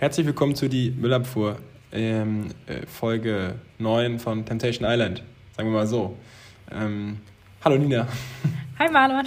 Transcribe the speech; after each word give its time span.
Herzlich 0.00 0.24
willkommen 0.24 0.54
zu 0.54 0.66
die 0.70 0.92
Müllabfuhr, 0.92 1.58
ähm, 1.92 2.46
äh, 2.66 2.86
Folge 2.86 3.56
9 3.78 4.18
von 4.18 4.46
Temptation 4.46 4.88
Island. 4.90 5.22
Sagen 5.54 5.68
wir 5.68 5.74
mal 5.74 5.86
so. 5.86 6.16
Ähm, 6.72 7.18
hallo 7.62 7.76
Nina. 7.76 8.08
Hi 8.78 8.90
Marlon. 8.90 9.26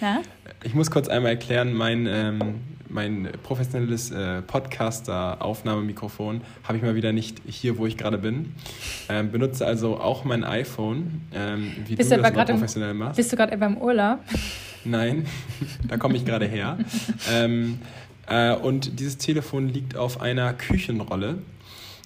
Na? 0.00 0.22
Ich 0.64 0.74
muss 0.74 0.90
kurz 0.90 1.06
einmal 1.06 1.30
erklären, 1.30 1.72
mein, 1.72 2.08
ähm, 2.10 2.62
mein 2.88 3.28
professionelles 3.44 4.10
äh, 4.10 4.42
Podcaster-Aufnahmemikrofon 4.42 6.40
habe 6.64 6.78
ich 6.78 6.82
mal 6.82 6.96
wieder 6.96 7.12
nicht 7.12 7.40
hier, 7.46 7.78
wo 7.78 7.86
ich 7.86 7.96
gerade 7.96 8.18
bin. 8.18 8.56
Ähm, 9.08 9.30
benutze 9.30 9.64
also 9.66 10.00
auch 10.00 10.24
mein 10.24 10.42
iPhone, 10.42 11.28
ähm, 11.32 11.76
wie 11.86 11.94
bist 11.94 12.10
du 12.10 12.16
du 12.16 12.22
das 12.22 12.32
im, 12.32 12.56
professionell 12.56 12.94
machst. 12.94 13.18
Bist 13.18 13.30
du 13.30 13.36
gerade 13.36 13.56
beim 13.56 13.76
Urlaub? 13.76 14.18
Nein, 14.84 15.26
da 15.86 15.96
komme 15.96 16.16
ich 16.16 16.24
gerade 16.24 16.46
her. 16.46 16.76
ähm, 17.30 17.78
äh, 17.82 18.07
und 18.62 19.00
dieses 19.00 19.16
Telefon 19.18 19.68
liegt 19.68 19.96
auf 19.96 20.20
einer 20.20 20.52
Küchenrolle. 20.52 21.38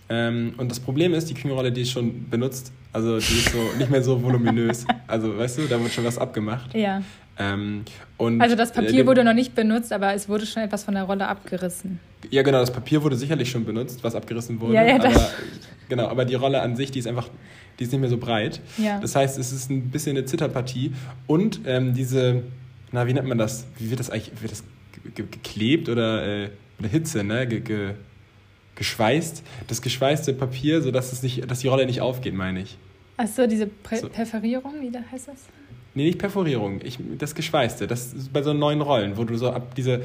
Ähm, 0.08 0.54
und 0.58 0.70
das 0.70 0.80
Problem 0.80 1.14
ist, 1.14 1.30
die 1.30 1.34
Küchenrolle, 1.34 1.72
die 1.72 1.82
ist 1.82 1.90
schon 1.90 2.28
benutzt. 2.28 2.72
Also 2.92 3.18
die 3.18 3.22
ist 3.22 3.50
so 3.50 3.58
nicht 3.78 3.90
mehr 3.90 4.02
so 4.02 4.22
voluminös. 4.22 4.84
Also 5.06 5.36
weißt 5.36 5.58
du, 5.58 5.62
da 5.62 5.80
wird 5.80 5.92
schon 5.92 6.04
was 6.04 6.18
abgemacht. 6.18 6.74
Ja. 6.74 7.02
Ähm, 7.38 7.84
Also 8.18 8.56
das 8.56 8.72
Papier 8.72 9.04
äh, 9.04 9.06
wurde 9.06 9.24
noch 9.24 9.32
nicht 9.32 9.54
benutzt, 9.54 9.92
aber 9.92 10.14
es 10.14 10.28
wurde 10.28 10.44
schon 10.44 10.62
etwas 10.62 10.84
von 10.84 10.94
der 10.94 11.04
Rolle 11.04 11.26
abgerissen. 11.26 11.98
Ja, 12.30 12.42
genau, 12.42 12.60
das 12.60 12.72
Papier 12.72 13.02
wurde 13.02 13.16
sicherlich 13.16 13.50
schon 13.50 13.64
benutzt, 13.64 14.04
was 14.04 14.14
abgerissen 14.14 14.60
wurde. 14.60 14.74
Ja, 14.74 14.84
ja, 14.84 14.96
aber, 14.96 15.10
genau, 15.88 16.08
aber 16.08 16.24
die 16.24 16.34
Rolle 16.34 16.60
an 16.60 16.76
sich, 16.76 16.90
die 16.90 16.98
ist 16.98 17.06
einfach, 17.06 17.28
die 17.78 17.84
ist 17.84 17.92
nicht 17.92 18.00
mehr 18.00 18.10
so 18.10 18.18
breit. 18.18 18.60
Ja. 18.76 19.00
Das 19.00 19.16
heißt, 19.16 19.38
es 19.38 19.50
ist 19.50 19.70
ein 19.70 19.90
bisschen 19.90 20.16
eine 20.16 20.26
Zitterpartie. 20.26 20.92
Und 21.26 21.60
ähm, 21.64 21.94
diese, 21.94 22.42
na, 22.92 23.06
wie 23.06 23.14
nennt 23.14 23.26
man 23.26 23.38
das? 23.38 23.64
Wie 23.78 23.88
wird 23.88 23.98
das 23.98 24.10
eigentlich, 24.10 24.40
wird 24.42 24.52
das 24.52 24.62
ge- 25.04 25.12
ge- 25.14 25.26
geklebt 25.30 25.88
oder 25.88 26.44
äh, 26.44 26.50
oder 26.78 26.88
Hitze, 26.88 27.22
ne? 27.24 27.46
Ge 27.46 27.60
ge 27.60 27.94
geschweißt. 28.76 29.42
Das 29.68 29.82
geschweißte 29.82 30.32
Papier, 30.34 30.80
sodass 30.82 31.12
es 31.12 31.22
nicht, 31.22 31.50
dass 31.50 31.60
die 31.60 31.68
Rolle 31.68 31.86
nicht 31.86 32.00
aufgeht, 32.00 32.34
meine 32.34 32.62
ich. 32.62 32.76
Achso, 33.16 33.46
diese 33.46 33.66
Prä 33.66 33.96
So. 33.96 34.08
Perforierung, 34.08 34.72
wie 34.80 34.90
da 34.90 35.00
heißt 35.12 35.28
das? 35.28 35.36
Nee, 35.94 36.04
nicht 36.06 36.18
Perforierung, 36.18 36.80
ich, 36.82 36.98
das 37.18 37.34
Geschweißte. 37.34 37.86
Das 37.86 38.14
ist 38.14 38.32
bei 38.32 38.42
so 38.42 38.54
neuen 38.54 38.80
Rollen, 38.80 39.16
wo 39.18 39.24
du 39.24 39.36
so 39.36 39.50
ab 39.50 39.74
diese. 39.74 40.02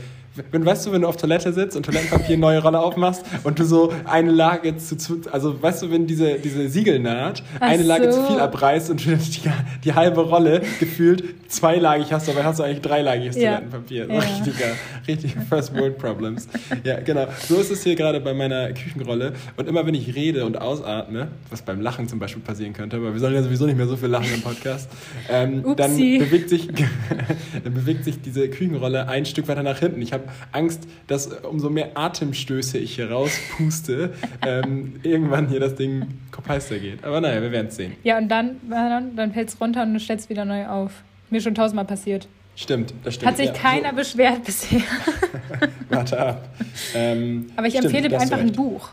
Wenn, 0.51 0.65
weißt 0.65 0.85
du, 0.85 0.91
wenn 0.91 1.01
du 1.01 1.07
auf 1.07 1.17
Toilette 1.17 1.53
sitzt 1.53 1.75
und 1.75 1.85
Toilettenpapier 1.85 2.37
neue 2.37 2.61
Rolle 2.61 2.79
aufmachst 2.79 3.23
und 3.43 3.59
du 3.59 3.65
so 3.65 3.93
eine 4.05 4.31
Lage 4.31 4.77
zu, 4.77 4.97
zu 4.97 5.21
also 5.31 5.61
weißt 5.61 5.83
du, 5.83 5.91
wenn 5.91 6.07
diese, 6.07 6.35
diese 6.35 6.69
Siegelnaht 6.69 7.43
Ach 7.59 7.67
eine 7.67 7.83
Lage 7.83 8.09
zu 8.09 8.23
viel 8.25 8.39
abreißt 8.39 8.89
und 8.89 9.05
du 9.05 9.15
die, 9.15 9.41
die 9.83 9.93
halbe 9.93 10.21
Rolle 10.21 10.61
gefühlt 10.79 11.23
zweilagig 11.47 12.11
hast, 12.11 12.27
dabei 12.27 12.43
hast 12.43 12.59
du 12.59 12.63
eigentlich 12.63 12.81
dreilagiges 12.81 13.35
Ja. 13.35 13.57
Toilettenpapier. 13.57 14.07
Ja. 14.07 14.19
Richtiger, 14.19 14.65
richtig 15.07 15.35
First 15.49 15.73
World 15.75 15.97
Problems. 15.97 16.47
Ja, 16.83 16.99
genau. 16.99 17.27
So 17.47 17.55
ist 17.55 17.71
es 17.71 17.83
hier 17.83 17.95
gerade 17.95 18.19
bei 18.19 18.33
meiner 18.33 18.71
Küchenrolle. 18.73 19.33
Und 19.55 19.67
immer 19.67 19.85
wenn 19.85 19.95
ich 19.95 20.13
rede 20.15 20.45
und 20.45 20.59
ausatme, 20.59 21.29
was 21.49 21.61
beim 21.61 21.81
Lachen 21.81 22.07
zum 22.07 22.19
Beispiel 22.19 22.41
passieren 22.41 22.73
könnte, 22.73 23.01
weil 23.01 23.13
wir 23.13 23.19
sollen 23.19 23.35
ja 23.35 23.43
sowieso 23.43 23.65
nicht 23.65 23.77
mehr 23.77 23.87
so 23.87 23.97
viel 23.97 24.09
lachen 24.09 24.33
im 24.33 24.41
Podcast, 24.41 24.89
ähm, 25.29 25.63
dann 25.75 25.95
bewegt 25.95 26.49
sich, 26.49 26.67
dann 27.63 27.73
bewegt 27.73 28.03
sich 28.03 28.21
diese 28.21 28.49
Küchenrolle 28.49 29.07
ein 29.07 29.25
Stück 29.25 29.47
weiter 29.47 29.63
nach 29.63 29.79
hinten. 29.79 30.01
Ich 30.01 30.13
habe 30.13 30.23
Angst, 30.51 30.87
dass 31.07 31.27
äh, 31.27 31.35
umso 31.49 31.69
mehr 31.69 31.97
Atemstöße 31.97 32.77
ich 32.77 32.95
hier 32.95 33.11
rauspuste, 33.11 34.13
ähm, 34.45 34.99
irgendwann 35.03 35.47
hier 35.47 35.59
das 35.59 35.75
Ding 35.75 36.07
kopeister 36.31 36.79
geht. 36.79 37.03
Aber 37.03 37.21
naja, 37.21 37.41
wir 37.41 37.51
werden 37.51 37.67
es 37.67 37.75
sehen. 37.75 37.93
Ja, 38.03 38.17
und 38.17 38.29
dann, 38.29 38.57
dann 38.69 39.33
fällt 39.33 39.49
es 39.49 39.59
runter 39.59 39.83
und 39.83 39.93
du 39.93 39.99
stellst 39.99 40.29
wieder 40.29 40.45
neu 40.45 40.67
auf. 40.67 40.91
Mir 41.29 41.41
schon 41.41 41.55
tausendmal 41.55 41.85
passiert. 41.85 42.27
Stimmt, 42.55 42.93
das 43.03 43.13
stimmt. 43.15 43.29
Hat 43.29 43.37
sich 43.37 43.47
Ja, 43.47 43.53
keiner 43.53 43.93
beschwert 43.93 44.43
bisher. 44.43 44.79
So, 44.79 45.67
warte 45.89 46.19
ab. 46.19 46.49
Ähm, 46.95 47.47
Aber 47.55 47.67
ich 47.67 47.73
stimmt, 47.73 47.85
empfehle 47.93 48.09
du 48.09 48.19
einfach 48.19 48.39
ein. 48.39 48.51
Buch. 48.51 48.89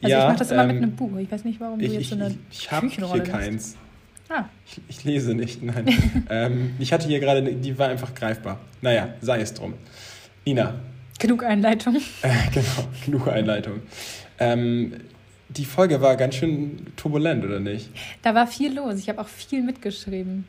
Also 0.00 0.12
Ja, 0.12 0.20
ich 0.20 0.28
mache 0.28 0.38
das 0.38 0.50
immer 0.50 0.64
mit 0.64 0.76
ähm, 0.76 0.82
einem 0.84 0.96
Buch. 0.96 1.16
Ich 1.18 1.30
weiß 1.30 1.44
nicht, 1.44 1.60
warum 1.60 1.78
du 1.78 1.84
Ich, 1.84 1.92
jetzt 1.92 2.00
ich, 2.02 2.08
so 2.08 2.14
eine 2.14 2.28
ich, 2.50 2.58
ich 2.60 2.72
habe 2.72 2.88
hier 2.88 3.22
keins. 3.24 3.76
Ah, 4.30 4.44
Ich, 4.66 4.80
ich 4.88 5.04
lese 5.04 5.34
nicht, 5.34 5.62
nein. 5.62 5.86
ähm, 6.30 6.70
ich 6.78 6.92
hatte 6.94 7.06
hier 7.06 7.20
gerade, 7.20 7.42
die 7.42 7.78
war 7.78 7.88
einfach 7.88 8.14
greifbar. 8.14 8.58
Naja, 8.80 9.08
sei 9.20 9.42
es 9.42 9.52
drum. 9.52 9.74
Nina, 10.44 10.74
genug 11.18 11.44
Einleitung. 11.44 11.96
äh, 12.22 12.28
genau, 12.52 12.88
genug 13.04 13.28
Einleitung. 13.28 13.80
Ähm, 14.38 14.94
die 15.48 15.64
Folge 15.64 16.00
war 16.00 16.16
ganz 16.16 16.34
schön 16.36 16.86
turbulent, 16.96 17.44
oder 17.44 17.60
nicht? 17.60 17.90
Da 18.22 18.34
war 18.34 18.46
viel 18.46 18.74
los. 18.74 18.98
Ich 18.98 19.08
habe 19.08 19.20
auch 19.20 19.28
viel 19.28 19.62
mitgeschrieben. 19.62 20.44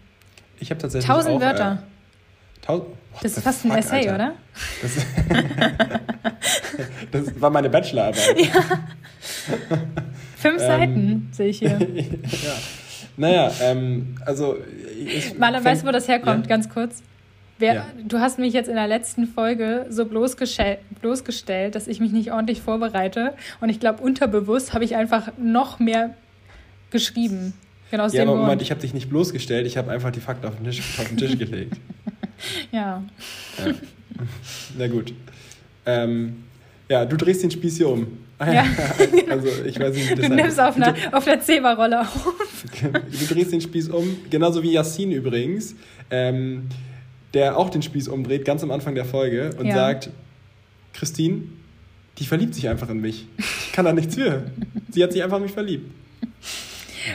Ich 0.60 0.70
habe 0.70 0.80
tatsächlich 0.82 1.08
Tausend 1.08 1.36
auch, 1.36 1.42
Wörter. 1.42 1.84
Äh, 1.84 2.66
tausend, 2.66 2.88
what 3.12 3.24
das 3.24 3.38
ist 3.38 3.44
fast 3.44 3.66
ein 3.66 3.72
fuck, 3.72 3.80
Essay, 3.80 4.08
Alter. 4.10 4.16
oder? 4.16 4.34
Das, 4.82 4.92
das 7.12 7.42
war 7.42 7.50
meine 7.50 7.70
Bachelorarbeit. 7.70 8.38
Fünf 10.38 10.62
Ähm, 10.62 10.68
Seiten 10.68 11.30
sehe 11.32 11.48
ich 11.50 11.60
hier. 11.60 11.78
ja. 11.80 12.54
Naja, 13.16 13.52
ähm, 13.62 14.16
also. 14.26 14.58
Fäng- 15.06 15.64
weißt 15.64 15.84
du, 15.84 15.88
wo 15.88 15.92
das 15.92 16.08
herkommt? 16.08 16.46
Ja. 16.46 16.50
Ganz 16.50 16.70
kurz. 16.70 17.04
Wer, 17.64 17.74
Ja. 17.76 17.86
Du 18.06 18.20
hast 18.20 18.40
mich 18.40 18.54
jetzt 18.54 18.68
in 18.68 18.76
der 18.76 18.88
letzten 18.90 19.26
Folge 19.26 19.86
so 19.90 20.06
bloßgestell, 20.06 20.80
bloßgestellt, 21.02 21.76
dass 21.76 21.88
ich 21.88 22.02
mich 22.02 22.12
nicht 22.12 22.32
ordentlich 22.34 22.62
vorbereite. 22.62 23.34
Und 23.62 23.70
ich 23.70 23.80
glaube, 23.80 24.04
unterbewusst 24.04 24.74
habe 24.74 24.84
ich 24.84 24.98
einfach 24.98 25.32
noch 25.42 25.80
mehr 25.80 26.14
geschrieben. 26.92 27.54
Genau 27.90 28.04
aus 28.04 28.12
Ja, 28.14 28.24
dem 28.26 28.30
aber. 28.32 28.42
Moment, 28.42 28.62
ich 28.62 28.70
habe 28.72 28.82
dich 28.82 28.94
nicht 28.94 29.10
bloßgestellt, 29.10 29.66
ich 29.66 29.78
habe 29.78 29.92
einfach 29.92 30.12
die 30.12 30.20
Fakten 30.20 30.46
auf 30.46 30.56
den 30.58 30.66
Tisch, 30.66 30.82
auf 31.00 31.08
den 31.08 31.16
Tisch 31.18 31.38
gelegt. 31.38 31.78
ja. 32.74 33.02
Ja. 33.66 33.74
Na 34.78 34.88
gut. 34.88 35.14
Ähm, 35.86 36.44
ja, 36.90 37.06
du 37.06 37.16
drehst 37.16 37.44
den 37.44 37.52
Spieß 37.52 37.78
hier 37.78 37.88
um. 37.88 38.08
Ah, 38.40 38.52
Ja. 38.52 38.66
Also 39.30 39.48
ich 39.66 39.80
weiß 39.80 39.96
nicht, 39.96 40.12
wie 40.12 40.16
das 40.16 40.28
Du 40.28 40.36
nimmst 40.36 40.60
auf 40.60 40.76
einer, 40.76 40.94
auf 41.14 41.26
einer 41.26 41.40
Zebra-Rolle 41.42 42.02
auf. 42.02 42.34
Du 42.82 43.34
drehst 43.34 43.54
den 43.54 43.62
Spieß 43.62 43.90
um, 43.90 44.18
genauso 44.30 44.62
wie 44.62 44.74
Yassin 44.74 45.12
übrigens, 45.12 45.76
ähm, 46.12 46.68
der 47.34 47.58
auch 47.58 47.70
den 47.70 47.82
Spieß 47.82 48.08
umdreht, 48.08 48.46
ganz 48.46 48.64
am 48.64 48.72
Anfang 48.72 48.96
der 48.96 49.06
Folge 49.06 49.52
und 49.58 49.66
Ja. 49.68 49.76
sagt, 49.76 50.10
Christine, 50.94 51.44
die 52.20 52.26
verliebt 52.26 52.54
sich 52.54 52.70
einfach 52.70 52.90
in 52.90 53.00
mich. 53.02 53.28
Ich 53.38 53.72
kann 53.72 53.86
da 53.86 53.94
nichts 53.94 54.16
für. 54.16 54.44
Sie 54.92 55.04
hat 55.04 55.12
sich 55.14 55.24
einfach 55.24 55.38
in 55.38 55.44
mich 55.44 55.52
verliebt. 55.52 55.90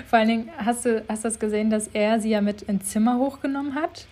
Vor 0.09 0.19
allen 0.19 0.29
Dingen, 0.29 0.49
hast 0.59 0.85
du 0.85 1.03
hast 1.09 1.25
das 1.25 1.39
gesehen, 1.39 1.71
dass 1.71 1.89
er 1.93 2.21
sie 2.21 2.31
ja 2.31 2.41
mit 2.41 2.63
ins 2.63 2.87
Zimmer 2.91 3.19
hochgenommen 3.19 3.75
hat? 3.75 4.07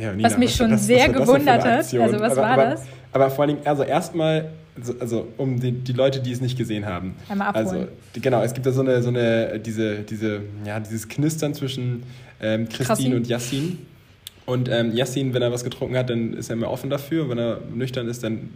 Ja, 0.00 0.12
Nina, 0.12 0.28
Was 0.30 0.38
mich 0.38 0.54
schon 0.54 0.70
das- 0.70 0.86
sehr 0.86 1.08
das 1.08 1.16
gewundert 1.16 1.62
hat. 1.64 1.92
Also, 1.94 1.98
was 1.98 2.32
aber, 2.32 2.36
war 2.36 2.46
aber, 2.50 2.64
das? 2.66 2.82
Aber 3.12 3.30
vor 3.30 3.44
allen 3.44 3.56
Dingen, 3.56 3.66
also 3.66 3.82
erstmal, 3.82 4.50
also, 4.78 4.94
also 5.00 5.28
um 5.36 5.58
die, 5.60 5.72
die 5.72 5.92
Leute, 5.92 6.20
die 6.20 6.32
es 6.32 6.40
nicht 6.40 6.56
gesehen 6.56 6.86
haben. 6.86 7.14
Einmal 7.28 7.48
abholen. 7.48 7.66
Also, 7.66 7.88
die, 8.14 8.20
genau, 8.20 8.42
es 8.42 8.54
gibt 8.54 8.64
da 8.66 8.70
so 8.72 8.80
eine, 8.82 9.02
so 9.02 9.08
eine, 9.08 9.58
diese, 9.58 9.98
diese, 10.00 10.42
ja, 10.64 10.78
dieses 10.80 11.08
Knistern 11.08 11.52
zwischen 11.54 12.02
ähm, 12.40 12.66
Christine 12.68 12.86
Krassin. 12.86 13.14
und 13.14 13.26
Yassin. 13.26 13.78
Und 14.48 14.70
ähm, 14.70 14.94
Yassin, 14.94 15.34
wenn 15.34 15.42
er 15.42 15.52
was 15.52 15.62
getrunken 15.62 15.94
hat, 15.94 16.08
dann 16.08 16.32
ist 16.32 16.48
er 16.48 16.56
mehr 16.56 16.70
offen 16.70 16.88
dafür. 16.88 17.28
Wenn 17.28 17.36
er 17.36 17.60
nüchtern 17.70 18.08
ist, 18.08 18.24
dann 18.24 18.48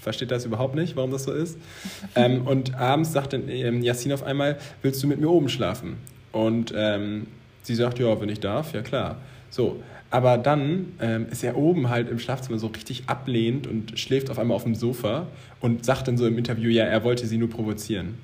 versteht 0.00 0.30
er 0.30 0.36
das 0.36 0.44
überhaupt 0.44 0.76
nicht, 0.76 0.94
warum 0.94 1.10
das 1.10 1.24
so 1.24 1.32
ist. 1.32 1.58
ähm, 2.14 2.46
und 2.46 2.76
abends 2.76 3.12
sagt 3.12 3.32
dann 3.32 3.48
ähm, 3.48 3.82
Yassin 3.82 4.12
auf 4.12 4.22
einmal, 4.22 4.58
willst 4.82 5.02
du 5.02 5.08
mit 5.08 5.20
mir 5.20 5.28
oben 5.28 5.48
schlafen? 5.48 5.96
Und 6.30 6.72
ähm, 6.76 7.26
sie 7.62 7.74
sagt, 7.74 7.98
ja, 7.98 8.20
wenn 8.20 8.28
ich 8.28 8.38
darf, 8.38 8.74
ja 8.74 8.82
klar. 8.82 9.16
So, 9.50 9.82
aber 10.12 10.38
dann 10.38 10.92
ähm, 11.00 11.26
ist 11.32 11.42
er 11.42 11.56
oben 11.56 11.88
halt 11.88 12.08
im 12.08 12.20
Schlafzimmer 12.20 12.60
so 12.60 12.68
richtig 12.68 13.08
ablehnend 13.08 13.66
und 13.66 13.98
schläft 13.98 14.30
auf 14.30 14.38
einmal 14.38 14.54
auf 14.54 14.62
dem 14.62 14.76
Sofa 14.76 15.26
und 15.58 15.84
sagt 15.84 16.06
dann 16.06 16.16
so 16.16 16.28
im 16.28 16.38
Interview, 16.38 16.70
ja, 16.70 16.84
er 16.84 17.02
wollte 17.02 17.26
sie 17.26 17.38
nur 17.38 17.50
provozieren. 17.50 18.18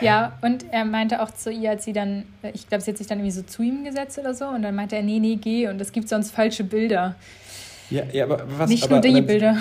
Ja, 0.00 0.38
und 0.42 0.64
er 0.72 0.84
meinte 0.84 1.22
auch 1.22 1.30
zu 1.30 1.50
ihr, 1.50 1.70
als 1.70 1.84
sie 1.84 1.92
dann, 1.92 2.24
ich 2.54 2.68
glaube, 2.68 2.82
sie 2.82 2.90
hat 2.90 2.98
sich 2.98 3.06
dann 3.06 3.18
irgendwie 3.18 3.32
so 3.32 3.42
zu 3.42 3.62
ihm 3.62 3.84
gesetzt 3.84 4.18
oder 4.18 4.34
so, 4.34 4.46
und 4.46 4.62
dann 4.62 4.74
meinte 4.74 4.96
er, 4.96 5.02
nee, 5.02 5.18
nee, 5.20 5.36
geh, 5.36 5.68
und 5.68 5.80
es 5.80 5.92
gibt 5.92 6.08
sonst 6.08 6.30
falsche 6.32 6.64
Bilder. 6.64 7.14
Ja, 7.90 8.04
ja 8.12 8.24
aber 8.24 8.44
was 8.58 8.70
Nicht 8.70 8.84
aber, 8.84 8.94
nur 8.94 9.00
die 9.02 9.12
dann- 9.12 9.26
Bilder. 9.26 9.56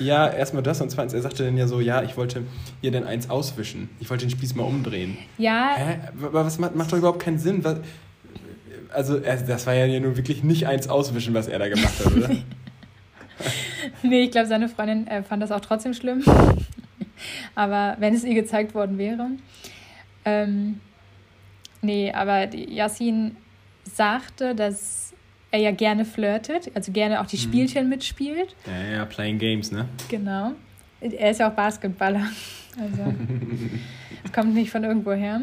Ja, 0.00 0.28
erstmal 0.28 0.62
das 0.62 0.80
und 0.80 0.90
zweitens, 0.90 1.12
er 1.14 1.22
sagte 1.22 1.44
dann 1.44 1.56
ja 1.56 1.66
so, 1.68 1.80
ja, 1.80 2.02
ich 2.02 2.16
wollte 2.16 2.42
ihr 2.82 2.90
denn 2.90 3.04
eins 3.04 3.30
auswischen. 3.30 3.88
Ich 4.00 4.10
wollte 4.10 4.26
den 4.26 4.30
Spieß 4.30 4.54
mal 4.56 4.64
umdrehen. 4.64 5.16
Ja, 5.38 5.72
Hä? 5.76 5.98
Aber 6.24 6.44
was 6.44 6.58
macht, 6.58 6.74
macht 6.74 6.92
doch 6.92 6.98
überhaupt 6.98 7.20
keinen 7.20 7.38
Sinn. 7.38 7.62
Was, 7.64 7.78
also, 8.92 9.18
er- 9.18 9.36
das 9.36 9.66
war 9.66 9.74
ja 9.74 10.00
nun 10.00 10.16
wirklich 10.16 10.42
nicht 10.42 10.66
eins 10.66 10.88
auswischen, 10.88 11.34
was 11.34 11.46
er 11.46 11.58
da 11.58 11.68
gemacht 11.68 12.04
hat, 12.04 12.12
oder? 12.16 12.30
nee, 14.02 14.22
ich 14.24 14.30
glaube, 14.30 14.46
seine 14.48 14.68
Freundin 14.68 15.06
äh, 15.06 15.22
fand 15.22 15.42
das 15.42 15.52
auch 15.52 15.60
trotzdem 15.60 15.94
schlimm. 15.94 16.22
aber 17.54 17.96
wenn 17.98 18.14
es 18.14 18.24
ihr 18.24 18.34
gezeigt 18.34 18.74
worden 18.74 18.98
wäre. 18.98 19.30
Ähm, 20.24 20.80
nee, 21.82 22.12
aber 22.12 22.46
die 22.46 22.74
Yassin 22.74 23.36
sagte, 23.84 24.54
dass 24.54 25.14
er 25.50 25.60
ja 25.60 25.70
gerne 25.70 26.04
flirtet, 26.04 26.70
also 26.74 26.92
gerne 26.92 27.20
auch 27.20 27.26
die 27.26 27.38
Spielchen 27.38 27.88
mitspielt. 27.88 28.54
ja, 28.66 28.96
ja, 28.96 29.04
playing 29.04 29.38
games, 29.38 29.72
ne? 29.72 29.88
Genau. 30.08 30.52
Er 31.00 31.30
ist 31.30 31.40
ja 31.40 31.50
auch 31.50 31.54
Basketballer. 31.54 32.26
Also 32.80 33.12
es 34.22 34.32
kommt 34.32 34.54
nicht 34.54 34.70
von 34.70 34.84
irgendwo 34.84 35.10
her. 35.10 35.40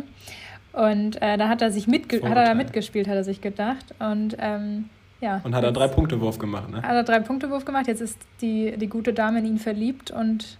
Und 0.72 1.22
äh, 1.22 1.38
da 1.38 1.50
hat 1.50 1.62
er 1.62 1.70
sich 1.70 1.86
mitge 1.86 2.22
hat 2.22 2.38
er 2.38 2.46
da 2.46 2.54
mitgespielt, 2.54 3.10
hat 3.10 3.16
er 3.16 3.26
sich 3.26 3.42
gedacht. 3.42 3.94
Und 4.00 4.38
ähm, 4.40 4.86
ja. 5.20 5.42
Und 5.44 5.56
hat 5.56 5.64
er 5.64 5.72
drei 5.72 5.90
Punkte 5.90 6.22
Wurf 6.22 6.40
gemacht, 6.40 6.70
ne? 6.70 6.82
Hat 6.82 6.94
er 6.94 7.04
drei 7.04 7.20
Punkte 7.20 7.50
Wurf 7.50 7.66
gemacht. 7.66 7.88
Jetzt 7.88 8.02
ist 8.02 8.18
die, 8.42 8.78
die 8.78 8.88
gute 8.88 9.12
Dame 9.12 9.40
in 9.40 9.46
ihn 9.46 9.58
verliebt 9.58 10.12
und 10.12 10.58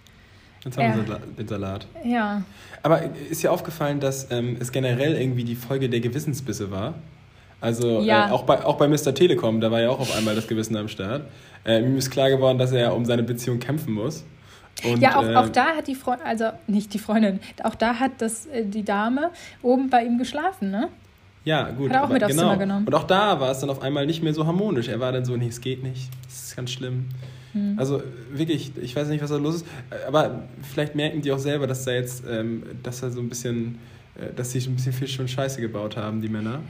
Jetzt 0.66 0.78
haben 0.78 1.06
wir 1.06 1.18
den 1.38 1.48
Salat. 1.48 1.86
Ja. 2.04 2.42
Aber 2.82 3.02
ist 3.30 3.42
ja 3.42 3.50
aufgefallen, 3.52 4.00
dass 4.00 4.30
ähm, 4.30 4.56
es 4.58 4.72
generell 4.72 5.14
irgendwie 5.14 5.44
die 5.44 5.54
Folge 5.54 5.88
der 5.88 6.00
Gewissensbisse 6.00 6.70
war. 6.70 6.94
Also 7.60 8.00
Ja. 8.00 8.28
äh, 8.28 8.32
auch, 8.32 8.42
bei, 8.42 8.64
auch 8.64 8.76
bei 8.76 8.88
Mr. 8.88 9.14
Telekom, 9.14 9.60
da 9.60 9.70
war 9.70 9.80
ja 9.80 9.90
auch 9.90 10.00
auf 10.00 10.16
einmal 10.16 10.34
das 10.34 10.48
Gewissen 10.48 10.76
am 10.76 10.88
Start. 10.88 11.22
Äh, 11.64 11.80
ihm 11.80 11.96
ist 11.96 12.10
klar 12.10 12.30
geworden, 12.30 12.58
dass 12.58 12.72
er 12.72 12.94
um 12.94 13.04
seine 13.04 13.22
Beziehung 13.22 13.60
kämpfen 13.60 13.94
muss. 13.94 14.24
Und, 14.84 15.00
ja, 15.00 15.16
auch, 15.16 15.24
äh, 15.24 15.36
auch 15.36 15.48
da 15.48 15.76
hat 15.76 15.86
die 15.86 15.94
Freundin, 15.94 16.26
also 16.26 16.46
nicht 16.66 16.92
die 16.92 16.98
Freundin, 16.98 17.40
auch 17.62 17.74
da 17.74 17.94
hat 17.98 18.12
das, 18.18 18.46
äh, 18.46 18.64
die 18.64 18.84
Dame 18.84 19.30
oben 19.62 19.88
bei 19.88 20.04
ihm 20.04 20.18
geschlafen, 20.18 20.70
ne? 20.70 20.88
Ja, 21.44 21.70
gut. 21.70 21.90
Hat 21.90 21.96
er 21.96 22.04
auch 22.04 22.08
mit 22.08 22.24
aufs 22.24 22.32
genau. 22.34 22.42
Zimmer 22.42 22.56
genommen. 22.56 22.86
Und 22.86 22.94
auch 22.94 23.04
da 23.04 23.38
war 23.40 23.52
es 23.52 23.60
dann 23.60 23.70
auf 23.70 23.80
einmal 23.80 24.04
nicht 24.04 24.22
mehr 24.22 24.34
so 24.34 24.46
harmonisch. 24.46 24.88
Er 24.88 24.98
war 24.98 25.12
dann 25.12 25.24
so, 25.24 25.36
nee, 25.36 25.46
es 25.46 25.60
geht 25.60 25.84
nicht. 25.84 26.10
Das 26.24 26.48
ist 26.48 26.56
ganz 26.56 26.72
schlimm. 26.72 27.06
Hm. 27.56 27.78
Also 27.78 28.02
wirklich, 28.30 28.72
ich 28.80 28.94
weiß 28.94 29.08
nicht, 29.08 29.22
was 29.22 29.30
da 29.30 29.36
los 29.36 29.56
ist. 29.56 29.66
Aber 30.06 30.42
vielleicht 30.62 30.94
merken 30.94 31.22
die 31.22 31.32
auch 31.32 31.38
selber, 31.38 31.66
dass 31.66 31.84
da 31.84 31.92
jetzt, 31.92 32.24
ähm, 32.28 32.62
dass 32.82 33.00
da 33.00 33.10
so 33.10 33.20
ein 33.20 33.30
bisschen, 33.30 33.78
äh, 34.14 34.34
dass 34.34 34.52
sie 34.52 34.58
ein 34.58 34.76
bisschen 34.76 34.92
viel 34.92 35.08
schon 35.08 35.26
Scheiße 35.26 35.60
gebaut 35.60 35.96
haben, 35.96 36.20
die 36.20 36.28
Männer. 36.28 36.60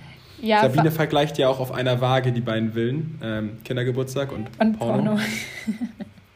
Ja, 0.41 0.61
Sabine 0.63 0.91
vergleicht 0.91 1.39
ja 1.39 1.49
auch 1.49 1.59
auf 1.59 1.73
einer 1.73 2.01
Waage 2.01 2.31
die 2.31 2.41
beiden 2.41 2.75
Willen. 2.75 3.19
Ähm, 3.23 3.51
Kindergeburtstag 3.65 4.31
und, 4.33 4.49
und 4.61 4.79
Porno. 4.79 5.17
Porno. 5.17 5.21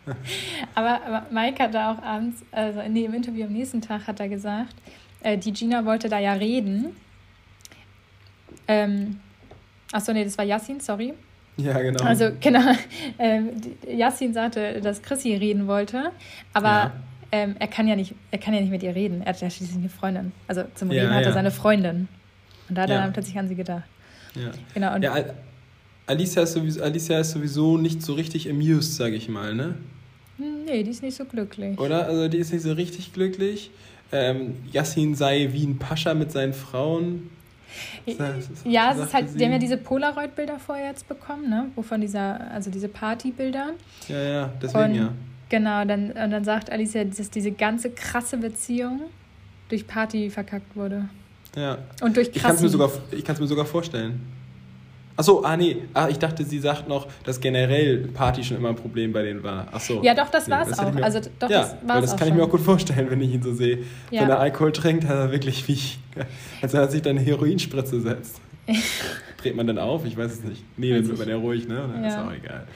aber, 0.74 1.00
aber 1.04 1.26
Mike 1.30 1.62
hat 1.62 1.74
da 1.74 1.92
auch 1.92 2.02
abends, 2.02 2.42
also 2.50 2.80
nee, 2.88 3.04
im 3.04 3.14
Interview 3.14 3.44
am 3.44 3.52
nächsten 3.52 3.80
Tag 3.80 4.06
hat 4.06 4.18
er 4.18 4.28
gesagt, 4.28 4.74
äh, 5.22 5.38
die 5.38 5.52
Gina 5.52 5.84
wollte 5.84 6.08
da 6.08 6.18
ja 6.18 6.32
reden. 6.32 6.96
Ähm, 8.66 9.20
achso, 9.92 10.12
nee, 10.12 10.24
das 10.24 10.36
war 10.38 10.44
Yassin, 10.44 10.80
sorry. 10.80 11.14
Ja, 11.64 11.78
genau. 11.80 12.02
Also, 12.04 12.30
genau. 12.40 12.60
Ähm, 13.18 13.50
Yassin 13.88 14.32
sagte, 14.32 14.80
dass 14.80 15.02
Chrissy 15.02 15.34
reden 15.34 15.66
wollte, 15.66 16.10
aber 16.54 16.68
Ja. 16.68 16.92
ähm, 17.32 17.56
er, 17.58 17.66
kann 17.68 17.86
ja 17.86 17.96
nicht, 17.96 18.14
er 18.30 18.38
kann 18.38 18.54
ja 18.54 18.60
nicht 18.60 18.70
mit 18.70 18.82
ihr 18.82 18.94
reden. 18.94 19.20
Er 19.22 19.28
hat 19.34 19.40
ja 19.40 19.50
schließlich 19.50 19.76
eine 19.78 19.88
Freundin. 19.90 20.32
Also 20.48 20.64
zum 20.74 20.90
Ja, 20.90 21.02
Reden 21.02 21.14
hat 21.14 21.24
er 21.24 21.32
seine 21.32 21.50
Freundin. 21.50 22.08
Und 22.68 22.78
da 22.78 22.82
hat 22.82 22.90
er 22.90 22.98
dann 23.02 23.12
plötzlich 23.12 23.38
an 23.38 23.48
sie 23.48 23.54
gedacht. 23.56 23.84
ja. 24.34 24.50
Genau. 24.74 24.94
Und 24.94 25.02
ja, 25.02 25.12
Al- 25.12 25.34
Alicia 26.06 26.42
ist, 26.42 26.52
sowieso, 26.54 26.82
Alicia 26.82 27.20
ist 27.20 27.32
sowieso 27.32 27.76
nicht 27.76 28.02
so 28.02 28.14
richtig 28.14 28.48
amused, 28.50 28.96
sage 28.96 29.14
ich 29.16 29.28
mal, 29.28 29.54
ne? 29.54 29.74
nee, 30.38 30.82
die 30.82 30.90
ist 30.90 31.02
nicht 31.02 31.16
so 31.16 31.24
glücklich. 31.26 31.78
Oder? 31.78 32.06
Also 32.06 32.28
die 32.28 32.38
ist 32.38 32.52
nicht 32.52 32.62
so 32.62 32.72
richtig 32.72 33.12
glücklich. 33.12 33.70
Ähm, 34.12 34.54
Yassin 34.72 35.14
sei 35.14 35.50
wie 35.52 35.64
ein 35.66 35.78
Pascha 35.78 36.14
mit 36.14 36.32
seinen 36.32 36.52
Frauen. 36.54 37.28
Ja, 38.64 38.92
es 38.92 38.98
ist 38.98 39.14
halt, 39.14 39.38
die 39.38 39.44
haben 39.44 39.52
ja 39.52 39.58
diese 39.58 39.76
Polaroid-Bilder 39.76 40.58
vorher 40.58 40.88
jetzt 40.88 41.08
bekommen, 41.08 41.48
ne? 41.48 41.66
Wovon 41.76 42.00
dieser, 42.00 42.50
also 42.50 42.70
diese 42.70 42.88
Partybilder. 42.88 43.70
Ja, 44.08 44.18
ja, 44.22 44.50
deswegen 44.60 44.84
Und 44.84 44.94
ja. 44.94 45.12
genau, 45.48 45.84
dann, 45.84 46.10
und 46.10 46.30
dann 46.30 46.44
sagt 46.44 46.70
Alicia, 46.70 47.04
dass 47.04 47.30
diese 47.30 47.52
ganze 47.52 47.90
krasse 47.90 48.36
Beziehung 48.38 49.02
durch 49.68 49.86
Party 49.86 50.30
verkackt 50.30 50.74
wurde. 50.76 51.08
ja. 51.56 51.78
Und 52.02 52.16
durch 52.16 52.30
Ich 52.34 52.42
kann 52.42 52.54
es 52.56 52.62
mir, 52.62 52.68
sogar- 52.68 52.90
ich 53.12 53.24
mir 53.40 53.46
sogar 53.46 53.64
vorstellen. 53.66 54.20
Achso, 55.20 55.42
ah 55.44 55.54
nee, 55.54 55.76
ah, 55.92 56.08
ich 56.08 56.18
dachte, 56.18 56.44
sie 56.46 56.58
sagt 56.60 56.88
noch, 56.88 57.06
dass 57.24 57.38
generell 57.42 58.08
Party 58.14 58.42
schon 58.42 58.56
immer 58.56 58.70
ein 58.70 58.74
Problem 58.76 59.12
bei 59.12 59.22
denen 59.22 59.42
war. 59.42 59.66
Achso. 59.70 60.00
Ja, 60.02 60.14
doch, 60.14 60.30
das 60.30 60.48
war's 60.48 60.68
hätte 60.70 60.80
ich 60.80 60.86
auch. 60.86 60.94
Mir, 60.94 61.04
Also, 61.04 61.20
doch, 61.38 61.50
ja, 61.50 61.60
das 61.60 61.76
weil 61.82 61.88
war's 61.88 62.10
das 62.12 62.16
kann 62.16 62.28
ich 62.28 62.32
mir 62.34 62.42
auch 62.42 62.48
gut 62.48 62.62
vorstellen, 62.62 63.10
wenn 63.10 63.20
ich 63.20 63.34
ihn 63.34 63.42
so 63.42 63.52
sehe. 63.52 63.80
Ja. 64.10 64.22
Wenn 64.22 64.30
er 64.30 64.40
Alkohol 64.40 64.72
trinkt, 64.72 65.04
hat 65.06 65.16
er 65.16 65.30
wirklich 65.30 65.68
wie, 65.68 65.78
als 66.62 66.72
er 66.72 66.88
sich 66.88 67.02
dann 67.02 67.18
eine 67.18 67.26
Heroinspritze 67.26 68.00
setzt. 68.00 68.40
Dreht 69.42 69.54
man 69.56 69.66
dann 69.66 69.78
auf? 69.78 70.06
Ich 70.06 70.16
weiß 70.16 70.32
es 70.32 70.42
nicht. 70.42 70.64
Nee, 70.78 70.94
dann 70.94 71.06
wird 71.06 71.18
man 71.18 71.28
ja 71.28 71.36
ruhig, 71.36 71.68
ne? 71.68 71.74
Dann 71.92 72.02
ist 72.02 72.14
Ja. 72.14 72.26
auch 72.26 72.32
egal. 72.32 72.66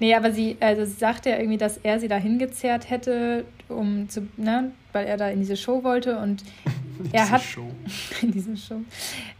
Nee, 0.00 0.14
aber 0.14 0.32
sie, 0.32 0.56
also 0.60 0.84
sie 0.84 0.92
sagte 0.92 1.30
ja 1.30 1.38
irgendwie, 1.38 1.58
dass 1.58 1.78
er 1.78 2.00
sie 2.00 2.08
da 2.08 2.16
hingezerrt 2.16 2.90
hätte, 2.90 3.44
um 3.68 4.08
zu, 4.08 4.28
ne, 4.36 4.72
weil 4.92 5.06
er 5.06 5.16
da 5.16 5.28
in 5.28 5.40
diese 5.40 5.56
Show 5.56 5.84
wollte 5.84 6.18
und 6.18 6.42
er 7.12 7.22
Diese 7.22 7.30
hat 7.30 7.42
Show. 7.42 7.70
in 8.22 8.32
diese 8.32 8.56
Show 8.56 8.80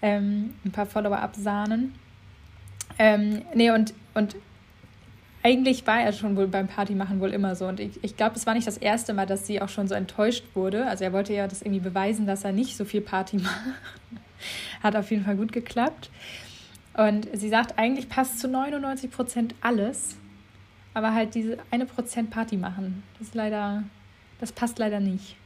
ähm, 0.03 0.55
ein 0.65 0.73
paar 0.73 0.87
Follower 0.87 1.19
absahnen. 1.19 1.95
Ähm, 2.99 3.43
nee, 3.55 3.71
und, 3.71 3.95
und 4.15 4.37
eigentlich 5.43 5.87
war 5.87 6.01
er 6.01 6.13
schon 6.13 6.37
wohl 6.37 6.49
beim 6.49 6.67
Partymachen 6.67 7.21
wohl 7.21 7.33
immer 7.33 7.55
so. 7.55 7.67
Und 7.67 7.81
ich, 7.81 8.03
ich 8.03 8.17
glaube, 8.17 8.37
es 8.37 8.47
war 8.47 8.55
nicht 8.55 8.67
das 8.67 8.77
erste 8.77 9.15
Mal, 9.15 9.27
dass 9.27 9.47
sie 9.47 9.63
auch 9.63 9.69
schon 9.69 9.87
so 9.87 9.95
enttäuscht 9.95 10.45
wurde. 10.55 10.87
Also 10.87 11.05
er 11.05 11.13
wollte 11.13 11.33
ja 11.33 11.47
das 11.47 11.63
irgendwie 11.63 11.81
beweisen, 11.81 12.27
dass 12.27 12.45
er 12.45 12.53
nicht 12.53 12.77
so 12.77 12.85
viel 12.85 13.01
Party 13.01 13.37
macht. 13.43 13.61
Hat 14.83 14.97
auf 14.97 15.11
jeden 15.11 15.25
Fall 15.25 15.37
gut 15.37 15.53
geklappt. 15.53 16.11
Und 16.95 17.29
sie 17.33 17.49
sagt, 17.49 17.79
eigentlich 17.79 18.09
passt 18.09 18.41
zu 18.41 18.49
99 18.49 19.11
Prozent 19.11 19.55
alles. 19.61 20.17
Aber 20.99 21.15
halt 21.15 21.37
diese 21.37 21.59
eine 21.71 21.87
Prozent 21.87 22.29
Party 22.29 22.57
machen, 22.57 23.05
das 23.21 23.29
ist 23.29 23.35
leider, 23.37 23.85
das 24.41 24.51
passt 24.51 24.81
leider 24.81 24.99
nicht. 24.99 25.37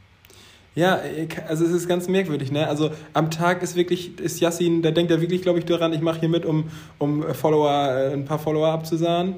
Ja, 0.73 0.99
also 1.47 1.63
es 1.63 1.71
ist 1.71 1.87
ganz 1.87 2.07
merkwürdig, 2.07 2.51
ne? 2.51 2.67
Also 2.67 2.89
am 3.13 3.29
Tag 3.29 3.61
ist 3.61 3.75
wirklich, 3.75 4.19
ist 4.19 4.39
Yassin, 4.39 4.81
da 4.81 4.89
denkt 4.89 5.11
er 5.11 5.21
wirklich, 5.21 5.43
glaube 5.43 5.59
ich, 5.59 5.65
daran, 5.65 5.93
ich 5.93 6.01
mache 6.01 6.21
hier 6.21 6.29
mit, 6.29 6.43
um, 6.43 6.71
um 6.97 7.21
Follower, 7.35 7.69
äh, 7.69 8.13
ein 8.13 8.25
paar 8.25 8.39
Follower 8.39 8.69
abzusahnen. 8.69 9.35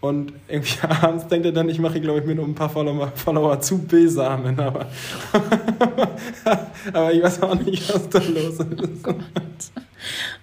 Und 0.00 0.32
irgendwie 0.48 0.78
abends 1.02 1.26
denkt 1.26 1.44
er 1.44 1.52
dann, 1.52 1.68
ich 1.68 1.78
mache 1.80 1.92
hier, 1.92 2.02
glaube 2.02 2.20
ich, 2.20 2.24
mit, 2.24 2.38
um 2.38 2.52
ein 2.52 2.54
paar 2.54 2.70
Follower, 2.70 3.12
Follower 3.14 3.60
zu 3.60 3.76
besamen. 3.86 4.58
Aber, 4.58 4.86
aber 6.94 7.12
ich 7.12 7.22
weiß 7.22 7.42
auch 7.42 7.56
nicht, 7.56 7.92
was 7.92 8.08
da 8.08 8.20
los 8.20 8.54
ist. 8.54 8.60
Oh 8.60 8.94
Gott, 9.02 9.84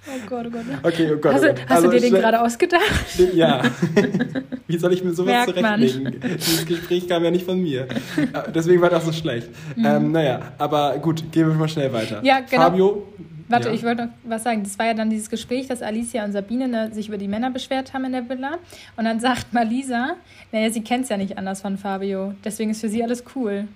oh 0.07 0.27
Gott. 0.27 0.47
Okay, 0.83 1.11
oh 1.13 1.17
Gott. 1.17 1.33
Hast, 1.33 1.43
oh 1.43 1.47
du, 1.47 1.53
Gott. 1.53 1.61
hast 1.67 1.71
Also 1.71 1.87
du 1.91 1.93
dir 1.95 2.01
den 2.01 2.13
gerade 2.13 2.41
ausgedacht? 2.41 2.83
Ja. 3.33 3.61
Wie 4.67 4.77
soll 4.77 4.93
ich 4.93 5.03
mir 5.03 5.13
sowas 5.13 5.47
Merkt 5.47 5.61
man. 5.61 5.79
zurechtlegen? 5.79 6.21
Dieses 6.37 6.65
Gespräch 6.65 7.07
kam 7.07 7.23
ja 7.23 7.31
nicht 7.31 7.45
von 7.45 7.61
mir. 7.61 7.81
Äh, 7.81 8.51
Deswegen 8.53 8.81
war 8.81 8.89
das 8.89 9.05
so 9.05 9.11
schlecht. 9.11 9.49
Ähm, 9.77 10.11
naja, 10.11 10.53
aber 10.57 10.97
gut, 10.97 11.31
gehen 11.31 11.47
wir 11.47 11.55
mal 11.55 11.67
schnell 11.67 11.91
weiter. 11.93 12.19
Mhm. 12.19 12.25
Ja, 12.25 12.39
genau. 12.39 12.63
Fabio. 12.63 13.07
Warte, 13.47 13.67
ja. 13.69 13.75
ich 13.75 13.83
wollte 13.83 14.05
noch 14.05 14.11
was 14.23 14.43
sagen. 14.43 14.63
Das 14.63 14.79
war 14.79 14.87
ja 14.87 14.93
dann 14.95 15.09
dieses 15.09 15.29
Gespräch, 15.29 15.67
dass 15.67 15.81
Alicia 15.81 16.25
und 16.25 16.31
Sabine 16.31 16.67
ne, 16.67 16.91
sich 16.91 17.09
über 17.09 17.17
die 17.17 17.27
Männer 17.27 17.51
beschwert 17.51 17.93
haben 17.93 18.05
in 18.05 18.11
der 18.13 18.27
Villa. 18.27 18.57
Und 18.97 19.05
dann 19.05 19.19
sagt 19.19 19.53
Malisa, 19.53 20.15
naja, 20.51 20.71
sie 20.71 20.81
kennt 20.81 21.03
es 21.03 21.09
ja 21.09 21.17
nicht 21.17 21.37
anders 21.37 21.61
von 21.61 21.77
Fabio. 21.77 22.33
Deswegen 22.43 22.71
ist 22.71 22.81
für 22.81 22.89
sie 22.89 23.03
alles 23.03 23.23
cool. 23.35 23.67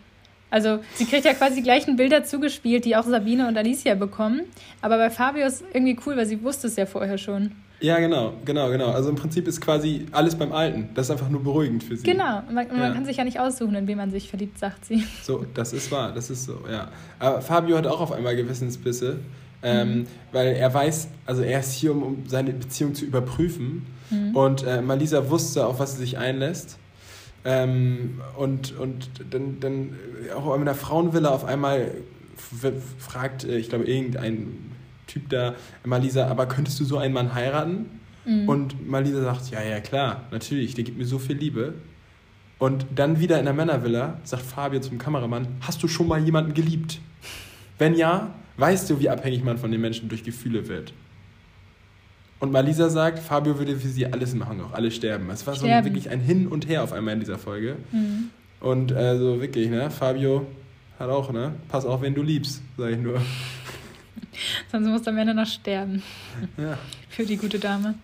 Also 0.52 0.80
sie 0.96 1.06
kriegt 1.06 1.26
ja 1.26 1.34
quasi 1.34 1.56
die 1.58 1.64
gleichen 1.64 1.96
Bilder 1.96 2.24
zugespielt, 2.24 2.86
die 2.86 2.96
auch 2.96 3.06
Sabine 3.06 3.48
und 3.48 3.58
Alicia 3.58 3.96
bekommen. 3.96 4.42
Aber 4.82 4.98
bei 4.98 5.10
Fabio 5.10 5.46
ist 5.46 5.64
irgendwie 5.74 5.98
cool, 6.06 6.18
weil 6.18 6.26
sie 6.26 6.42
wusste 6.44 6.68
es 6.68 6.76
ja 6.76 6.86
vorher 6.86 7.18
schon. 7.18 7.52
Ja, 7.82 8.00
genau, 8.00 8.34
genau, 8.44 8.70
genau. 8.70 8.88
Also 8.92 9.10
im 9.10 9.16
Prinzip 9.16 9.48
ist 9.48 9.62
quasi 9.62 10.06
alles 10.12 10.36
beim 10.36 10.52
Alten. 10.52 10.90
Das 10.96 11.06
ist 11.08 11.12
einfach 11.12 11.30
nur 11.30 11.42
beruhigend 11.44 11.82
für 11.84 11.96
sie. 11.96 12.04
Genau. 12.04 12.42
Man, 12.52 12.66
und 12.68 12.78
man 12.78 12.90
Ja. 12.90 12.94
kann 12.94 13.06
sich 13.06 13.18
ja 13.18 13.24
nicht 13.24 13.40
aussuchen, 13.40 13.74
in 13.76 13.88
wen 13.88 13.98
man 13.98 14.12
sich 14.12 14.28
verliebt, 14.30 14.60
sagt 14.60 14.84
sie. 14.86 15.04
So, 15.24 15.46
das 15.54 15.72
ist 15.72 15.90
wahr, 15.92 16.12
das 16.14 16.30
ist 16.30 16.44
so, 16.46 16.58
ja. 16.70 16.90
Aber 17.20 17.42
Fabio 17.42 17.78
hat 17.78 17.88
auch 17.88 18.02
auf 18.02 18.12
einmal 18.12 18.36
Gewissensbisse, 18.36 19.20
ähm, 19.64 19.90
Mhm. 20.00 20.08
weil 20.34 20.48
er 20.56 20.74
weiß, 20.74 21.08
also 21.26 21.42
er 21.42 21.60
ist 21.62 21.72
hier, 21.74 21.92
um, 21.94 22.04
um 22.04 22.24
seine 22.28 22.52
Beziehung 22.52 22.96
zu 22.96 23.06
überprüfen. 23.06 23.86
Mhm. 24.10 24.36
Und 24.36 24.64
äh, 24.66 24.82
Malisa 24.82 25.30
wusste, 25.30 25.66
auf 25.66 25.80
was 25.80 25.94
sie 25.94 26.00
sich 26.00 26.18
einlässt. 26.18 26.79
Ähm, 27.46 28.22
und 28.38 28.78
und 28.78 29.10
dann, 29.30 29.60
dann 29.60 29.96
auch 30.36 30.56
in 30.56 30.66
der 30.66 30.76
Frauenvilla 30.76 31.30
auf 31.30 31.46
einmal 31.46 31.92
fragt, 32.98 33.44
äh, 33.44 33.58
ich 33.58 33.70
glaube, 33.70 33.86
irgendein 33.86 34.72
Typ 35.08 35.30
da, 35.30 35.56
Malisa, 35.84 36.28
aber 36.28 36.46
könntest 36.46 36.80
du 36.80 36.86
so 36.86 36.98
einen 36.98 37.14
Mann 37.14 37.34
heiraten? 37.34 38.00
Mhm. 38.26 38.50
Und 38.50 38.90
Malisa 38.90 39.22
sagt, 39.22 39.50
ja, 39.52 39.64
ja, 39.64 39.80
klar, 39.80 40.28
natürlich, 40.32 40.76
der 40.76 40.84
gibt 40.84 40.98
mir 40.98 41.06
so 41.06 41.20
viel 41.20 41.38
Liebe. 41.38 41.74
Und 42.60 42.86
dann 42.94 43.20
wieder 43.20 43.40
in 43.40 43.46
der 43.46 43.54
Männervilla 43.54 44.20
sagt 44.24 44.44
Fabio 44.44 44.82
zum 44.82 44.98
Kameramann, 44.98 45.48
hast 45.62 45.82
du 45.82 45.88
schon 45.88 46.08
mal 46.08 46.22
jemanden 46.22 46.54
geliebt? 46.54 47.00
Wenn 47.78 47.96
ja, 47.96 48.34
weißt 48.58 48.90
du, 48.90 49.00
wie 49.00 49.10
abhängig 49.10 49.44
man 49.44 49.58
von 49.58 49.72
den 49.72 49.80
Menschen 49.80 50.10
durch 50.10 50.24
Gefühle 50.24 50.68
wird. 50.68 50.94
Und 52.40 52.52
Malisa 52.52 52.90
sagt, 52.90 53.20
Fabio 53.20 53.58
würde 53.60 53.76
für 53.76 53.88
sie 53.88 54.06
alles 54.06 54.34
machen, 54.34 54.62
auch 54.62 54.74
alle 54.74 54.92
sterben. 54.92 55.30
Es 55.30 55.46
war 55.46 55.56
so 55.56 55.66
ein, 55.66 55.84
wirklich 55.84 56.10
ein 56.10 56.22
Hin 56.22 56.48
und 56.48 56.68
Her 56.68 56.84
auf 56.84 56.94
einmal 56.94 57.14
in 57.16 57.20
dieser 57.20 57.38
Folge. 57.38 57.76
Mhm. 57.92 58.30
Und 58.62 58.94
also 58.94 59.42
wirklich, 59.42 59.70
ne, 59.70 59.90
Fabio 59.92 60.46
hat 60.98 61.10
auch, 61.10 61.32
ne, 61.32 61.54
pass 61.68 61.86
auf, 61.86 62.02
wen 62.02 62.16
du 62.16 62.22
liebst, 62.22 62.62
sag 62.78 62.92
ich 62.92 62.98
nur. 62.98 63.22
Sonst 64.72 64.88
muss 64.88 65.08
am 65.08 65.18
Ende 65.18 65.34
noch 65.34 65.46
sterben. 65.46 66.02
Ja, 66.58 66.78
Für 67.10 67.26
die 67.26 67.38
gute 67.38 67.60
Dame. 67.60 67.96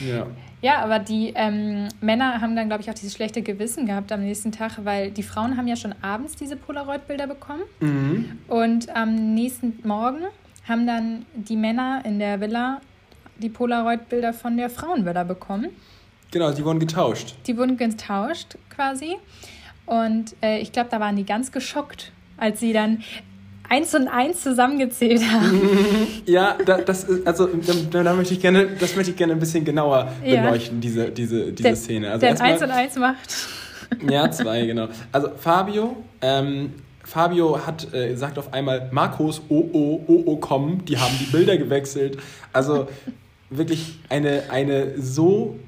ja. 0.00 0.26
Ja, 0.60 0.82
aber 0.82 0.98
die 0.98 1.32
ähm, 1.36 1.86
Männer 2.00 2.40
haben 2.40 2.56
dann, 2.56 2.66
glaube 2.66 2.82
ich, 2.82 2.90
auch 2.90 2.94
dieses 2.94 3.14
schlechte 3.14 3.42
Gewissen 3.42 3.86
gehabt 3.86 4.10
am 4.10 4.22
nächsten 4.22 4.50
Tag, 4.50 4.72
weil 4.82 5.12
die 5.12 5.22
Frauen 5.22 5.56
haben 5.56 5.68
ja 5.68 5.76
schon 5.76 5.94
abends 6.02 6.34
diese 6.34 6.56
Polaroid-Bilder 6.56 7.28
bekommen. 7.28 7.62
Mhm. 7.78 8.38
Und 8.48 8.94
am 8.94 9.34
nächsten 9.34 9.78
Morgen 9.86 10.18
haben 10.68 10.84
dann 10.84 11.26
die 11.34 11.56
Männer 11.56 12.02
in 12.04 12.18
der 12.18 12.40
Villa 12.40 12.80
die 13.38 13.48
Polaroid-Bilder 13.48 14.32
von 14.32 14.56
der 14.56 14.70
Frauenvilla 14.70 15.24
bekommen. 15.24 15.70
Genau, 16.30 16.50
die 16.52 16.64
wurden 16.64 16.78
getauscht. 16.78 17.34
Die 17.46 17.56
wurden 17.56 17.76
getauscht 17.76 18.56
quasi. 18.74 19.16
Und 19.86 20.34
äh, 20.42 20.58
ich 20.60 20.72
glaube, 20.72 20.88
da 20.90 21.00
waren 21.00 21.16
die 21.16 21.24
ganz 21.24 21.50
geschockt, 21.52 22.12
als 22.36 22.60
sie 22.60 22.72
dann 22.74 23.02
eins 23.70 23.94
und 23.94 24.08
eins 24.08 24.42
zusammengezählt 24.42 25.22
haben. 25.30 25.60
Ja, 26.26 26.58
da, 26.64 26.76
das 26.78 27.04
ist, 27.04 27.26
also 27.26 27.46
da, 27.90 28.02
da 28.02 28.12
möchte 28.12 28.34
ich 28.34 28.40
gerne, 28.40 28.66
das 28.78 28.94
möchte 28.96 29.12
ich 29.12 29.16
gerne 29.16 29.32
ein 29.32 29.38
bisschen 29.38 29.64
genauer 29.64 30.12
Ja. 30.22 30.42
beleuchten, 30.42 30.78
diese, 30.80 31.10
diese, 31.10 31.52
diese 31.52 31.62
Denn- 31.62 31.76
Szene. 31.76 32.10
Also 32.10 32.20
Denn 32.20 32.30
erstmal, 32.36 32.52
eins 32.52 32.62
und 32.62 32.70
eins 32.70 32.96
macht. 32.96 33.36
Ja, 34.10 34.30
zwei, 34.30 34.66
genau. 34.66 34.88
Also 35.12 35.30
Fabio, 35.38 35.96
ähm, 36.20 36.74
Fabio 37.02 37.66
hat, 37.66 37.94
äh, 37.94 38.14
sagt 38.16 38.38
auf 38.38 38.52
einmal, 38.52 38.90
Markus, 38.92 39.40
oh, 39.48 39.66
oh, 39.72 40.04
oh, 40.06 40.22
oh, 40.26 40.36
komm, 40.36 40.84
die 40.84 40.98
haben 40.98 41.14
die 41.18 41.24
Bilder 41.24 41.56
gewechselt. 41.56 42.18
Also 42.52 42.86
wirklich 43.50 43.98
eine, 44.08 44.50
eine 44.50 45.00
so 45.00 45.58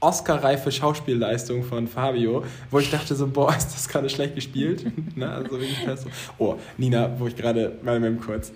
Oscar-reife 0.00 0.70
Schauspielleistung 0.70 1.62
von 1.62 1.88
Fabio, 1.88 2.44
wo 2.70 2.78
ich 2.78 2.90
dachte 2.90 3.14
so, 3.14 3.26
boah, 3.26 3.54
ist 3.56 3.74
das 3.74 3.88
gerade 3.88 4.08
schlecht 4.08 4.34
gespielt? 4.34 4.84
ne? 5.16 5.28
Also 5.28 5.52
wirklich 5.52 5.78
so. 5.96 6.08
Oh, 6.38 6.56
Nina, 6.76 7.18
wo 7.18 7.26
ich 7.26 7.36
gerade, 7.36 7.72
mal 7.82 7.98
mit 7.98 8.20
kurz, 8.20 8.52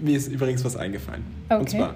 mir 0.00 0.16
ist 0.16 0.28
übrigens 0.28 0.64
was 0.64 0.76
eingefallen. 0.76 1.24
Okay. 1.48 1.60
Und 1.60 1.70
zwar, 1.70 1.94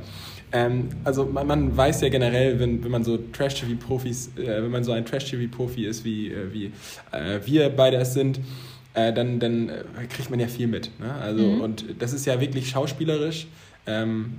ähm, 0.50 0.88
also 1.04 1.26
man, 1.26 1.46
man, 1.46 1.76
weiß 1.76 2.00
ja 2.00 2.08
generell, 2.08 2.58
wenn, 2.58 2.82
wenn 2.82 2.90
man 2.90 3.04
so 3.04 3.18
Trash-TV-Profis, 3.18 4.32
äh, 4.36 4.62
wenn 4.62 4.70
man 4.70 4.82
so 4.82 4.92
ein 4.92 5.04
Trash-TV-Profi 5.04 5.86
ist, 5.86 6.04
wie, 6.04 6.28
äh, 6.28 6.52
wie 6.52 6.72
äh, 7.12 7.40
wir 7.44 7.68
beide 7.68 7.98
es 7.98 8.14
sind, 8.14 8.40
äh, 8.94 9.12
dann, 9.12 9.38
dann 9.38 9.68
äh, 9.68 9.84
kriegt 10.08 10.30
man 10.30 10.40
ja 10.40 10.48
viel 10.48 10.66
mit. 10.66 10.90
Ne? 10.98 11.12
Also, 11.14 11.42
mhm. 11.42 11.60
Und 11.60 11.84
das 11.98 12.12
ist 12.12 12.26
ja 12.26 12.40
wirklich 12.40 12.68
schauspielerisch. 12.70 13.46
Ähm, 13.86 14.38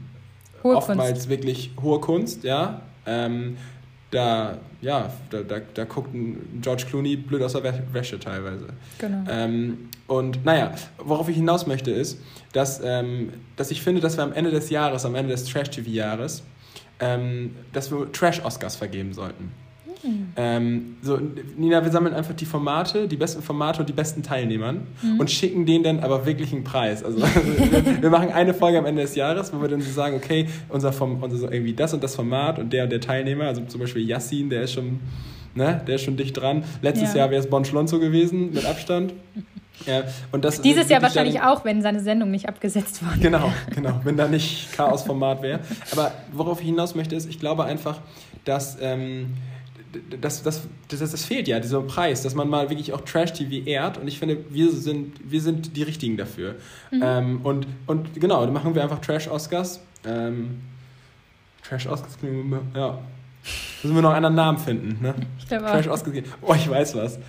hohe 0.63 0.75
oftmals 0.75 1.11
Kunst. 1.11 1.29
wirklich 1.29 1.71
hohe 1.81 1.99
Kunst, 1.99 2.43
ja. 2.43 2.81
Ähm, 3.05 3.57
da, 4.11 4.57
ja, 4.81 5.11
da, 5.29 5.41
da, 5.43 5.59
da 5.73 5.83
guckt 5.85 6.13
ein 6.13 6.59
George 6.61 6.85
Clooney 6.89 7.15
blöd 7.15 7.43
aus 7.43 7.53
der 7.53 7.63
Wäsche 7.93 8.19
teilweise. 8.19 8.67
Genau. 8.97 9.23
Ähm, 9.29 9.89
und 10.07 10.43
naja, 10.43 10.73
worauf 10.97 11.29
ich 11.29 11.35
hinaus 11.35 11.67
möchte 11.67 11.91
ist, 11.91 12.19
dass, 12.53 12.81
ähm, 12.83 13.31
dass 13.55 13.69
ich 13.69 13.81
finde, 13.81 14.01
dass 14.01 14.17
wir 14.17 14.23
am 14.23 14.33
Ende 14.33 14.49
des 14.49 14.69
Jahres, 14.71 15.05
am 15.05 15.13
Ende 15.13 15.31
des 15.31 15.45
Trash-TV-Jahres, 15.45 16.43
ähm, 16.99 17.55
dass 17.71 17.91
wir 17.91 18.11
Trash-Oscars 18.11 18.75
vergeben 18.75 19.13
sollten. 19.13 19.51
Mhm. 20.03 20.27
Ähm, 20.37 20.95
so, 21.01 21.19
Nina, 21.57 21.83
wir 21.83 21.91
sammeln 21.91 22.13
einfach 22.13 22.33
die 22.33 22.45
Formate, 22.45 23.07
die 23.07 23.17
besten 23.17 23.41
Formate 23.41 23.81
und 23.81 23.89
die 23.89 23.93
besten 23.93 24.23
Teilnehmern 24.23 24.87
mhm. 25.01 25.19
und 25.19 25.29
schicken 25.29 25.65
denen 25.65 25.83
dann 25.83 25.99
aber 25.99 26.25
wirklich 26.25 26.53
einen 26.53 26.63
Preis. 26.63 27.03
Also 27.03 27.17
wir, 27.21 28.01
wir, 28.01 28.09
machen 28.09 28.31
eine 28.31 28.53
Folge 28.53 28.77
am 28.77 28.85
Ende 28.85 29.01
des 29.01 29.15
Jahres, 29.15 29.53
wo 29.53 29.61
wir 29.61 29.67
dann 29.67 29.81
so 29.81 29.91
sagen, 29.91 30.15
okay, 30.15 30.47
unser, 30.69 30.93
Form, 30.93 31.21
unser 31.21 31.51
irgendwie 31.51 31.73
das 31.73 31.93
und 31.93 32.03
das 32.03 32.15
Format 32.15 32.59
und 32.59 32.71
der 32.71 32.85
und 32.85 32.91
der 32.91 33.01
Teilnehmer, 33.01 33.45
also 33.45 33.61
zum 33.65 33.81
Beispiel 33.81 34.07
Yassin, 34.07 34.49
der 34.49 34.63
ist 34.63 34.73
schon, 34.73 34.99
ne, 35.55 35.81
der 35.85 35.95
ist 35.95 36.03
schon 36.03 36.15
dicht 36.15 36.37
dran. 36.37 36.63
Letztes 36.81 37.13
ja. 37.13 37.19
Jahr 37.19 37.31
wäre 37.31 37.41
es 37.41 37.49
Bon 37.49 37.65
Schlonzo 37.65 37.99
gewesen, 37.99 38.53
mit 38.53 38.65
Abstand. 38.65 39.13
Ja, 39.85 40.03
und 40.33 40.43
das 40.43 40.59
Dieses 40.59 40.89
Jahr 40.89 41.01
wahrscheinlich 41.01 41.35
dann, 41.35 41.45
auch, 41.45 41.63
wenn 41.63 41.81
seine 41.81 42.01
Sendung 42.01 42.31
nicht 42.31 42.49
abgesetzt 42.49 43.01
worden 43.01 43.21
Genau, 43.21 43.49
genau, 43.73 44.01
wenn 44.03 44.17
da 44.17 44.27
nicht 44.27 44.73
Chaos-Format 44.73 45.41
wäre. 45.41 45.61
Aber 45.93 46.11
worauf 46.33 46.59
ich 46.59 46.65
hinaus 46.65 46.95
möchte, 46.95 47.15
ist, 47.15 47.29
ich 47.29 47.39
glaube 47.39 47.63
einfach, 47.63 48.01
dass 48.43 48.77
ähm, 48.81 49.35
das, 50.21 50.43
das, 50.43 50.67
das, 50.87 50.99
das 50.99 51.25
fehlt 51.25 51.47
ja, 51.47 51.59
dieser 51.59 51.81
Preis, 51.81 52.21
dass 52.23 52.35
man 52.35 52.47
mal 52.49 52.69
wirklich 52.69 52.93
auch 52.93 53.01
Trash-TV 53.01 53.67
ehrt. 53.67 53.97
Und 53.97 54.07
ich 54.07 54.19
finde, 54.19 54.37
wir 54.49 54.71
sind, 54.71 55.19
wir 55.23 55.41
sind 55.41 55.75
die 55.75 55.83
Richtigen 55.83 56.17
dafür. 56.17 56.55
Mhm. 56.91 57.01
Ähm, 57.03 57.41
und, 57.43 57.67
und 57.87 58.19
genau, 58.19 58.43
dann 58.43 58.53
machen 58.53 58.75
wir 58.75 58.83
einfach 58.83 58.99
Trash-Oscars. 58.99 59.81
Ähm, 60.05 60.61
Trash-Oscars, 61.67 62.17
ja. 62.75 62.99
Müssen 63.83 63.95
wir 63.95 64.01
noch 64.01 64.13
einen 64.13 64.35
Namen 64.35 64.57
finden, 64.57 65.01
ne? 65.01 65.15
Ich 65.39 65.47
glaube 65.47 65.65
auch. 65.65 65.71
Trash-Oscars. 65.71 66.17
Oh, 66.41 66.53
ich 66.53 66.69
weiß 66.69 66.95
was. 66.95 67.19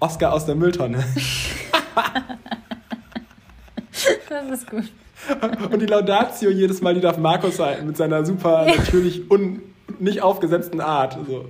Oscar 0.00 0.32
aus 0.32 0.46
der 0.46 0.54
Mülltonne. 0.54 0.98
das 4.28 4.50
ist 4.50 4.70
gut. 4.70 4.84
Und 5.70 5.80
die 5.80 5.86
Laudatio 5.86 6.50
jedes 6.50 6.82
Mal, 6.82 6.94
die 6.94 7.00
darf 7.00 7.16
Markus 7.16 7.58
halten, 7.58 7.86
mit 7.86 7.96
seiner 7.96 8.24
super 8.26 8.66
natürlich 8.66 9.30
un, 9.30 9.62
nicht 9.98 10.22
aufgesetzten 10.22 10.80
Art. 10.80 11.16
So. 11.26 11.46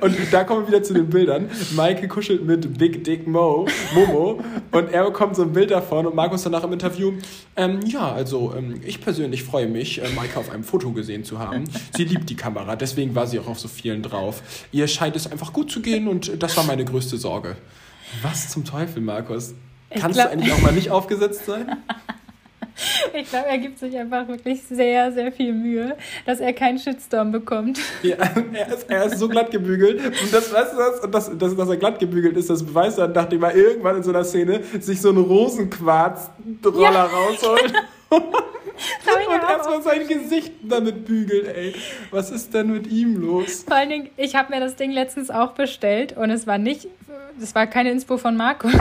Und 0.00 0.16
da 0.30 0.44
kommen 0.44 0.62
wir 0.62 0.68
wieder 0.68 0.82
zu 0.82 0.94
den 0.94 1.08
Bildern. 1.08 1.50
Maike 1.74 2.08
kuschelt 2.08 2.44
mit 2.44 2.78
Big 2.78 3.04
Dick 3.04 3.26
Mo, 3.26 3.66
Momo, 3.94 4.40
und 4.72 4.92
er 4.92 5.04
bekommt 5.04 5.36
so 5.36 5.42
ein 5.42 5.52
Bild 5.52 5.70
davon 5.70 6.06
und 6.06 6.14
Markus 6.14 6.42
danach 6.42 6.64
im 6.64 6.72
Interview, 6.72 7.12
ähm, 7.56 7.80
ja, 7.86 8.12
also 8.12 8.54
ähm, 8.56 8.80
ich 8.84 9.00
persönlich 9.00 9.42
freue 9.44 9.66
mich, 9.66 10.02
äh, 10.02 10.08
Maike 10.14 10.38
auf 10.38 10.50
einem 10.50 10.64
Foto 10.64 10.92
gesehen 10.92 11.24
zu 11.24 11.38
haben. 11.38 11.64
Sie 11.96 12.04
liebt 12.04 12.28
die 12.30 12.36
Kamera, 12.36 12.76
deswegen 12.76 13.14
war 13.14 13.26
sie 13.26 13.38
auch 13.38 13.48
auf 13.48 13.58
so 13.58 13.68
vielen 13.68 14.02
drauf. 14.02 14.42
Ihr 14.72 14.86
scheint 14.88 15.16
es 15.16 15.30
einfach 15.30 15.52
gut 15.52 15.70
zu 15.70 15.80
gehen 15.80 16.08
und 16.08 16.42
das 16.42 16.56
war 16.56 16.64
meine 16.64 16.84
größte 16.84 17.16
Sorge. 17.16 17.56
Was 18.22 18.48
zum 18.50 18.64
Teufel, 18.64 19.02
Markus? 19.02 19.54
Kannst 19.90 20.18
glaub... 20.18 20.28
du 20.28 20.32
eigentlich 20.32 20.52
auch 20.52 20.62
mal 20.62 20.72
nicht 20.72 20.90
aufgesetzt 20.90 21.46
sein? 21.46 21.76
Ich 23.12 23.28
glaube, 23.28 23.46
er 23.48 23.58
gibt 23.58 23.78
sich 23.78 23.96
einfach 23.96 24.28
wirklich 24.28 24.62
sehr, 24.62 25.12
sehr 25.12 25.32
viel 25.32 25.52
Mühe, 25.52 25.96
dass 26.26 26.40
er 26.40 26.52
keinen 26.52 26.78
Shitstorm 26.78 27.32
bekommt. 27.32 27.78
Ja, 28.02 28.16
er 28.52 28.68
ist, 28.68 28.90
er 28.90 29.04
ist 29.04 29.18
so 29.18 29.28
glatt 29.28 29.50
gebügelt. 29.50 30.04
Und 30.04 30.32
das, 30.32 30.52
weißt 30.52 30.72
du 30.72 30.76
was? 30.78 31.00
Und 31.00 31.14
das, 31.14 31.30
das, 31.38 31.56
dass 31.56 31.68
er 31.68 31.76
glatt 31.76 31.98
gebügelt 31.98 32.36
ist, 32.36 32.50
das 32.50 32.64
beweist 32.64 32.98
er, 32.98 33.08
nachdem 33.08 33.42
er 33.42 33.54
irgendwann 33.54 33.96
in 33.96 34.02
so 34.02 34.10
einer 34.10 34.24
Szene 34.24 34.62
sich 34.80 35.00
so 35.00 35.08
einen 35.08 35.24
Rosenquarz-Roller 35.24 36.92
ja. 36.92 37.04
rausholt. 37.04 37.72
und 38.10 39.50
erstmal 39.50 39.82
sein 39.82 40.06
Gesicht 40.06 40.52
damit 40.62 41.04
bügelt, 41.04 41.48
ey. 41.48 41.74
Was 42.10 42.30
ist 42.30 42.54
denn 42.54 42.70
mit 42.70 42.86
ihm 42.86 43.20
los? 43.20 43.64
Vor 43.66 43.76
allen 43.76 43.90
Dingen, 43.90 44.10
ich 44.16 44.36
habe 44.36 44.54
mir 44.54 44.60
das 44.60 44.76
Ding 44.76 44.92
letztens 44.92 45.30
auch 45.30 45.52
bestellt 45.52 46.16
und 46.16 46.30
es 46.30 46.46
war 46.46 46.58
nicht, 46.58 46.88
es 47.40 47.54
war 47.54 47.66
keine 47.66 47.90
Inspo 47.90 48.16
von 48.16 48.36
Markus 48.36 48.72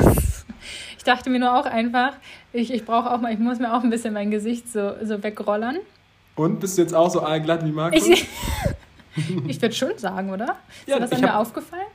dachte 1.08 1.30
mir 1.30 1.40
nur 1.40 1.58
auch 1.58 1.66
einfach, 1.66 2.14
ich, 2.54 2.74
ich 2.74 2.86
brauche 2.86 3.12
auch 3.12 3.22
mal, 3.22 3.34
ich 3.34 3.40
muss 3.40 3.60
mir 3.60 3.74
auch 3.74 3.84
ein 3.84 3.90
bisschen 3.90 4.14
mein 4.14 4.32
Gesicht 4.32 4.72
so, 4.72 4.94
so 5.04 5.24
wegrollern. 5.24 5.78
Und 6.36 6.60
bist 6.60 6.78
du 6.78 6.82
jetzt 6.82 6.94
auch 6.94 7.10
so 7.10 7.22
allglatt 7.22 7.66
wie 7.66 7.72
Markus? 7.72 8.08
Ich, 8.08 8.28
ich 9.48 9.62
würde 9.62 9.74
schon 9.74 9.98
sagen, 9.98 10.30
oder? 10.32 10.58
Ist 10.86 10.90
ja, 10.90 10.96
dir 10.96 11.02
das 11.02 11.12
an 11.12 11.22
mir 11.22 11.38
aufgefallen? 11.38 11.88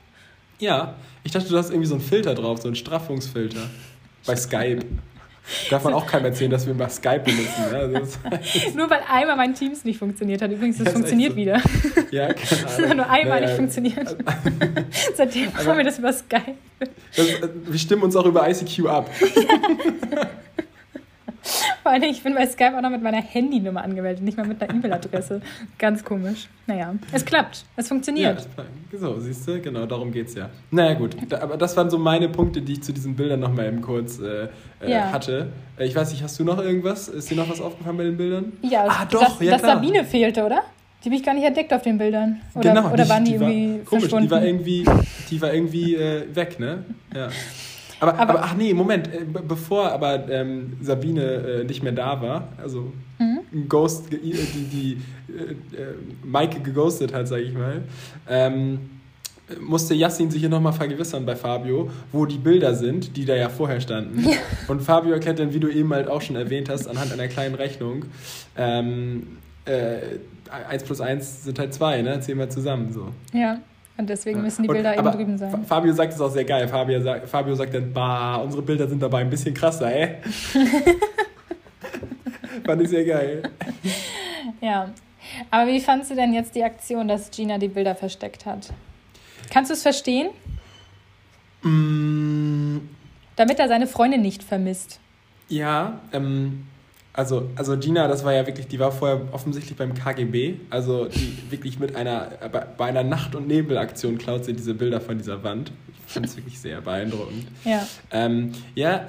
Ja, 0.59 0.95
ich 1.23 1.31
dachte, 1.31 1.49
du 1.49 1.57
hast 1.57 1.69
irgendwie 1.69 1.87
so 1.87 1.95
einen 1.95 2.03
Filter 2.03 2.35
drauf, 2.35 2.61
so 2.61 2.67
einen 2.67 2.75
Straffungsfilter. 2.75 3.69
Bei 4.25 4.35
Skype. 4.35 4.85
Darf 5.69 5.83
man 5.83 5.93
auch 5.93 6.07
keinem 6.07 6.25
erzählen, 6.25 6.51
dass 6.51 6.65
wir 6.65 6.73
mal 6.73 6.89
Skype 6.89 7.19
benutzen. 7.19 7.69
Ne? 7.69 7.99
Also 7.99 8.17
Nur 8.75 8.89
weil 8.89 9.01
einmal 9.09 9.35
mein 9.35 9.53
Teams 9.53 9.83
nicht 9.83 9.99
funktioniert 9.99 10.41
hat. 10.41 10.51
Übrigens, 10.51 10.77
das, 10.77 10.85
das 10.85 10.93
funktioniert 10.93 11.31
so. 11.31 11.37
wieder. 11.37 11.61
Ja, 12.11 12.31
keine 12.33 12.89
hat 12.89 12.97
nur 12.97 13.09
einmal 13.09 13.39
naja. 13.39 13.47
nicht 13.47 13.55
funktioniert. 13.55 14.15
Seitdem 15.15 15.51
machen 15.51 15.77
wir 15.77 15.83
das 15.83 15.97
über 15.97 16.13
Skype. 16.13 16.55
Das, 17.15 17.27
wir 17.65 17.79
stimmen 17.79 18.03
uns 18.03 18.15
auch 18.15 18.25
über 18.25 18.47
ICQ 18.47 18.85
ab. 18.87 19.09
Vor 21.83 21.91
allem, 21.91 22.03
ich 22.03 22.23
bin 22.23 22.33
bei 22.33 22.47
Skype 22.47 22.77
auch 22.77 22.81
noch 22.81 22.89
mit 22.89 23.03
meiner 23.03 23.21
Handynummer 23.21 23.83
angemeldet, 23.83 24.23
nicht 24.23 24.37
mal 24.37 24.47
mit 24.47 24.61
einer 24.61 24.73
E-Mail-Adresse. 24.73 25.41
Ganz 25.77 26.03
komisch. 26.03 26.47
Naja, 26.65 26.95
es 27.11 27.25
klappt. 27.25 27.65
Es 27.75 27.89
funktioniert. 27.89 28.47
Ja, 28.91 28.97
so, 28.97 29.19
siehst 29.19 29.45
du, 29.45 29.59
genau, 29.59 29.85
darum 29.85 30.11
geht 30.13 30.27
es 30.27 30.35
ja. 30.35 30.49
Naja, 30.71 30.93
gut. 30.93 31.17
Da, 31.27 31.41
aber 31.41 31.57
das 31.57 31.75
waren 31.75 31.89
so 31.89 31.97
meine 31.97 32.29
Punkte, 32.29 32.61
die 32.61 32.73
ich 32.73 32.83
zu 32.83 32.93
diesen 32.93 33.17
Bildern 33.17 33.41
nochmal 33.41 33.67
eben 33.67 33.81
kurz 33.81 34.19
äh, 34.19 34.47
äh, 34.81 34.91
ja. 34.91 35.11
hatte. 35.11 35.51
Äh, 35.77 35.87
ich 35.87 35.95
weiß 35.95 36.11
nicht, 36.11 36.23
hast 36.23 36.39
du 36.39 36.45
noch 36.45 36.57
irgendwas? 36.57 37.09
Ist 37.09 37.29
dir 37.29 37.35
noch 37.35 37.49
was 37.49 37.59
aufgefallen 37.59 37.97
bei 37.97 38.03
den 38.03 38.15
Bildern? 38.15 38.53
Ja, 38.61 38.85
ah, 38.87 39.05
doch, 39.11 39.19
dass, 39.19 39.39
ja, 39.41 39.51
dass 39.51 39.61
klar. 39.61 39.75
Sabine 39.75 40.05
fehlte, 40.05 40.45
oder? 40.45 40.63
Die 41.03 41.09
habe 41.09 41.17
ich 41.17 41.23
gar 41.23 41.33
nicht 41.33 41.43
entdeckt 41.43 41.73
auf 41.73 41.81
den 41.81 41.97
Bildern. 41.97 42.39
Oder, 42.55 42.73
genau, 42.73 42.93
oder 42.93 43.09
waren 43.09 43.25
die, 43.25 43.31
die 43.31 43.43
irgendwie 43.43 43.79
war, 43.79 43.85
komisch, 43.85 44.09
Die 44.09 44.31
war 44.31 44.45
irgendwie, 44.45 44.85
die 45.29 45.41
war 45.41 45.53
irgendwie 45.53 45.95
äh, 45.95 46.33
weg, 46.33 46.59
ne? 46.61 46.85
Ja. 47.13 47.27
Aber, 48.03 48.19
aber, 48.19 48.31
aber, 48.31 48.43
ach 48.43 48.55
nee, 48.55 48.73
Moment, 48.73 49.07
äh, 49.07 49.23
bevor 49.25 49.91
aber 49.91 50.29
ähm, 50.29 50.73
Sabine 50.81 51.23
äh, 51.23 51.63
nicht 51.63 51.83
mehr 51.83 51.93
da 51.93 52.21
war, 52.21 52.49
also 52.61 52.91
mhm. 53.17 53.69
Ghost, 53.69 54.11
die, 54.11 54.17
die 54.19 54.97
äh, 55.31 55.51
äh, 55.51 55.95
Maike 56.23 56.59
geghostet 56.59 57.13
hat, 57.13 57.27
sage 57.29 57.43
ich 57.43 57.53
mal, 57.53 57.83
ähm, 58.29 58.89
musste 59.61 59.93
Yassin 59.93 60.31
sich 60.31 60.41
hier 60.41 60.49
nochmal 60.49 60.73
vergewissern 60.73 61.25
bei 61.25 61.35
Fabio, 61.35 61.89
wo 62.11 62.25
die 62.25 62.37
Bilder 62.37 62.73
sind, 62.73 63.15
die 63.15 63.25
da 63.25 63.35
ja 63.35 63.47
vorher 63.49 63.79
standen. 63.79 64.27
Ja. 64.27 64.37
Und 64.67 64.81
Fabio 64.81 65.13
erklärt 65.13 65.39
dann, 65.39 65.53
wie 65.53 65.59
du 65.59 65.69
eben 65.69 65.93
halt 65.93 66.07
auch 66.09 66.21
schon 66.21 66.35
erwähnt 66.35 66.69
hast, 66.69 66.87
anhand 66.87 67.13
einer 67.13 67.27
kleinen 67.27 67.55
Rechnung, 67.55 68.05
ähm, 68.57 69.37
äh, 69.65 70.19
1 70.69 70.83
plus 70.83 70.99
1 70.99 71.45
sind 71.45 71.57
halt 71.57 71.73
2, 71.73 72.01
ne? 72.01 72.19
Zählen 72.19 72.37
wir 72.37 72.49
zusammen 72.49 72.91
so. 72.91 73.09
Ja. 73.33 73.59
Und 73.95 74.09
deswegen 74.09 74.41
müssen 74.41 74.63
die 74.63 74.69
Bilder 74.69 74.97
und, 74.97 75.05
eben 75.05 75.11
drüben 75.11 75.37
sein. 75.37 75.63
Fabio 75.65 75.93
sagt 75.93 76.13
es 76.13 76.21
auch 76.21 76.31
sehr 76.31 76.45
geil. 76.45 76.67
Fabio 76.67 76.99
sagt, 76.99 77.29
Fabio 77.29 77.53
sagt 77.53 77.75
dann, 77.75 77.93
bah, 77.93 78.37
unsere 78.37 78.63
Bilder 78.63 78.87
sind 78.87 79.01
dabei 79.01 79.21
ein 79.21 79.29
bisschen 79.29 79.53
krasser, 79.53 79.93
ey. 79.93 80.15
Fand 82.65 82.81
ich 82.81 82.89
sehr 82.89 83.05
geil. 83.05 83.43
Ja. 84.61 84.89
Aber 85.51 85.71
wie 85.71 85.79
fandest 85.79 86.11
du 86.11 86.15
denn 86.15 86.33
jetzt 86.33 86.55
die 86.55 86.63
Aktion, 86.63 87.07
dass 87.07 87.29
Gina 87.29 87.57
die 87.57 87.67
Bilder 87.67 87.95
versteckt 87.95 88.45
hat? 88.45 88.73
Kannst 89.51 89.69
du 89.69 89.73
es 89.73 89.83
verstehen? 89.83 90.29
Mm. 91.61 92.79
Damit 93.35 93.59
er 93.59 93.67
seine 93.67 93.87
Freundin 93.87 94.21
nicht 94.21 94.43
vermisst. 94.43 94.99
Ja, 95.49 95.99
ähm, 96.11 96.65
also, 97.15 97.49
also 97.55 97.77
Gina, 97.77 98.07
das 98.07 98.25
war 98.25 98.33
ja 98.33 98.45
wirklich, 98.47 98.67
die 98.67 98.79
war 98.79 98.91
vorher 98.91 99.21
offensichtlich 99.31 99.77
beim 99.77 99.93
KGB. 99.93 100.55
Also 100.71 101.05
die 101.05 101.51
wirklich 101.51 101.79
mit 101.79 101.95
einer, 101.95 102.31
bei 102.77 102.85
einer 102.85 103.03
Nacht- 103.03 103.35
und 103.35 103.47
Nebelaktion 103.47 104.17
klaut 104.17 104.45
sie 104.45 104.53
diese 104.53 104.73
Bilder 104.73 104.99
von 104.99 105.19
dieser 105.19 105.43
Wand. 105.43 105.71
Ich 106.07 106.13
fand 106.13 106.25
es 106.25 106.35
wirklich 106.37 106.59
sehr 106.59 106.81
beeindruckend. 106.81 107.45
Ja. 107.65 107.87
Ähm, 108.11 108.51
ja, 108.73 109.05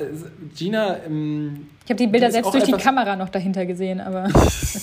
Gina. 0.55 0.99
Ähm, 1.07 1.69
ich 1.85 1.91
habe 1.91 1.99
die 1.99 2.07
Bilder 2.07 2.31
selbst 2.31 2.53
durch 2.53 2.65
die 2.65 2.73
Kamera 2.73 3.17
noch 3.17 3.31
dahinter 3.31 3.65
gesehen, 3.65 4.01
aber 4.01 4.29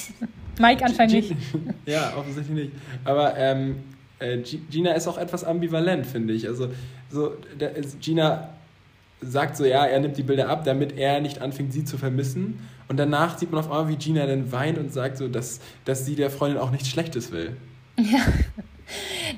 Mike 0.60 0.84
anscheinend 0.84 1.14
nicht. 1.14 1.36
ja, 1.86 2.14
offensichtlich 2.18 2.56
nicht. 2.56 2.72
Aber 3.06 3.38
ähm, 3.38 3.84
äh, 4.18 4.40
Gina 4.40 4.94
ist 4.94 5.08
auch 5.08 5.20
etwas 5.20 5.44
ambivalent, 5.44 6.08
finde 6.08 6.34
ich. 6.34 6.48
Also 6.48 6.70
so, 7.12 7.36
Gina 8.00 8.50
sagt 9.22 9.56
so, 9.56 9.66
ja, 9.66 9.86
er 9.86 9.94
ja, 9.94 10.00
nimmt 10.00 10.18
die 10.18 10.24
Bilder 10.24 10.50
ab, 10.50 10.64
damit 10.66 10.98
er 10.98 11.22
nicht 11.22 11.42
anfängt, 11.42 11.72
sie 11.74 11.86
zu 11.86 11.98
vermissen. 11.98 12.68
Und 12.88 12.98
danach 12.98 13.38
sieht 13.38 13.52
man 13.52 13.60
auf 13.60 13.72
einmal, 13.72 13.88
wie 13.88 13.96
Gina 13.96 14.26
dann 14.26 14.52
weint 14.52 14.78
und 14.78 14.92
sagt 14.92 15.18
so, 15.18 15.28
dass, 15.28 15.60
dass 15.86 16.06
sie 16.06 16.16
der 16.16 16.30
Freundin 16.30 16.60
auch 16.60 16.72
nichts 16.72 16.90
Schlechtes 16.90 17.32
will. 17.32 17.56
Ja. 17.98 18.20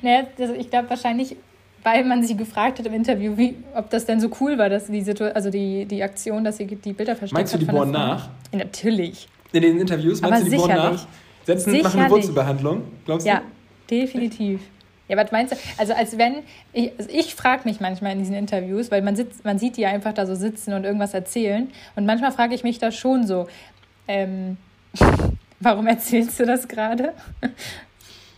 Naja, 0.02 0.24
also 0.40 0.56
ich 0.56 0.72
glaube 0.72 0.90
wahrscheinlich, 0.90 1.36
weil 1.84 2.04
man 2.06 2.24
sie 2.24 2.36
gefragt 2.36 2.80
hat 2.80 2.88
im 2.88 2.94
Interview, 2.94 3.38
wie, 3.38 3.56
ob 3.76 3.88
das 3.92 4.06
denn 4.06 4.20
so 4.20 4.30
cool 4.42 4.58
war, 4.58 4.68
dass 4.68 4.88
die 4.88 5.02
Situation, 5.02 5.36
also 5.36 5.52
die, 5.52 5.86
die 5.86 6.02
Aktion, 6.02 6.44
dass 6.44 6.58
sie 6.58 6.66
die 6.66 6.94
Bilder 6.94 7.16
versteckt 7.16 7.38
Meinst 7.38 7.54
du, 7.54 7.60
die 7.60 7.66
bohren 7.66 7.92
nach? 7.92 8.30
Ja, 8.52 8.60
natürlich. 8.60 9.28
In 9.52 9.62
den 9.62 9.80
Interviews 9.80 10.22
meinst 10.22 10.38
Aber 10.38 10.44
du, 10.46 10.50
die 10.50 10.58
bohren 10.58 10.76
nach? 10.76 11.08
Setzen, 11.44 11.72
sicherlich. 11.72 11.84
machen 11.84 12.00
eine 12.00 12.10
Wurzelbehandlung, 12.10 12.84
glaubst 13.06 13.28
du? 13.28 13.32
Ja, 13.32 13.44
definitiv. 13.90 14.62
Ja, 15.14 15.24
was 15.24 15.32
meinst 15.32 15.54
du? 15.54 15.58
Also 15.78 15.94
als 15.94 16.18
wenn, 16.18 16.38
ich, 16.74 16.92
also 16.98 17.10
ich 17.14 17.36
frage 17.36 17.62
mich 17.66 17.80
manchmal 17.80 18.14
in 18.14 18.20
diesen 18.20 18.36
Interviews, 18.36 18.90
weil 18.90 19.02
man, 19.02 19.16
sitzt, 19.16 19.46
man 19.46 19.60
sieht 19.60 19.78
die 19.78 19.86
einfach 19.86 20.14
da 20.14 20.26
so 20.26 20.34
sitzen 20.34 20.74
und 20.74 20.86
irgendwas 20.86 21.14
erzählen. 21.14 21.70
Und 21.96 22.06
manchmal 22.06 22.32
frage 22.32 22.56
ich 22.56 22.64
mich 22.64 22.80
da 22.80 22.92
schon 22.92 23.28
so, 23.28 23.48
ähm, 24.08 24.58
warum 25.60 25.88
erzählst 25.88 26.40
du 26.40 26.46
das 26.46 26.68
gerade? 26.68 27.14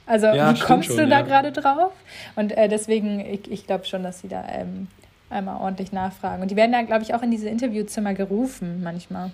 Also 0.08 0.28
Ja, 0.28 0.54
wie 0.54 0.60
kommst 0.60 0.90
schon, 0.90 0.98
du 0.98 1.08
da 1.08 1.22
ja. 1.22 1.22
gerade 1.24 1.52
drauf? 1.52 1.92
Und 2.36 2.56
äh, 2.56 2.70
deswegen, 2.70 3.20
ich, 3.22 3.52
ich 3.52 3.66
glaube 3.66 3.86
schon, 3.86 4.04
dass 4.04 4.20
sie 4.20 4.28
da 4.28 4.46
ähm, 4.50 4.88
einmal 5.32 5.60
ordentlich 5.60 5.94
nachfragen. 5.94 6.44
Und 6.44 6.52
die 6.52 6.56
werden 6.56 6.74
da, 6.74 6.84
glaube 6.84 7.02
ich, 7.02 7.16
auch 7.16 7.24
in 7.24 7.32
diese 7.32 7.50
Interviewzimmer 7.50 8.14
gerufen 8.14 8.84
manchmal. 8.84 9.32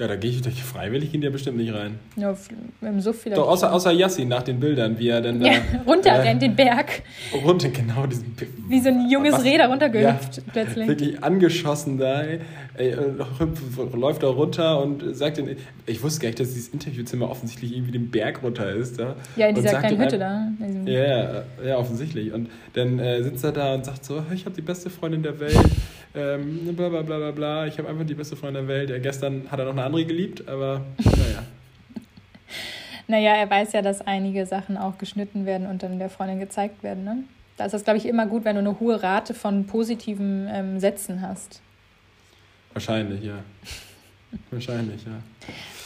Ja, 0.00 0.08
da 0.08 0.16
gehe 0.16 0.30
ich 0.30 0.40
durch 0.40 0.62
freiwillig 0.62 1.12
in 1.12 1.20
ja 1.20 1.28
bestimmt 1.28 1.58
nicht 1.58 1.74
rein. 1.74 1.98
F- 2.16 2.48
im 2.80 3.00
Suff 3.02 3.20
vielleicht. 3.20 3.36
Doch, 3.36 3.48
außer, 3.48 3.70
außer 3.70 3.92
Yassin 3.92 4.28
nach 4.28 4.42
den 4.42 4.58
Bildern, 4.58 4.98
wie 4.98 5.08
er 5.08 5.20
dann 5.20 5.38
da 5.40 5.46
ja, 5.48 5.58
runterrennt 5.86 6.42
äh, 6.42 6.48
den 6.48 6.56
Berg, 6.56 7.02
runter, 7.44 7.68
genau, 7.68 8.06
diesen 8.06 8.34
wie 8.68 8.80
so 8.80 8.88
ein 8.88 9.10
junges 9.10 9.34
Was- 9.34 9.44
Reh 9.44 9.58
da 9.58 9.66
runtergehüpft 9.66 10.38
Ja, 10.38 10.42
plötzlich. 10.54 10.88
Wirklich 10.88 11.22
angeschossen 11.22 11.98
da, 11.98 12.22
ey, 12.22 12.40
hüpft- 12.80 13.96
läuft 13.96 14.22
da 14.22 14.28
runter 14.28 14.82
und 14.82 15.14
sagt 15.16 15.38
dann, 15.38 15.56
ich 15.86 16.02
wusste 16.02 16.20
gar 16.20 16.28
nicht, 16.28 16.40
dass 16.40 16.52
dieses 16.54 16.68
Interviewzimmer 16.68 17.30
offensichtlich 17.30 17.72
irgendwie 17.74 17.92
den 17.92 18.10
Berg 18.10 18.42
runter 18.42 18.70
ist. 18.72 18.98
Da. 18.98 19.16
Ja, 19.36 19.48
in 19.48 19.54
dieser 19.54 19.78
kleinen 19.78 19.98
Hütte 20.00 20.24
ein- 20.26 20.84
da. 20.86 20.90
Ja, 20.90 21.06
ja, 21.34 21.42
ja, 21.64 21.76
offensichtlich. 21.78 22.32
Und 22.32 22.48
dann 22.74 22.98
äh, 22.98 23.22
sitzt 23.22 23.44
er 23.44 23.52
da 23.52 23.74
und 23.74 23.84
sagt 23.84 24.04
so, 24.04 24.22
ich 24.34 24.44
habe 24.46 24.54
die 24.54 24.62
beste 24.62 24.90
Freundin 24.90 25.22
der 25.22 25.38
Welt, 25.40 25.58
ähm, 26.14 26.74
bla 26.76 26.88
bla 26.88 27.02
bla 27.02 27.18
bla 27.18 27.30
bla, 27.30 27.66
ich 27.66 27.78
habe 27.78 27.88
einfach 27.88 28.04
die 28.06 28.14
beste 28.14 28.36
Freundin 28.36 28.66
der 28.66 28.74
Welt. 28.76 28.90
Ja, 28.90 28.98
gestern 28.98 29.44
hat 29.50 29.58
er 29.58 29.64
noch 29.66 29.72
eine 29.72 29.84
andere 29.84 30.04
geliebt, 30.04 30.48
aber 30.48 30.82
naja. 30.98 31.42
Naja, 33.08 33.34
er 33.34 33.50
weiß 33.50 33.72
ja, 33.72 33.82
dass 33.82 34.02
einige 34.06 34.46
Sachen 34.46 34.76
auch 34.76 34.96
geschnitten 34.98 35.44
werden 35.44 35.66
und 35.66 35.82
dann 35.82 35.98
der 35.98 36.10
Freundin 36.10 36.38
gezeigt 36.38 36.84
werden. 36.84 37.02
Ne? 37.02 37.24
Da 37.56 37.64
ist 37.64 37.74
es, 37.74 37.82
glaube 37.82 37.96
ich, 37.98 38.06
immer 38.06 38.26
gut, 38.26 38.44
wenn 38.44 38.54
du 38.54 38.60
eine 38.60 38.78
hohe 38.78 39.02
Rate 39.02 39.34
von 39.34 39.66
positiven 39.66 40.46
ähm, 40.48 40.78
Sätzen 40.78 41.20
hast. 41.20 41.60
Wahrscheinlich, 42.72 43.22
ja. 43.24 43.38
Wahrscheinlich, 44.50 45.02
ja. 45.04 45.10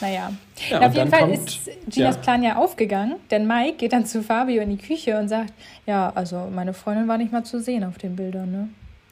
Naja. 0.01 0.31
Ja, 0.69 0.79
Auf 0.79 0.85
und 0.87 0.95
jeden 0.95 1.09
Fall 1.09 1.19
kommt- 1.21 1.33
ist 1.33 1.69
Ginas 1.89 2.15
ja. 2.15 2.21
Plan 2.21 2.43
ja 2.43 2.55
aufgegangen, 2.57 3.15
denn 3.31 3.47
Mike 3.47 3.77
geht 3.77 3.93
dann 3.93 4.05
zu 4.05 4.21
Fabio 4.21 4.61
in 4.61 4.69
die 4.69 4.77
Küche 4.77 5.17
und 5.17 5.29
sagt, 5.29 5.53
ja, 5.87 6.11
also 6.13 6.49
meine 6.53 6.73
Freundin 6.73 7.07
war 7.07 7.17
nicht 7.17 7.31
mal 7.31 7.43
zu 7.43 7.59
sehen 7.59 7.83
auf 7.83 7.97
den 7.97 8.15
Bildern, 8.15 8.51
ne? 8.51 8.69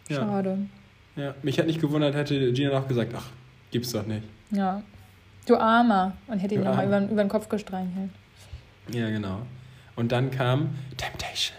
Ja. 0.09 0.17
Schade. 0.17 0.57
Ja, 1.15 1.33
mich 1.43 1.57
hat 1.59 1.67
nicht 1.67 1.79
gewundert, 1.81 2.15
hätte 2.15 2.51
Gina 2.53 2.71
noch 2.79 2.87
gesagt, 2.87 3.13
ach, 3.15 3.27
gibt's 3.71 3.91
doch 3.91 4.05
nicht. 4.05 4.23
Ja. 4.51 4.81
Du 5.45 5.57
Armer. 5.57 6.13
Und 6.27 6.39
hätte 6.39 6.55
ihn 6.55 6.61
Du 6.61 6.67
nochmal 6.67 6.85
Armer. 6.85 7.01
über, 7.05 7.11
über 7.13 7.23
den 7.23 7.29
Kopf 7.29 7.49
gestreichelt. 7.49 8.09
Ja, 8.91 9.09
genau. 9.09 9.41
Und 9.95 10.11
dann 10.11 10.31
kam 10.31 10.75
Temptation. 10.97 11.57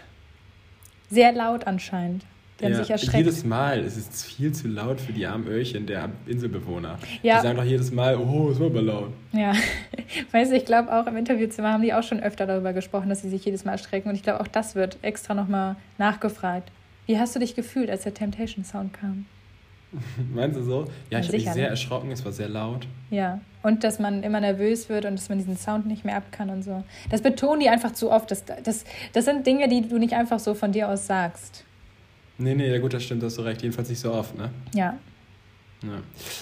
Sehr 1.09 1.31
laut 1.33 1.67
anscheinend. 1.67 2.23
Die 2.59 2.65
haben 2.65 2.71
Ja, 2.71 2.77
sich 2.79 2.89
erschreckt. 2.89 3.17
jedes 3.17 3.43
Mal 3.43 3.83
ist 3.83 3.97
es 3.97 4.23
viel 4.23 4.53
zu 4.53 4.69
laut 4.69 5.01
für 5.01 5.11
die 5.11 5.25
armen 5.25 5.45
Öhrchen 5.47 5.85
der 5.87 6.09
Inselbewohner. 6.25 6.97
Ja. 7.21 7.37
Die 7.37 7.47
sagen 7.47 7.57
doch 7.57 7.65
jedes 7.65 7.91
Mal, 7.91 8.15
oh, 8.15 8.49
es 8.49 8.59
war 8.59 8.67
aber 8.67 8.81
laut. 8.81 9.11
Ja, 9.33 9.53
weißt 10.31 10.51
du, 10.51 10.55
ich 10.55 10.65
glaube 10.65 10.93
auch 10.93 11.05
im 11.05 11.17
Interviewzimmer 11.17 11.73
haben 11.73 11.83
die 11.83 11.93
auch 11.93 12.03
schon 12.03 12.21
öfter 12.21 12.45
darüber 12.45 12.71
gesprochen, 12.71 13.09
dass 13.09 13.21
sie 13.21 13.29
sich 13.29 13.43
jedes 13.43 13.65
Mal 13.65 13.73
erschrecken. 13.73 14.07
Und 14.07 14.15
ich 14.15 14.23
glaube, 14.23 14.39
auch 14.39 14.47
das 14.47 14.75
wird 14.75 14.97
extra 15.01 15.33
nochmal 15.33 15.75
nachgefragt. 15.97 16.71
Wie 17.07 17.19
hast 17.19 17.35
du 17.35 17.39
dich 17.39 17.55
gefühlt, 17.55 17.89
als 17.89 18.03
der 18.03 18.13
Temptation 18.13 18.63
Sound 18.63 18.93
kam? 18.93 19.25
Meinst 20.33 20.57
du 20.57 20.63
so? 20.63 20.85
Ja, 21.09 21.19
ich 21.19 21.27
habe 21.27 21.37
mich 21.37 21.51
sehr 21.51 21.55
ne? 21.65 21.69
erschrocken, 21.69 22.11
es 22.11 22.23
war 22.23 22.31
sehr 22.31 22.49
laut. 22.49 22.87
Ja, 23.11 23.39
und 23.63 23.83
dass 23.83 23.99
man 23.99 24.23
immer 24.23 24.39
nervös 24.39 24.87
wird 24.89 25.05
und 25.05 25.17
dass 25.17 25.29
man 25.29 25.37
diesen 25.37 25.57
Sound 25.57 25.87
nicht 25.87 26.05
mehr 26.05 26.15
ab 26.15 26.31
kann 26.31 26.49
und 26.49 26.63
so. 26.63 26.83
Das 27.09 27.21
betonen 27.21 27.59
die 27.59 27.69
einfach 27.69 27.93
zu 27.93 28.11
oft. 28.11 28.31
Das, 28.31 28.43
das, 28.45 28.85
das 29.13 29.25
sind 29.25 29.45
Dinge, 29.45 29.67
die 29.67 29.87
du 29.87 29.97
nicht 29.97 30.13
einfach 30.13 30.39
so 30.39 30.53
von 30.53 30.71
dir 30.71 30.89
aus 30.89 31.05
sagst. 31.05 31.65
Nee, 32.37 32.53
nee, 32.55 32.69
ja 32.69 32.79
gut, 32.79 32.93
das 32.93 33.03
stimmt, 33.03 33.23
hast 33.23 33.37
du 33.37 33.41
recht. 33.43 33.61
Jedenfalls 33.61 33.89
nicht 33.89 33.99
so 33.99 34.13
oft, 34.13 34.37
ne? 34.37 34.49
Ja, 34.73 34.97
Ja. 35.83 35.89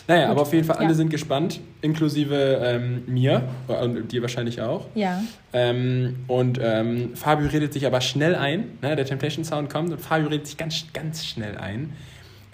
Naja, 0.07 0.21
Gut. 0.27 0.31
aber 0.31 0.41
auf 0.43 0.53
jeden 0.53 0.63
Fall, 0.65 0.77
alle 0.77 0.89
Ja. 0.89 0.93
sind 0.93 1.09
gespannt, 1.09 1.59
inklusive 1.81 2.35
ähm, 2.63 3.03
mir 3.07 3.43
und 3.67 4.11
dir 4.11 4.21
wahrscheinlich 4.21 4.61
auch. 4.61 4.87
ja. 4.95 5.21
Ähm, 5.51 6.17
und 6.27 6.59
ähm, 6.61 7.15
Fabio 7.15 7.47
redet 7.49 7.73
sich 7.73 7.85
aber 7.85 7.99
schnell 8.01 8.35
ein. 8.35 8.77
Ne? 8.81 8.95
Der 8.95 9.05
Temptation 9.05 9.43
Sound 9.45 9.69
kommt 9.69 9.91
und 9.91 9.99
Fabio 9.99 10.27
redet 10.29 10.47
sich 10.47 10.57
ganz, 10.57 10.85
ganz 10.93 11.25
schnell 11.25 11.57
ein. 11.57 11.93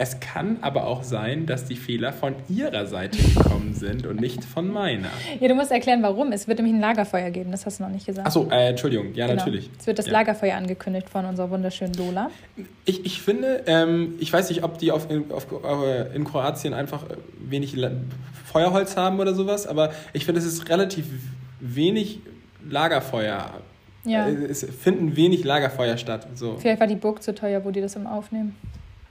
Es 0.02 0.22
kann 0.22 0.60
aber 0.62 0.88
auch 0.88 1.04
sein, 1.04 1.46
dass 1.46 1.66
die 1.66 1.76
Fehler 1.76 2.14
von 2.14 2.34
ihrer 2.48 2.86
Seite 2.86 3.18
gekommen 3.18 3.74
sind 3.74 4.08
und 4.08 4.22
nicht 4.22 4.46
von 4.46 4.72
meiner. 4.72 5.10
Ja, 5.42 5.50
du 5.50 5.56
musst 5.56 5.72
erklären, 5.72 6.02
warum. 6.02 6.32
Es 6.32 6.48
wird 6.48 6.58
nämlich 6.60 6.74
ein 6.74 6.80
Lagerfeuer 6.80 7.30
geben, 7.32 7.52
das 7.52 7.66
hast 7.66 7.80
du 7.80 7.84
noch 7.84 7.90
nicht 7.92 8.06
gesagt. 8.06 8.26
Achso, 8.26 8.48
äh, 8.50 8.70
Entschuldigung, 8.70 9.14
ja, 9.14 9.28
Genau. 9.28 9.40
natürlich. 9.40 9.70
Es 9.78 9.88
wird 9.88 10.00
das 10.00 10.06
ja. 10.06 10.14
Lagerfeuer 10.14 10.56
angekündigt 10.56 11.10
von 11.10 11.26
unserer 11.26 11.50
wunderschönen 11.50 11.94
Lola. 11.96 12.32
Ich, 12.86 13.06
ich 13.06 13.22
finde, 13.22 13.64
ähm, 13.68 14.14
ich 14.20 14.32
weiß 14.32 14.48
nicht, 14.48 14.64
ob 14.64 14.78
die 14.78 14.94
auf, 14.94 15.12
in, 15.12 15.30
auf, 15.34 15.48
äh, 15.52 16.16
in 16.16 16.24
Kroatien 16.24 16.74
einfach 16.74 17.04
äh, 17.04 17.16
wenig 17.50 17.76
Feuerholz 18.46 18.96
haben 18.96 19.20
oder 19.20 19.34
sowas, 19.36 19.68
aber 19.68 19.92
ich 20.14 20.24
finde, 20.24 20.40
es 20.40 20.46
ist 20.46 20.70
relativ 20.70 21.08
wenig 21.60 22.22
Lagerfeuer. 22.70 23.50
Ja. 24.06 24.30
Äh, 24.30 24.46
Es 24.46 24.64
finden 24.64 25.18
wenig 25.18 25.44
Lagerfeuer 25.44 25.98
statt. 25.98 26.26
So. 26.36 26.56
Vielleicht 26.58 26.80
war 26.80 26.88
die 26.88 26.96
Burg 26.96 27.22
zu 27.22 27.36
teuer, 27.36 27.66
wo 27.66 27.72
die 27.72 27.82
das 27.82 27.98
im 27.98 28.08
Aufnehmen. 28.08 28.56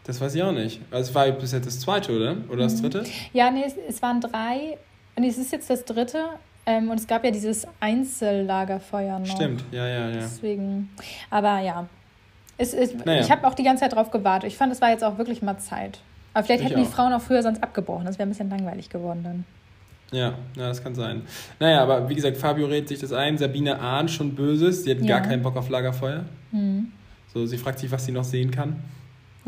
Das 0.08 0.20
weiß 0.20 0.34
ich 0.34 0.42
auch 0.42 0.52
nicht. 0.52 0.80
Also 0.90 1.10
es 1.10 1.14
war 1.14 1.30
bis 1.30 1.52
jetzt 1.52 1.66
das 1.66 1.78
zweite, 1.80 2.10
oder? 2.16 2.36
Oder 2.48 2.64
das 2.64 2.78
Mhm. 2.82 2.90
dritte? 2.90 3.04
Ja, 3.32 3.50
nee, 3.50 3.62
es, 3.64 3.74
es 3.88 4.02
waren 4.02 4.20
drei. 4.20 4.76
Nee, 5.18 5.28
es 5.28 5.38
ist 5.38 5.52
jetzt 5.52 5.68
das 5.70 5.84
dritte. 5.84 6.24
Ähm, 6.66 6.90
und 6.90 6.98
es 6.98 7.06
gab 7.06 7.24
ja 7.24 7.30
dieses 7.30 7.66
Einzellagerfeuer 7.80 9.18
noch. 9.18 9.26
Stimmt, 9.26 9.64
ja, 9.70 9.86
ja, 9.86 10.08
ja. 10.08 10.16
Deswegen. 10.16 10.90
Aber 11.30 11.60
ja. 11.60 11.86
Es, 12.56 12.74
es, 12.74 12.94
Naja. 13.04 13.20
Ich 13.20 13.30
habe 13.30 13.46
auch 13.46 13.54
die 13.54 13.62
ganze 13.62 13.82
Zeit 13.84 13.92
drauf 13.94 14.10
gewartet. 14.10 14.48
Ich 14.50 14.56
fand, 14.56 14.72
es 14.72 14.80
war 14.80 14.90
jetzt 14.90 15.04
auch 15.04 15.16
wirklich 15.18 15.42
mal 15.42 15.58
Zeit. 15.58 16.00
Aber 16.34 16.44
vielleicht 16.44 16.62
Ich 16.64 16.70
hätten 16.70 16.80
die 16.80 16.86
auch. 16.86 16.90
Frauen 16.92 17.12
auch 17.12 17.20
früher 17.22 17.42
sonst 17.42 17.62
abgebrochen. 17.62 18.04
Das 18.06 18.18
wäre 18.18 18.26
ein 18.26 18.30
bisschen 18.30 18.50
langweilig 18.50 18.90
geworden 18.90 19.20
dann. 19.22 19.44
Ja, 20.10 20.28
ja, 20.56 20.68
das 20.68 20.82
kann 20.82 20.94
sein. 20.94 21.22
Naja, 21.60 21.82
aber 21.82 22.08
wie 22.08 22.14
gesagt, 22.14 22.36
Fabio 22.38 22.66
redet 22.66 22.88
sich 22.88 22.98
das 22.98 23.12
ein. 23.12 23.36
Sabine 23.38 23.78
ahnt 23.78 24.10
schon 24.10 24.34
Böses. 24.34 24.84
Sie 24.84 24.90
hat 24.90 25.00
Ja. 25.02 25.18
gar 25.18 25.28
keinen 25.28 25.42
Bock 25.42 25.56
auf 25.56 25.68
Lagerfeuer. 25.68 26.24
Mhm. 26.50 26.92
So, 27.32 27.44
sie 27.46 27.58
fragt 27.58 27.78
sich, 27.78 27.90
was 27.92 28.04
sie 28.06 28.12
noch 28.12 28.24
sehen 28.24 28.50
kann. 28.50 28.76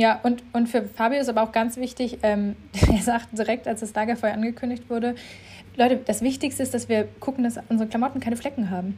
Ja, 0.00 0.18
und, 0.22 0.42
und 0.54 0.66
für 0.66 0.82
Fabio 0.82 1.20
ist 1.20 1.28
aber 1.28 1.42
auch 1.42 1.52
ganz 1.52 1.76
wichtig, 1.76 2.20
ähm, 2.22 2.56
er 2.90 3.02
sagt 3.02 3.36
direkt, 3.36 3.68
als 3.68 3.80
das 3.80 3.92
Lagerfeuer 3.94 4.32
angekündigt 4.32 4.84
wurde, 4.88 5.14
Leute, 5.76 6.00
das 6.06 6.22
Wichtigste 6.22 6.62
ist, 6.62 6.72
dass 6.72 6.88
wir 6.88 7.06
gucken, 7.20 7.44
dass 7.44 7.58
unsere 7.68 7.86
Klamotten 7.88 8.18
keine 8.18 8.36
Flecken 8.36 8.70
haben. 8.70 8.96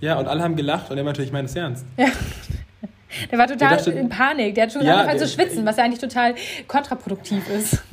Ja, 0.00 0.18
und 0.18 0.26
alle 0.26 0.42
haben 0.42 0.56
gelacht 0.56 0.90
und 0.90 0.98
er 0.98 1.04
meinte, 1.04 1.22
ich 1.22 1.30
meine 1.30 1.46
es 1.46 1.54
ernst. 1.54 1.84
Ja. 1.96 2.06
Der 3.30 3.38
war 3.38 3.46
total 3.46 3.76
dachte- 3.76 3.92
in 3.92 4.08
Panik. 4.08 4.56
Der 4.56 4.64
hat 4.64 4.72
schon 4.72 4.84
Ja, 4.84 4.94
angefangen 4.96 5.18
zu 5.20 5.24
der- 5.24 5.32
schwitzen, 5.44 5.64
was 5.64 5.76
ja 5.76 5.84
eigentlich 5.84 6.00
total 6.00 6.34
kontraproduktiv 6.66 7.48
ist. 7.50 7.78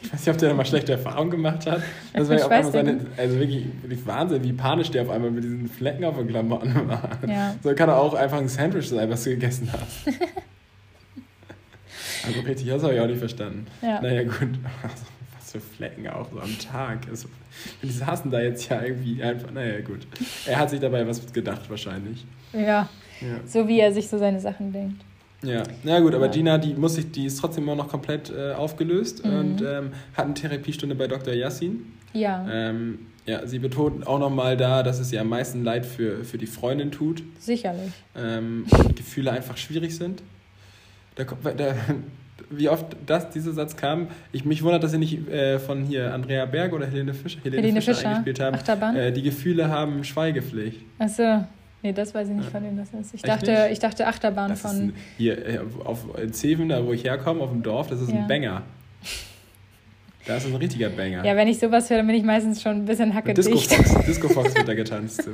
Ich 0.00 0.12
weiß 0.14 0.20
nicht, 0.20 0.34
ob 0.34 0.38
der 0.38 0.48
da 0.48 0.54
mal 0.54 0.64
schlechte 0.64 0.92
Erfahrungen 0.92 1.30
gemacht 1.30 1.66
hat. 1.66 1.82
Das 2.14 2.28
war 2.30 2.38
ja 2.38 2.44
auf 2.46 2.50
einmal 2.50 2.72
seine, 2.72 3.00
also 3.18 3.38
wirklich, 3.38 3.66
wirklich 3.82 4.06
Wahnsinn, 4.06 4.42
wie 4.42 4.54
panisch 4.54 4.90
der 4.90 5.02
auf 5.02 5.10
einmal 5.10 5.30
mit 5.30 5.44
diesen 5.44 5.68
Flecken 5.68 6.02
auf 6.06 6.16
den 6.16 6.28
Klamotten 6.28 6.74
war. 6.88 7.10
Ja. 7.26 7.54
So 7.62 7.74
kann 7.74 7.90
er 7.90 7.98
auch 7.98 8.14
einfach 8.14 8.38
ein 8.38 8.48
Sandwich 8.48 8.88
sein, 8.88 9.10
was 9.10 9.24
du 9.24 9.30
gegessen 9.30 9.68
hast. 9.70 10.16
Das 12.32 12.82
habe 12.82 12.94
ich 12.94 13.00
auch 13.00 13.06
nicht 13.06 13.18
verstanden. 13.18 13.66
Ja. 13.82 14.00
Naja, 14.00 14.22
gut. 14.24 14.34
Also, 14.82 15.04
was 15.38 15.52
für 15.52 15.60
Flecken 15.60 16.08
auch 16.08 16.28
so 16.30 16.40
am 16.40 16.58
Tag. 16.58 17.06
Also, 17.10 17.28
die 17.82 17.90
saßen 17.90 18.30
da 18.30 18.40
jetzt 18.40 18.68
ja 18.68 18.82
irgendwie 18.82 19.22
einfach, 19.22 19.50
naja, 19.50 19.80
gut. 19.80 20.06
Er 20.46 20.58
hat 20.58 20.70
sich 20.70 20.80
dabei 20.80 21.06
was 21.06 21.32
gedacht, 21.32 21.68
wahrscheinlich. 21.68 22.24
Ja, 22.52 22.60
Ja. 22.60 22.88
so 23.46 23.66
wie 23.68 23.80
er 23.80 23.92
sich 23.92 24.08
so 24.08 24.18
seine 24.18 24.40
Sachen 24.40 24.72
denkt. 24.72 25.02
Ja, 25.42 25.62
na 25.84 26.00
gut, 26.00 26.14
aber 26.14 26.26
Ja. 26.26 26.32
Gina, 26.32 26.58
die 26.58 26.74
muss 26.74 26.96
sich, 26.96 27.10
die 27.12 27.26
ist 27.26 27.38
trotzdem 27.40 27.64
immer 27.64 27.76
noch 27.76 27.88
komplett 27.88 28.30
äh, 28.30 28.52
aufgelöst 28.54 29.24
Mhm. 29.24 29.32
und 29.38 29.62
ähm, 29.62 29.92
hat 30.16 30.24
eine 30.24 30.34
Therapiestunde 30.34 30.94
bei 30.96 31.06
Dr. 31.06 31.32
Yassin. 31.32 31.92
Ja, 32.12 32.44
Ähm, 32.50 32.98
ja, 33.26 33.46
sie 33.46 33.58
betont 33.58 34.06
auch 34.06 34.18
nochmal 34.18 34.56
da, 34.56 34.82
dass 34.82 34.98
es 34.98 35.12
ihr 35.12 35.20
am 35.20 35.28
meisten 35.28 35.62
leid 35.62 35.84
für, 35.84 36.24
für 36.24 36.38
die 36.38 36.46
Freundin 36.46 36.90
tut 36.90 37.22
sicherlich. 37.38 37.92
ähm, 38.16 38.64
und 38.70 38.96
Gefühle 38.96 39.30
einfach 39.30 39.56
schwierig 39.58 39.94
sind. 39.94 40.22
Da, 41.14 41.24
kommt- 41.24 41.44
da, 41.44 41.74
wie 42.50 42.68
oft 42.68 42.86
das, 43.06 43.30
dieser 43.30 43.52
Satz 43.52 43.76
kam, 43.76 44.08
ich, 44.32 44.44
mich 44.44 44.62
wundert, 44.62 44.82
dass 44.84 44.90
sie 44.92 44.98
nicht 44.98 45.28
äh, 45.28 45.58
von 45.58 45.84
hier 45.84 46.12
Andrea 46.14 46.46
Berg 46.46 46.72
oder 46.72 46.86
Helene 46.86 47.14
Fischer, 47.14 47.40
Helene 47.42 47.62
Helene 47.62 47.80
Fischer, 47.80 47.94
Fischer, 47.94 48.08
eingespielt 48.08 48.40
haben. 48.40 48.54
Achterbahn. 48.54 48.96
Äh, 48.96 49.12
die 49.12 49.22
Gefühle 49.22 49.68
haben 49.68 50.04
Schweigepflicht. 50.04 50.80
Achso, 50.98 51.44
Nee, 51.80 51.92
das 51.92 52.12
weiß 52.12 52.28
ich 52.28 52.34
nicht, 52.34 52.50
von 52.50 52.64
wem 52.64 52.76
das 52.76 52.88
ist. 52.92 53.14
Ich 53.14 53.22
dachte, 53.22 53.68
ich 53.70 53.78
dachte 53.78 54.04
Achterbahn 54.08 54.48
Das 54.50 54.62
von. 54.62 54.70
ein, 54.76 54.92
hier 55.16 55.38
äh, 55.46 55.60
auf 55.84 56.06
in 56.20 56.32
Zeven, 56.32 56.68
da 56.68 56.84
wo 56.84 56.92
ich 56.92 57.04
herkomme, 57.04 57.40
auf 57.40 57.50
dem 57.50 57.62
Dorf, 57.62 57.86
das 57.86 58.00
ist 58.00 58.10
Ja. 58.10 58.16
ein 58.22 58.26
Banger. 58.26 58.62
Da 60.26 60.36
ist 60.36 60.46
ein 60.46 60.54
richtiger 60.56 60.90
Banger. 60.90 61.24
Ja, 61.24 61.36
wenn 61.36 61.46
ich 61.48 61.58
sowas 61.58 61.88
höre, 61.88 61.98
dann 61.98 62.06
bin 62.08 62.16
ich 62.16 62.24
meistens 62.24 62.60
schon 62.60 62.78
ein 62.78 62.84
bisschen 62.84 63.10
Und 63.16 63.36
Disco 63.38 63.52
hackedicht. 63.52 63.72
Fox, 63.74 64.04
Disco 64.06 64.28
Fox 64.28 64.54
wird 64.56 64.66
da 64.68 64.74
getanzt. 64.74 65.22
So. 65.22 65.30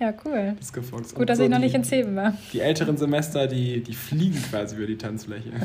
Ja, 0.00 0.12
cool. 0.24 0.56
Fox. 0.60 0.92
Und 1.12 1.14
Gut, 1.14 1.28
dass 1.28 1.38
so 1.38 1.44
ich 1.44 1.50
noch 1.50 1.58
die, 1.58 1.64
nicht 1.64 1.74
in 1.74 1.84
Zeben 1.84 2.16
war. 2.16 2.36
Die 2.52 2.60
älteren 2.60 2.96
Semester, 2.96 3.46
die, 3.46 3.80
die 3.82 3.94
fliegen 3.94 4.42
quasi 4.50 4.76
über 4.76 4.86
die 4.86 4.98
Tanzfläche. 4.98 5.50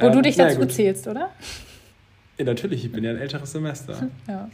Wo 0.00 0.08
du 0.08 0.16
Ähm, 0.18 0.22
dich 0.22 0.36
na 0.36 0.48
dazu 0.48 0.66
zählst, 0.66 1.06
oder? 1.08 1.30
Ja, 2.38 2.44
natürlich, 2.44 2.84
ich 2.84 2.92
bin 2.92 3.04
ja 3.04 3.10
ein 3.10 3.18
älteres 3.18 3.52
Semester. 3.52 4.08
Ja. 4.28 4.48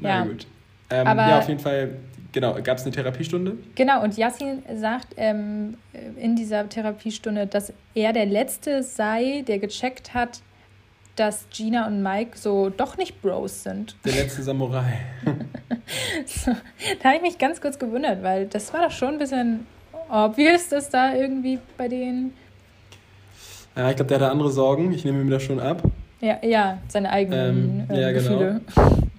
Na 0.00 0.08
Ja. 0.08 0.24
gut. 0.24 0.46
Ähm, 0.90 1.06
Aber- 1.06 1.28
ja, 1.28 1.38
auf 1.40 1.48
jeden 1.48 1.60
Fall, 1.60 1.90
genau, 2.32 2.54
gab 2.62 2.78
es 2.78 2.84
eine 2.84 2.92
Therapiestunde? 2.92 3.56
Genau, 3.74 4.02
und 4.02 4.16
Yassin 4.16 4.62
sagt 4.76 5.08
ähm, 5.16 5.76
in 6.16 6.34
dieser 6.36 6.68
Therapiestunde, 6.68 7.46
dass 7.46 7.72
er 7.94 8.12
der 8.12 8.26
Letzte 8.26 8.82
sei, 8.82 9.44
der 9.46 9.58
gecheckt 9.58 10.14
hat, 10.14 10.40
dass 11.16 11.46
Gina 11.50 11.86
und 11.88 12.02
Mike 12.02 12.38
so 12.38 12.70
doch 12.70 12.96
nicht 12.96 13.20
Bros 13.20 13.64
sind. 13.64 13.96
Der 14.04 14.14
letzte 14.14 14.42
Samurai. 14.44 15.00
So, 16.26 16.52
da 17.02 17.08
habe 17.08 17.16
ich 17.16 17.22
mich 17.22 17.38
ganz 17.38 17.60
kurz 17.60 17.78
gewundert, 17.78 18.22
weil 18.22 18.46
das 18.46 18.72
war 18.72 18.82
doch 18.82 18.90
schon 18.90 19.14
ein 19.14 19.18
bisschen 19.18 19.66
obvious, 20.10 20.68
dass 20.68 20.90
da 20.90 21.14
irgendwie 21.14 21.58
bei 21.76 21.88
denen, 21.88 22.32
Ja, 23.76 23.90
ich 23.90 23.96
glaube, 23.96 24.08
der 24.08 24.20
hatte 24.20 24.30
andere 24.30 24.50
Sorgen. 24.50 24.92
Ich 24.92 25.04
nehme 25.04 25.22
mir 25.24 25.30
das 25.32 25.42
schon 25.42 25.60
ab. 25.60 25.82
ja, 26.20 26.38
ja 26.42 26.78
seine 26.88 27.10
eigenen 27.10 27.86
Ähm, 27.88 27.96
äh, 27.96 28.00
ja, 28.00 28.12
genau. 28.12 28.38
Gefühle. 28.38 28.60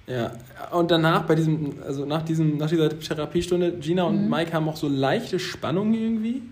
Ja, 0.06 0.32
und 0.72 0.90
danach, 0.90 1.22
bei 1.22 1.36
diesem, 1.36 1.74
also 1.86 2.04
nach, 2.04 2.22
diesem, 2.22 2.56
nach 2.56 2.68
dieser 2.68 2.88
Therapiestunde, 2.98 3.72
Gina 3.78 4.02
und 4.04 4.24
Mhm. 4.24 4.28
Mike 4.30 4.52
haben 4.52 4.68
auch 4.68 4.76
so 4.76 4.88
leichte 4.88 5.38
Spannungen 5.38 5.94
irgendwie. 5.94 6.42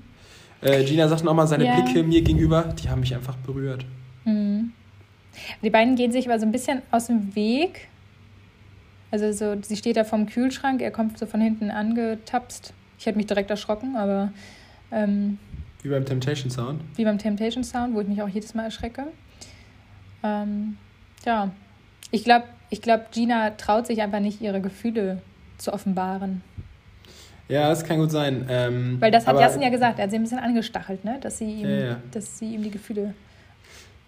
Äh, 0.61 0.85
Gina 0.85 1.09
sagt 1.09 1.25
nochmal, 1.25 1.47
seine 1.49 1.67
Ja. 1.67 1.75
Blicke 1.81 2.03
mir 2.05 2.23
gegenüber, 2.23 2.73
die 2.83 2.89
haben 2.89 3.01
mich 3.01 3.15
einfach 3.15 3.37
berührt. 3.39 3.85
Mhm. 4.25 4.73
Die 5.63 5.71
beiden 5.71 5.97
gehen 5.97 6.11
sich 6.13 6.29
aber 6.29 6.39
so 6.39 6.47
ein 6.47 6.53
bisschen 6.53 6.83
aus 6.93 7.07
dem 7.09 7.35
Weg. 7.35 7.88
Also 9.11 9.33
so, 9.33 9.61
sie 9.62 9.77
steht 9.77 9.97
da 9.97 10.05
vorm 10.05 10.27
Kühlschrank, 10.27 10.83
er 10.83 10.90
kommt 10.90 11.18
so 11.18 11.27
von 11.27 11.40
hinten 11.40 11.71
angetapst. 11.71 12.75
Ich 12.99 13.07
hätte 13.07 13.16
mich 13.16 13.27
direkt 13.27 13.51
erschrocken, 13.51 13.97
aber 13.97 14.33
ähm, 14.92 15.38
Wie 15.83 15.88
beim 15.88 16.05
Temptation 16.05 16.51
Sound. 16.51 16.81
wie 16.97 17.05
beim 17.05 17.18
Temptation 17.18 17.64
Sound, 17.64 17.94
wo 17.94 18.01
ich 18.01 18.09
mich 18.09 18.21
auch 18.23 18.29
jedes 18.29 18.55
Mal 18.55 18.64
erschrecke. 18.64 19.07
Ähm, 20.23 20.77
ja, 21.25 21.51
ich 22.11 22.25
glaube, 22.25 22.44
ich 22.71 22.83
glaub, 22.83 23.12
Gina 23.12 23.51
traut 23.51 23.87
sich 23.87 24.03
einfach 24.03 24.21
nicht, 24.21 24.40
ihre 24.40 24.61
Gefühle 24.61 25.23
zu 25.59 25.73
offenbaren. 25.73 26.42
Ja, 27.49 27.71
das 27.71 27.83
kann 27.85 27.99
gut 27.99 28.11
sein. 28.11 28.44
Ähm, 28.51 28.97
Weil 29.01 29.11
das 29.11 29.27
hat 29.27 29.38
Jassen 29.40 29.62
ja 29.62 29.71
gesagt, 29.71 29.99
er 29.99 30.05
hat 30.05 30.11
sie 30.11 30.16
ein 30.16 30.23
bisschen 30.23 30.38
angestachelt, 30.38 31.03
ne? 31.05 31.18
dass, 31.21 31.38
sie 31.38 31.51
ihm, 31.62 31.68
Ja, 31.68 31.77
ja. 31.79 31.97
dass 32.12 32.38
sie 32.38 32.55
ihm 32.55 32.62
die 32.62 32.71
Gefühle 32.71 33.14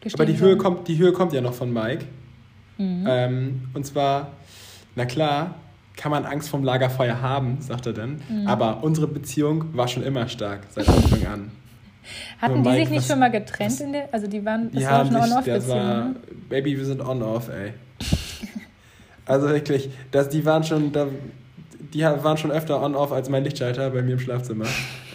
gestehen 0.00 0.20
Aber 0.20 0.30
die 0.30 0.38
Höhe, 0.38 0.58
kommt, 0.58 0.88
die 0.88 0.98
Höhe 0.98 1.12
kommt 1.12 1.32
ja 1.32 1.40
noch 1.40 1.54
von 1.54 1.72
Mike. 1.72 2.04
Mhm. 2.76 3.06
Ähm, 3.08 3.62
und 3.72 3.86
zwar, 3.86 4.32
na 5.00 5.06
klar, 5.06 5.54
kann 5.96 6.10
man 6.10 6.26
Angst 6.26 6.50
vom 6.50 6.62
Lagerfeuer 6.62 7.20
haben, 7.22 7.58
sagt 7.60 7.86
er 7.86 7.92
dann. 7.94 8.20
Mhm. 8.28 8.46
Aber 8.46 8.82
unsere 8.84 9.06
Beziehung 9.06 9.64
war 9.74 9.88
schon 9.88 10.02
immer 10.02 10.28
stark, 10.28 10.60
seit 10.70 10.88
Anfang 10.88 11.26
an. 11.26 11.50
Hatten 12.40 12.62
die 12.62 12.68
Mike, 12.68 12.80
sich 12.82 12.90
nicht 12.90 12.98
was- 13.00 13.08
schon 13.08 13.18
mal 13.18 13.30
getrennt 13.30 13.72
was- 13.72 13.80
in 13.80 13.92
der, 13.92 14.08
also 14.12 14.26
die 14.26 14.44
waren, 14.44 14.70
das 14.72 14.80
Die 14.82 14.86
war 14.86 15.06
schon 15.06 15.16
On-Off-Beziehung. 15.16 15.78
ne? 15.78 16.16
Baby, 16.48 16.76
wir 16.76 16.84
sind 16.84 17.00
on-off, 17.00 17.48
ey. 17.48 17.72
Also 19.26 19.48
wirklich, 19.48 19.90
das, 20.10 20.28
die 20.28 20.44
waren 20.44 20.64
schon, 20.64 20.90
da, 20.92 21.06
die 21.94 22.02
waren 22.02 22.36
schon 22.36 22.50
öfter 22.50 22.82
on-off 22.82 23.12
als 23.12 23.28
mein 23.28 23.44
Lichtschalter 23.44 23.90
bei 23.90 24.02
mir 24.02 24.12
im 24.12 24.18
Schlafzimmer. 24.18 24.66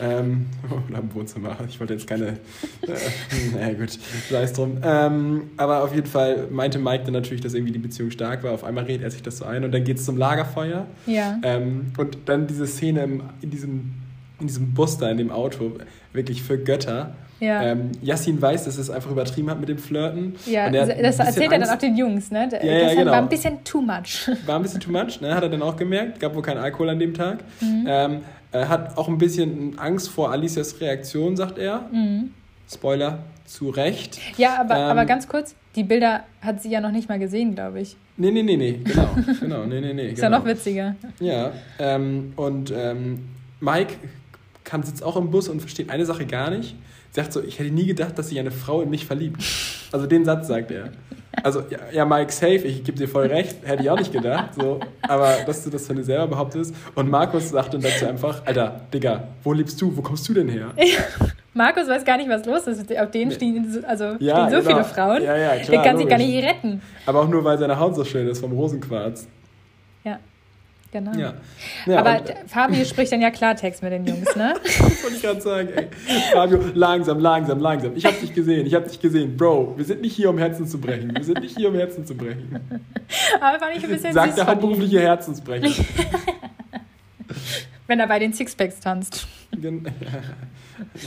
Ähm, 0.01 0.47
oder 0.89 0.99
im 0.99 1.13
Wohnzimmer. 1.13 1.55
Ich 1.67 1.79
wollte 1.79 1.93
jetzt 1.93 2.07
keine. 2.07 2.27
Äh, 2.27 2.35
naja, 3.53 3.73
gut, 3.73 3.97
sei 4.29 4.43
es 4.43 4.53
drum. 4.53 4.77
Ähm, 4.83 5.49
aber 5.57 5.83
auf 5.83 5.93
jeden 5.93 6.07
Fall 6.07 6.47
meinte 6.49 6.79
Mike 6.79 7.03
dann 7.05 7.13
natürlich, 7.13 7.41
dass 7.41 7.53
irgendwie 7.53 7.73
die 7.73 7.79
Beziehung 7.79 8.11
stark 8.11 8.43
war. 8.43 8.51
Auf 8.51 8.63
einmal 8.63 8.85
redet 8.85 9.03
er 9.03 9.11
sich 9.11 9.23
das 9.23 9.37
so 9.37 9.45
ein 9.45 9.63
und 9.63 9.71
dann 9.71 9.83
geht 9.83 9.97
es 9.97 10.05
zum 10.05 10.17
Lagerfeuer. 10.17 10.85
Ja. 11.05 11.39
Ähm, 11.43 11.93
und 11.97 12.17
dann 12.25 12.47
diese 12.47 12.67
Szene 12.67 13.03
im, 13.03 13.23
in, 13.41 13.49
diesem, 13.49 13.93
in 14.39 14.47
diesem 14.47 14.73
Bus 14.73 14.97
da, 14.97 15.09
in 15.09 15.17
dem 15.17 15.31
Auto, 15.31 15.73
wirklich 16.13 16.43
für 16.43 16.57
Götter. 16.57 17.15
Ja. 17.39 17.61
Ähm, 17.63 17.91
Yassin 18.01 18.41
weiß, 18.41 18.63
dass 18.65 18.77
es 18.77 18.89
einfach 18.89 19.11
übertrieben 19.11 19.49
hat 19.49 19.59
mit 19.59 19.67
dem 19.67 19.77
Flirten. 19.77 20.35
ja, 20.45 20.69
das 20.69 21.19
erzählt 21.19 21.51
er 21.51 21.59
dann 21.59 21.69
auch 21.69 21.77
den 21.77 21.97
Jungs, 21.97 22.31
ne? 22.31 22.47
Das 22.49 22.63
Ja, 22.63 22.71
ja, 22.71 22.93
genau. 22.93 23.11
war 23.11 23.17
ein 23.19 23.29
bisschen 23.29 23.63
too 23.63 23.81
much. 23.81 24.29
War 24.45 24.55
ein 24.55 24.61
bisschen 24.61 24.79
too 24.79 24.91
much, 24.91 25.19
ne? 25.19 25.35
hat 25.35 25.43
er 25.43 25.49
dann 25.49 25.61
auch 25.61 25.75
gemerkt. 25.75 26.19
Gab 26.19 26.33
wohl 26.33 26.41
keinen 26.41 26.59
Alkohol 26.59 26.89
an 26.89 26.99
dem 26.99 27.13
Tag. 27.13 27.39
Mhm. 27.59 27.85
Ähm, 27.87 28.21
er 28.51 28.69
hat 28.69 28.97
auch 28.97 29.09
ein 29.09 29.17
bisschen 29.17 29.77
Angst 29.77 30.09
vor 30.09 30.31
Alicias 30.31 30.79
Reaktion, 30.79 31.35
sagt 31.35 31.57
er. 31.57 31.89
Mhm. 31.91 32.31
Spoiler, 32.71 33.19
zu 33.45 33.69
Recht. 33.69 34.17
Ja, 34.37 34.59
aber, 34.59 34.75
Ähm, 34.75 34.81
aber 34.83 35.05
ganz 35.05 35.27
kurz, 35.27 35.55
die 35.75 35.83
Bilder 35.83 36.23
hat 36.41 36.61
sie 36.61 36.69
ja 36.69 36.79
noch 36.81 36.91
nicht 36.91 37.09
mal 37.09 37.19
gesehen, 37.19 37.53
glaube 37.53 37.81
ich. 37.81 37.97
Nee, 38.17 38.31
nee, 38.31 38.43
nee, 38.43 38.55
nee, 38.57 38.79
genau. 38.83 39.09
genau, 39.39 39.65
nee, 39.65 39.81
nee, 39.81 39.93
nee. 39.93 40.07
Ist 40.07 40.15
genau. 40.15 40.31
ja 40.31 40.39
noch 40.39 40.45
witziger. 40.45 40.95
Ja, 41.19 41.51
ähm, 41.79 42.31
und 42.37 42.73
ähm, 42.75 43.27
Mike 43.59 43.95
kann, 44.65 44.83
sitzt 44.83 45.03
auch 45.03 45.15
im 45.15 45.31
Bus 45.31 45.47
und 45.47 45.59
versteht 45.61 45.89
eine 45.89 46.05
Sache 46.05 46.25
gar 46.25 46.49
nicht. 46.49 46.75
Sagt 47.11 47.31
so, 47.31 47.41
ich 47.41 47.59
hätte 47.59 47.71
nie 47.71 47.85
gedacht, 47.85 48.17
dass 48.19 48.27
sich 48.29 48.39
eine 48.39 48.51
Frau 48.51 48.81
in 48.81 48.89
mich 48.89 49.05
verliebt. 49.05 49.41
Also 49.93 50.05
den 50.05 50.25
Satz 50.25 50.47
sagt 50.49 50.71
er. 50.71 50.89
Also, 51.43 51.61
ja, 51.69 51.77
ja 51.91 52.05
Mike, 52.05 52.31
safe, 52.31 52.55
ich 52.65 52.83
gebe 52.83 52.97
dir 52.97 53.07
voll 53.07 53.27
recht, 53.27 53.57
hätte 53.63 53.83
ich 53.83 53.89
auch 53.89 53.97
nicht 53.97 54.11
gedacht. 54.11 54.55
So. 54.55 54.79
Aber 55.01 55.33
dass 55.45 55.63
du 55.63 55.69
das 55.69 55.85
von 55.87 55.95
dir 55.95 56.03
selber 56.03 56.27
behauptest. 56.27 56.73
Und 56.95 57.09
Markus 57.09 57.49
sagt 57.49 57.73
dann 57.73 57.81
dazu 57.81 58.05
einfach, 58.07 58.41
Alter, 58.45 58.81
Digga, 58.93 59.27
wo 59.43 59.53
lebst 59.53 59.81
du? 59.81 59.95
Wo 59.95 60.01
kommst 60.01 60.27
du 60.27 60.33
denn 60.33 60.49
her? 60.49 60.71
Markus 61.53 61.87
weiß 61.87 62.03
gar 62.03 62.17
nicht, 62.17 62.29
was 62.29 62.45
los 62.45 62.67
ist. 62.67 62.97
Auf 62.97 63.11
den 63.11 63.29
Nee. 63.29 63.33
stehen, 63.35 63.71
so- 63.71 63.85
also 63.87 64.03
Ja, 64.19 64.47
stehen 64.47 64.61
so 64.61 64.67
genau. 64.67 64.79
viele 64.79 64.83
Frauen. 64.83 65.23
Ja, 65.23 65.37
ja, 65.37 65.55
Der 65.55 65.59
klar, 65.61 65.83
kann 65.85 65.97
sich 65.97 66.07
gar 66.07 66.17
logisch. 66.19 66.35
nicht 66.35 66.45
retten. 66.45 66.81
Aber 67.05 67.21
auch 67.21 67.29
nur, 67.29 67.43
weil 67.45 67.57
seine 67.57 67.79
Haut 67.79 67.95
so 67.95 68.03
schön 68.03 68.27
ist 68.27 68.39
vom 68.39 68.51
Rosenquarz. 68.51 69.27
Ja, 70.03 70.19
genau. 70.95 71.17
Ja. 71.17 71.33
ja 71.85 71.99
aber 71.99 72.19
und, 72.19 72.29
d- 72.29 72.33
Fabio 72.47 72.85
spricht 72.85 73.11
dann 73.11 73.21
ja 73.21 73.29
Klartext 73.29 73.83
mit 73.83 73.91
den 73.91 74.05
Jungs, 74.05 74.35
ne? 74.35 74.53
Das 74.63 75.03
wollte 75.03 75.15
ich 75.15 75.21
gerade 75.21 75.41
sagen, 75.41 75.69
ey. 75.75 75.87
Fabio, 76.31 76.59
langsam, 76.73 77.19
langsam, 77.19 77.59
langsam. 77.59 77.91
Ich 77.95 78.05
hab 78.05 78.19
dich 78.19 78.33
gesehen, 78.33 78.65
ich 78.65 78.73
hab 78.73 78.87
dich 78.87 78.99
gesehen. 78.99 79.35
Bro, 79.35 79.73
wir 79.75 79.85
sind 79.85 80.01
nicht 80.01 80.15
hier, 80.15 80.29
um 80.29 80.37
Herzen 80.37 80.65
zu 80.67 80.79
brechen. 80.79 81.13
Wir 81.15 81.23
sind 81.23 81.41
nicht 81.41 81.57
hier, 81.57 81.69
um 81.69 81.75
Herzen 81.75 82.05
zu 82.05 82.15
brechen. 82.15 82.59
Aber 83.41 83.59
fand 83.59 83.75
ich 83.77 83.83
ein 83.83 83.89
bisschen 83.89 84.13
Sagt 84.13 84.37
der 84.37 84.47
hauptberufliche 84.47 85.01
Herzensbrecher. 85.01 85.69
wenn 87.87 87.99
er 87.99 88.07
bei 88.07 88.19
den 88.19 88.33
Sixpacks 88.33 88.79
tanzt. 88.79 89.27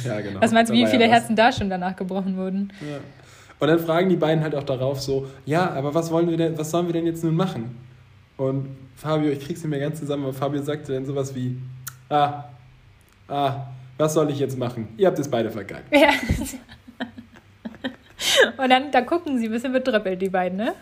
Ja, 0.04 0.20
genau. 0.20 0.40
Was 0.40 0.52
meinst 0.52 0.70
du, 0.70 0.74
wie 0.74 0.86
viele 0.86 1.06
ja. 1.06 1.12
Herzen 1.12 1.34
da 1.34 1.50
schon 1.50 1.70
danach 1.70 1.96
gebrochen 1.96 2.36
wurden? 2.36 2.72
Ja. 2.80 2.98
Und 3.60 3.68
dann 3.68 3.78
fragen 3.78 4.08
die 4.08 4.16
beiden 4.16 4.42
halt 4.42 4.54
auch 4.54 4.62
darauf 4.62 5.00
so, 5.00 5.26
ja, 5.44 5.70
aber 5.70 5.94
was 5.94 6.10
wollen 6.10 6.30
wir 6.30 6.36
denn, 6.36 6.56
was 6.56 6.70
sollen 6.70 6.86
wir 6.86 6.92
denn 6.92 7.06
jetzt 7.06 7.24
nun 7.24 7.34
machen? 7.34 7.87
Und 8.38 8.74
Fabio, 8.96 9.30
ich 9.30 9.40
krieg's 9.40 9.60
nicht 9.60 9.68
mehr 9.68 9.80
ganz 9.80 9.98
zusammen, 9.98 10.24
aber 10.24 10.32
Fabio 10.32 10.62
sagte 10.62 10.94
dann 10.94 11.04
sowas 11.04 11.34
wie, 11.34 11.58
ah, 12.08 12.44
ah, 13.28 13.66
was 13.98 14.14
soll 14.14 14.30
ich 14.30 14.38
jetzt 14.38 14.56
machen? 14.56 14.88
Ihr 14.96 15.08
habt 15.08 15.18
es 15.18 15.28
beide 15.28 15.50
verkackt. 15.50 15.94
Ja. 15.94 16.08
Und 18.56 18.70
dann 18.70 18.90
da 18.90 19.02
gucken 19.02 19.38
sie 19.38 19.46
ein 19.46 19.52
bisschen 19.52 19.72
betröppelt, 19.72 20.22
die 20.22 20.28
beiden, 20.28 20.58
ne? 20.58 20.74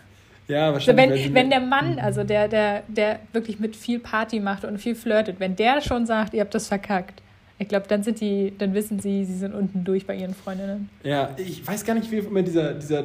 Ja, 0.47 0.71
wahrscheinlich. 0.71 1.23
sie 1.23 1.29
wenn, 1.29 1.33
wenn 1.33 1.49
der 1.49 1.59
Mann, 1.59 1.99
also 1.99 2.23
der, 2.23 2.47
der, 2.47 2.83
der 2.87 3.19
wirklich 3.33 3.59
mit 3.59 3.75
viel 3.75 3.99
Party 3.99 4.39
macht 4.39 4.63
und 4.63 4.79
viel 4.79 4.95
flirtet, 4.95 5.39
wenn 5.39 5.55
der 5.55 5.81
schon 5.81 6.05
sagt, 6.05 6.33
ihr 6.33 6.41
habt 6.41 6.55
das 6.55 6.67
verkackt, 6.67 7.21
ich 7.59 7.67
glaube, 7.67 7.87
dann 7.87 8.03
sind 8.03 8.21
die, 8.21 8.53
dann 8.57 8.73
wissen 8.75 8.99
sie, 8.99 9.25
sie 9.25 9.33
sind 9.33 9.53
unten 9.53 9.83
durch 9.83 10.05
bei 10.05 10.15
ihren 10.15 10.35
Freundinnen. 10.35 10.89
Ja, 11.03 11.31
ich 11.37 11.65
weiß 11.65 11.85
gar 11.85 11.95
nicht, 11.95 12.11
wie 12.11 12.17
immer 12.17 12.43
dieser, 12.43 12.75
dieser, 12.75 13.03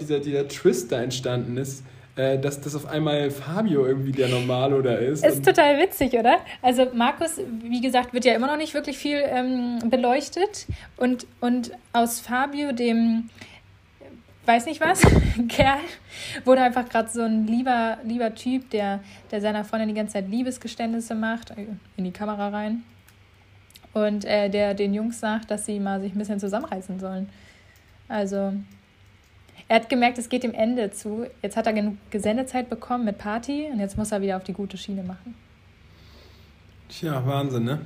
dieser, 0.00 0.20
dieser 0.20 0.48
Twist 0.48 0.90
da 0.90 1.02
entstanden 1.02 1.58
ist, 1.58 1.84
äh, 2.14 2.38
dass, 2.38 2.60
dass 2.60 2.74
auf 2.74 2.86
einmal 2.86 3.30
Fabio 3.30 3.86
irgendwie 3.86 4.12
der 4.12 4.28
Normalo 4.28 4.82
da 4.82 4.94
ist. 4.94 5.24
Ist 5.24 5.44
total 5.44 5.78
witzig, 5.78 6.12
oder? 6.12 6.40
Also 6.60 6.88
Markus, 6.92 7.40
wie 7.62 7.80
gesagt, 7.80 8.12
wird 8.12 8.24
ja 8.24 8.34
immer 8.34 8.48
noch 8.48 8.58
nicht 8.58 8.74
wirklich 8.74 8.98
viel 8.98 9.22
ähm, 9.24 9.78
beleuchtet. 9.88 10.66
Und, 10.98 11.26
und 11.40 11.72
aus 11.92 12.20
Fabio, 12.20 12.72
dem 12.72 13.30
weiß 14.44 14.66
nicht 14.66 14.80
was, 14.80 15.00
Kerl, 15.48 15.78
wurde 16.44 16.62
einfach 16.62 16.88
gerade 16.88 17.08
so 17.08 17.22
ein 17.22 17.46
lieber, 17.46 17.98
lieber 18.04 18.34
Typ, 18.34 18.68
der, 18.70 19.00
der 19.30 19.40
seiner 19.40 19.64
Freundin 19.64 19.88
die 19.88 19.94
ganze 19.94 20.14
Zeit 20.14 20.28
Liebesgeständnisse 20.28 21.14
macht, 21.14 21.52
äh, 21.52 21.66
in 21.96 22.04
die 22.04 22.12
Kamera 22.12 22.48
rein. 22.48 22.82
Und 23.94 24.24
äh, 24.24 24.48
der 24.48 24.74
den 24.74 24.94
Jungs 24.94 25.20
sagt, 25.20 25.50
dass 25.50 25.66
sie 25.66 25.78
mal 25.78 26.00
sich 26.00 26.14
ein 26.14 26.18
bisschen 26.18 26.40
zusammenreißen 26.40 26.98
sollen. 26.98 27.28
Also, 28.08 28.52
er 29.68 29.76
hat 29.76 29.88
gemerkt, 29.88 30.18
es 30.18 30.28
geht 30.28 30.42
dem 30.42 30.54
Ende 30.54 30.90
zu. 30.90 31.26
Jetzt 31.42 31.56
hat 31.56 31.66
er 31.66 31.72
genug 31.72 31.96
Gesendezeit 32.10 32.68
bekommen 32.68 33.04
mit 33.04 33.18
Party 33.18 33.68
und 33.72 33.80
jetzt 33.80 33.96
muss 33.96 34.12
er 34.12 34.20
wieder 34.20 34.36
auf 34.36 34.44
die 34.44 34.52
gute 34.52 34.76
Schiene 34.76 35.02
machen. 35.02 35.34
Tja, 36.88 37.22
Wahnsinn, 37.26 37.64
ne? 37.64 37.80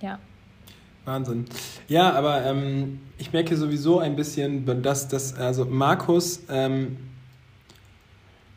Ja. 0.00 0.18
Wahnsinn. 1.04 1.46
Ja, 1.88 2.12
aber 2.12 2.44
ähm, 2.44 3.00
ich 3.18 3.32
merke 3.32 3.56
sowieso 3.56 3.98
ein 3.98 4.14
bisschen, 4.14 4.64
dass 4.82 5.08
das, 5.08 5.34
also 5.34 5.64
Markus, 5.64 6.44
ähm, 6.48 6.96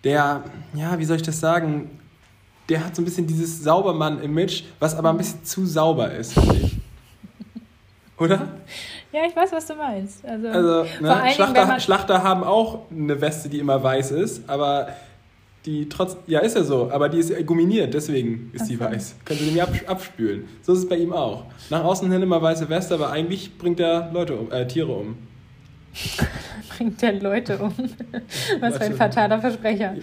der, 0.04 0.44
ja, 0.76 1.00
wie 1.00 1.06
soll 1.06 1.18
ich 1.18 1.24
das 1.24 1.40
sagen, 1.40 1.90
der 2.70 2.86
hat 2.86 2.96
so 2.96 3.02
ein 3.02 3.06
bisschen 3.06 3.26
dieses 3.26 3.64
Saubermann-Image, 3.64 4.64
was 4.80 4.96
aber 4.96 5.10
ein 5.10 5.18
bisschen 5.18 5.44
zu 5.44 5.66
sauber 5.66 6.12
ist, 6.12 6.34
finde 6.34 6.56
ich. 6.56 6.78
Oder? 8.18 8.60
Ja, 9.16 9.22
ich 9.30 9.34
weiß, 9.36 9.50
was 9.54 9.66
du 9.66 9.76
meinst. 9.76 10.26
Also, 10.26 10.48
Also, 10.50 10.84
ne? 11.02 11.32
Schlachter, 11.34 11.66
man- 11.66 11.80
Schlachter 11.80 12.22
haben 12.24 12.44
auch 12.44 12.80
eine 12.92 13.22
Weste, 13.22 13.48
die 13.48 13.60
immer 13.60 13.82
weiß 13.82 14.12
ist, 14.12 14.50
aber 14.50 14.90
die 15.66 15.88
trotz. 15.88 16.18
Ja, 16.28 16.40
ist 16.42 16.58
ja 16.58 16.64
so, 16.64 16.90
aber 16.92 17.08
die 17.08 17.20
ist 17.20 17.30
ja 17.30 17.42
guminiert, 17.42 17.94
deswegen 17.94 18.52
ist 18.54 18.70
die 18.70 18.78
Ach 18.80 18.88
so. 18.90 18.94
weiß. 18.94 19.16
Können 19.24 19.40
Sie 19.40 19.62
abs 19.62 19.86
abspülen. 19.88 20.44
So 20.64 20.74
ist 20.74 20.80
es 20.80 20.90
bei 20.90 20.98
ihm 20.98 21.14
auch. 21.14 21.46
Nach 21.70 21.82
außen 21.86 22.12
hin 22.12 22.22
immer 22.22 22.42
weiße 22.42 22.68
Weste, 22.68 22.96
aber 22.96 23.10
eigentlich 23.12 23.58
bringt 23.58 23.80
er 23.80 24.10
Leute 24.12 24.36
um, 24.36 24.52
äh, 24.52 24.68
Tiere 24.68 24.92
um. 24.92 25.18
bringt 26.78 27.02
der 27.02 27.14
Leute 27.14 27.58
um. 27.58 27.74
Was 28.60 28.76
für 28.78 28.84
ein 28.84 28.96
fataler 28.96 29.40
Versprecher. 29.40 29.96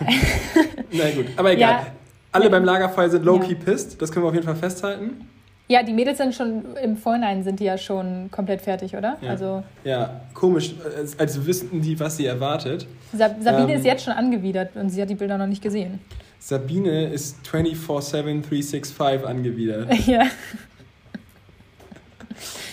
Na 0.92 1.10
gut, 1.10 1.26
aber 1.36 1.52
egal. 1.52 1.70
Ja. 1.72 1.86
Alle 2.32 2.48
beim 2.50 2.64
Lagerfeuer 2.64 3.10
sind 3.10 3.24
low-key 3.24 3.52
Ja. 3.52 3.58
pissed, 3.64 4.00
das 4.00 4.10
können 4.10 4.24
wir 4.24 4.28
auf 4.28 4.34
jeden 4.34 4.46
Fall 4.46 4.56
festhalten. 4.56 5.28
Ja, 5.68 5.82
die 5.82 5.92
Mädels 5.92 6.18
sind 6.18 6.32
schon 6.34 6.64
im 6.82 6.96
Vorhinein 6.96 7.42
sind 7.42 7.58
die 7.58 7.64
ja 7.64 7.76
schon 7.76 8.30
komplett 8.30 8.60
fertig, 8.62 8.94
oder? 8.96 9.16
Ja. 9.20 9.30
Also 9.30 9.64
Ja, 9.82 10.20
komisch, 10.32 10.74
als, 10.96 11.18
als 11.18 11.44
wüssten 11.44 11.80
die, 11.82 11.98
was 11.98 12.16
sie 12.16 12.26
erwartet. 12.26 12.86
Sa 13.12 13.30
Sabine 13.40 13.72
Ähm. 13.72 13.78
ist 13.80 13.84
jetzt 13.84 14.04
schon 14.04 14.12
angewidert 14.14 14.76
und 14.76 14.90
sie 14.90 15.02
hat 15.02 15.10
die 15.10 15.16
Bilder 15.16 15.38
noch 15.38 15.46
nicht 15.48 15.62
gesehen. 15.62 15.98
Sabine 16.38 17.06
ist 17.08 17.38
24-7, 17.44 18.42
365 18.42 19.26
angewidert. 19.26 19.92
ja. 20.06 20.26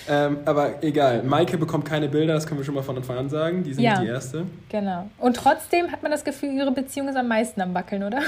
Ähm, 0.08 0.40
aber 0.46 0.84
egal, 0.84 1.24
Maike 1.24 1.58
bekommt 1.58 1.86
keine 1.86 2.10
Bilder, 2.10 2.34
das 2.34 2.46
können 2.46 2.60
wir 2.60 2.66
schon 2.66 2.76
mal 2.76 2.84
von 2.84 2.98
Anfang 2.98 3.18
an 3.18 3.30
sagen. 3.30 3.64
Die 3.64 3.74
sind 3.74 3.84
Ja. 3.86 4.02
die 4.02 4.08
erste. 4.08 4.44
Genau. 4.70 5.10
Und 5.18 5.38
trotzdem 5.38 5.90
hat 5.92 6.04
man 6.04 6.12
das 6.12 6.24
Gefühl, 6.26 6.52
ihre 6.52 6.72
Beziehung 6.72 7.08
ist 7.08 7.16
am 7.16 7.28
meisten 7.30 7.62
am 7.62 7.74
Wackeln, 7.74 8.04
oder? 8.04 8.20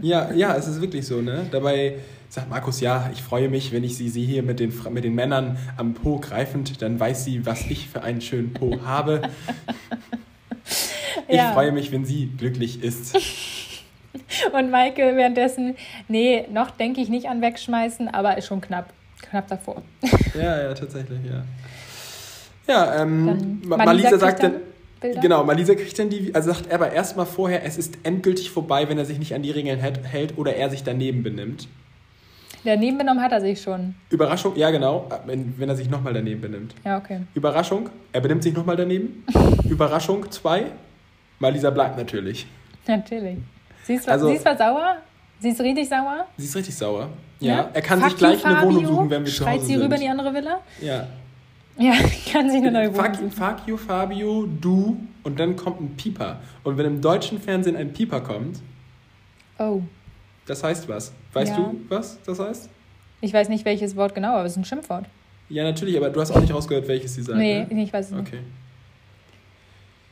Ja, 0.00 0.30
ja, 0.32 0.56
es 0.56 0.66
ist 0.66 0.80
wirklich 0.80 1.06
so, 1.06 1.20
ne? 1.20 1.46
Dabei 1.50 1.96
sagt 2.28 2.50
Markus, 2.50 2.80
ja, 2.80 3.08
ich 3.12 3.22
freue 3.22 3.48
mich, 3.48 3.72
wenn 3.72 3.84
ich 3.84 3.96
sie 3.96 4.08
sehe 4.08 4.26
hier 4.26 4.42
mit 4.42 4.60
den, 4.60 4.72
mit 4.90 5.04
den 5.04 5.14
Männern 5.14 5.56
am 5.76 5.94
Po 5.94 6.18
greifend, 6.18 6.82
dann 6.82 6.98
weiß 7.00 7.24
sie, 7.24 7.46
was 7.46 7.62
ich 7.70 7.88
für 7.88 8.02
einen 8.02 8.20
schönen 8.20 8.52
Po 8.52 8.80
habe. 8.84 9.22
Ich 11.28 11.36
Ja. 11.36 11.52
freue 11.52 11.72
mich, 11.72 11.90
wenn 11.92 12.04
sie 12.04 12.26
glücklich 12.36 12.82
ist. 12.82 13.16
Und 14.52 14.70
Maike 14.70 15.16
währenddessen, 15.16 15.74
nee, 16.08 16.44
noch 16.52 16.70
denke 16.70 17.00
ich 17.00 17.08
nicht 17.08 17.28
an 17.28 17.40
wegschmeißen, 17.40 18.08
aber 18.08 18.36
ist 18.38 18.46
schon 18.46 18.60
knapp. 18.60 18.92
Knapp 19.22 19.48
davor. 19.48 19.82
Ja, 20.34 20.62
ja, 20.62 20.74
tatsächlich, 20.74 21.18
ja. 21.24 21.44
Ja, 22.68 23.02
ähm, 23.02 23.26
Dann 23.26 23.62
Ma- 23.78 23.84
Malisa 23.84 24.18
sagt 24.18 24.42
dann 24.42 24.54
Bilder? 25.00 25.20
genau, 25.20 25.44
Malisa 25.44 25.74
kriegt 25.74 25.98
dann 25.98 26.10
die, 26.10 26.34
also 26.34 26.52
sagt 26.52 26.66
er 26.68 26.74
aber 26.74 26.92
erstmal 26.92 27.26
vorher, 27.26 27.64
es 27.64 27.78
ist 27.78 27.98
endgültig 28.02 28.50
vorbei, 28.50 28.88
wenn 28.88 28.98
er 28.98 29.04
sich 29.04 29.18
nicht 29.18 29.34
an 29.34 29.42
die 29.42 29.50
Regeln 29.52 29.78
hält 29.80 30.36
oder 30.36 30.54
er 30.54 30.68
sich 30.70 30.82
daneben 30.84 31.22
benimmt. 31.22 31.66
Daneben 32.66 32.98
benommen 32.98 33.22
hat 33.22 33.30
er 33.30 33.40
sich 33.40 33.60
schon. 33.62 33.94
Überraschung, 34.10 34.56
ja 34.56 34.70
genau, 34.72 35.08
wenn, 35.24 35.56
wenn 35.56 35.68
er 35.68 35.76
sich 35.76 35.88
nochmal 35.88 36.12
daneben 36.12 36.40
benimmt. 36.40 36.74
Ja, 36.84 36.98
okay. 36.98 37.20
Überraschung, 37.34 37.88
er 38.12 38.20
benimmt 38.20 38.42
sich 38.42 38.52
nochmal 38.54 38.74
daneben. 38.76 39.24
Überraschung 39.68 40.28
2, 40.30 40.64
Malisa 41.38 41.70
bleibt 41.70 41.96
natürlich. 41.96 42.46
Natürlich. 42.86 43.38
Sie 43.84 43.94
ist, 43.94 44.08
Also- 44.08 44.28
sie 44.28 44.34
ist 44.34 44.42
zwar 44.42 44.56
sauer, 44.56 44.96
sie 45.38 45.50
ist 45.50 45.60
richtig 45.60 45.88
sauer. 45.88 46.26
Sie 46.36 46.44
ist 46.44 46.56
richtig 46.56 46.74
sauer. 46.76 47.08
Ja, 47.38 47.56
ne? 47.56 47.68
er 47.74 47.82
kann 47.82 48.00
Fuck 48.00 48.10
sich 48.10 48.18
gleich 48.18 48.40
you, 48.42 48.46
eine 48.48 48.62
Wohnung 48.62 48.82
Fabio. 48.82 48.88
suchen, 48.96 49.10
wenn 49.10 49.22
wir 49.24 49.30
zu 49.30 49.36
Schreit 49.36 49.54
Hause 49.58 49.66
sie 49.66 49.72
sind. 49.74 49.82
rüber 49.82 49.94
in 49.94 50.00
die 50.00 50.08
andere 50.08 50.34
Villa? 50.34 50.60
ja. 50.80 51.06
Ja, 51.78 51.92
kann 52.32 52.48
sich 52.50 52.62
eine 52.62 52.72
neue 52.72 52.88
Wohnung 52.94 53.04
Fuck, 53.04 53.14
suchen. 53.16 53.30
fuck 53.30 53.56
you, 53.66 53.76
Fabio, 53.76 54.46
du 54.60 54.96
und 55.24 55.38
dann 55.38 55.54
kommt 55.56 55.78
ein 55.82 55.94
Pieper. 55.94 56.40
Und 56.64 56.78
wenn 56.78 56.86
im 56.86 57.00
deutschen 57.02 57.38
Fernsehen 57.38 57.76
ein 57.76 57.92
Pieper 57.92 58.20
kommt, 58.22 58.60
Oh, 59.58 59.82
das 60.46 60.64
heißt 60.64 60.88
was. 60.88 61.12
Weißt 61.36 61.52
Ja. 61.52 61.56
du, 61.58 61.76
was 61.88 62.18
das 62.24 62.38
heißt? 62.40 62.68
ich 63.20 63.32
weiß 63.32 63.48
nicht 63.48 63.64
welches 63.64 63.94
Wort 63.96 64.14
genau, 64.14 64.34
aber 64.34 64.44
es 64.44 64.52
ist 64.52 64.58
ein 64.58 64.64
Schimpfwort. 64.64 65.04
Ja, 65.48 65.62
natürlich, 65.64 65.96
aber 65.96 66.10
du 66.10 66.20
hast 66.20 66.30
auch 66.32 66.40
nicht 66.40 66.52
rausgehört, 66.52 66.88
welches 66.88 67.14
sie 67.14 67.22
sagt. 67.22 67.38
nee, 67.38 67.64
ne? 67.70 67.82
ich 67.82 67.92
weiß 67.92 68.06
es 68.06 68.12
nicht. 68.12 68.26
Okay, 68.28 68.40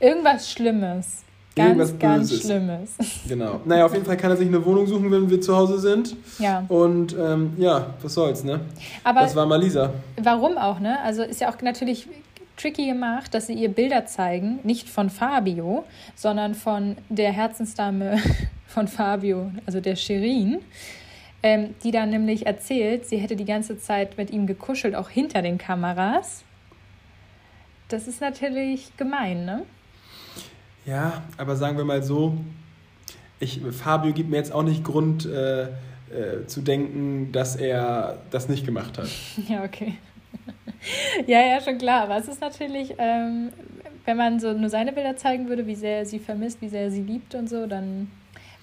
Irgendwas 0.00 0.50
Schlimmes. 0.50 1.22
Ganz, 1.56 1.68
Irgendwas 1.68 1.98
ganz 1.98 2.30
Böses. 2.30 2.44
Schlimmes. 2.46 2.90
genau. 3.28 3.60
Naja, 3.64 3.86
auf 3.86 3.92
jeden 3.92 4.04
Fall 4.04 4.16
kann 4.16 4.30
er 4.30 4.36
sich 4.36 4.48
eine 4.48 4.64
Wohnung 4.64 4.86
suchen, 4.86 5.10
wenn 5.10 5.30
wir 5.30 5.40
zu 5.40 5.56
Hause 5.56 5.78
sind. 5.78 6.16
Ja, 6.40 6.64
Und 6.68 7.14
ähm, 7.18 7.52
ja, 7.58 7.94
was 8.02 8.14
soll's, 8.14 8.42
ne? 8.42 8.60
aber 9.04 9.20
das 9.20 9.36
war 9.36 9.46
Malisa. 9.46 9.92
warum 10.20 10.58
auch, 10.58 10.80
ne? 10.80 11.00
Also 11.02 11.22
ist 11.22 11.40
ja 11.40 11.48
auch 11.52 11.60
natürlich 11.62 12.08
tricky 12.56 12.86
gemacht, 12.86 13.32
dass 13.34 13.46
sie 13.46 13.54
ihr 13.54 13.68
Bilder 13.68 14.04
zeigen, 14.06 14.58
nicht 14.64 14.88
von 14.88 15.10
Fabio, 15.10 15.84
sondern 16.16 16.54
von 16.54 16.96
der 17.08 17.32
Herzensdame 17.32 18.18
von 18.66 18.88
Fabio, 18.88 19.50
also 19.66 19.80
der 19.80 19.94
Shirin, 19.96 20.58
ähm, 21.44 21.74
die 21.84 21.90
dann 21.90 22.08
nämlich 22.08 22.46
erzählt, 22.46 23.04
sie 23.04 23.18
hätte 23.18 23.36
die 23.36 23.44
ganze 23.44 23.78
Zeit 23.78 24.16
mit 24.16 24.30
ihm 24.30 24.46
gekuschelt, 24.46 24.94
auch 24.94 25.10
hinter 25.10 25.42
den 25.42 25.58
Kameras. 25.58 26.42
Das 27.88 28.08
ist 28.08 28.22
natürlich 28.22 28.96
gemein, 28.96 29.44
ne? 29.44 29.62
Ja, 30.86 31.22
aber 31.36 31.54
sagen 31.56 31.76
wir 31.76 31.84
mal 31.84 32.02
so, 32.02 32.38
ich, 33.40 33.60
Fabio 33.72 34.14
gibt 34.14 34.30
mir 34.30 34.38
jetzt 34.38 34.52
auch 34.52 34.62
nicht 34.62 34.84
Grund 34.84 35.26
äh, 35.26 35.64
äh, 35.64 36.46
zu 36.46 36.62
denken, 36.62 37.30
dass 37.30 37.56
er 37.56 38.22
das 38.30 38.48
nicht 38.48 38.64
gemacht 38.64 38.96
hat. 38.96 39.08
Ja, 39.46 39.64
okay. 39.64 39.98
ja, 41.26 41.42
ja, 41.42 41.60
schon 41.60 41.76
klar. 41.76 42.04
Aber 42.04 42.16
es 42.16 42.26
ist 42.26 42.40
natürlich, 42.40 42.94
ähm, 42.96 43.50
wenn 44.06 44.16
man 44.16 44.40
so 44.40 44.54
nur 44.54 44.70
seine 44.70 44.94
Bilder 44.94 45.16
zeigen 45.16 45.50
würde, 45.50 45.66
wie 45.66 45.74
sehr 45.74 45.98
er 45.98 46.06
sie 46.06 46.20
vermisst, 46.20 46.62
wie 46.62 46.70
sehr 46.70 46.84
er 46.84 46.90
sie 46.90 47.02
liebt 47.02 47.34
und 47.34 47.50
so, 47.50 47.66
dann 47.66 48.10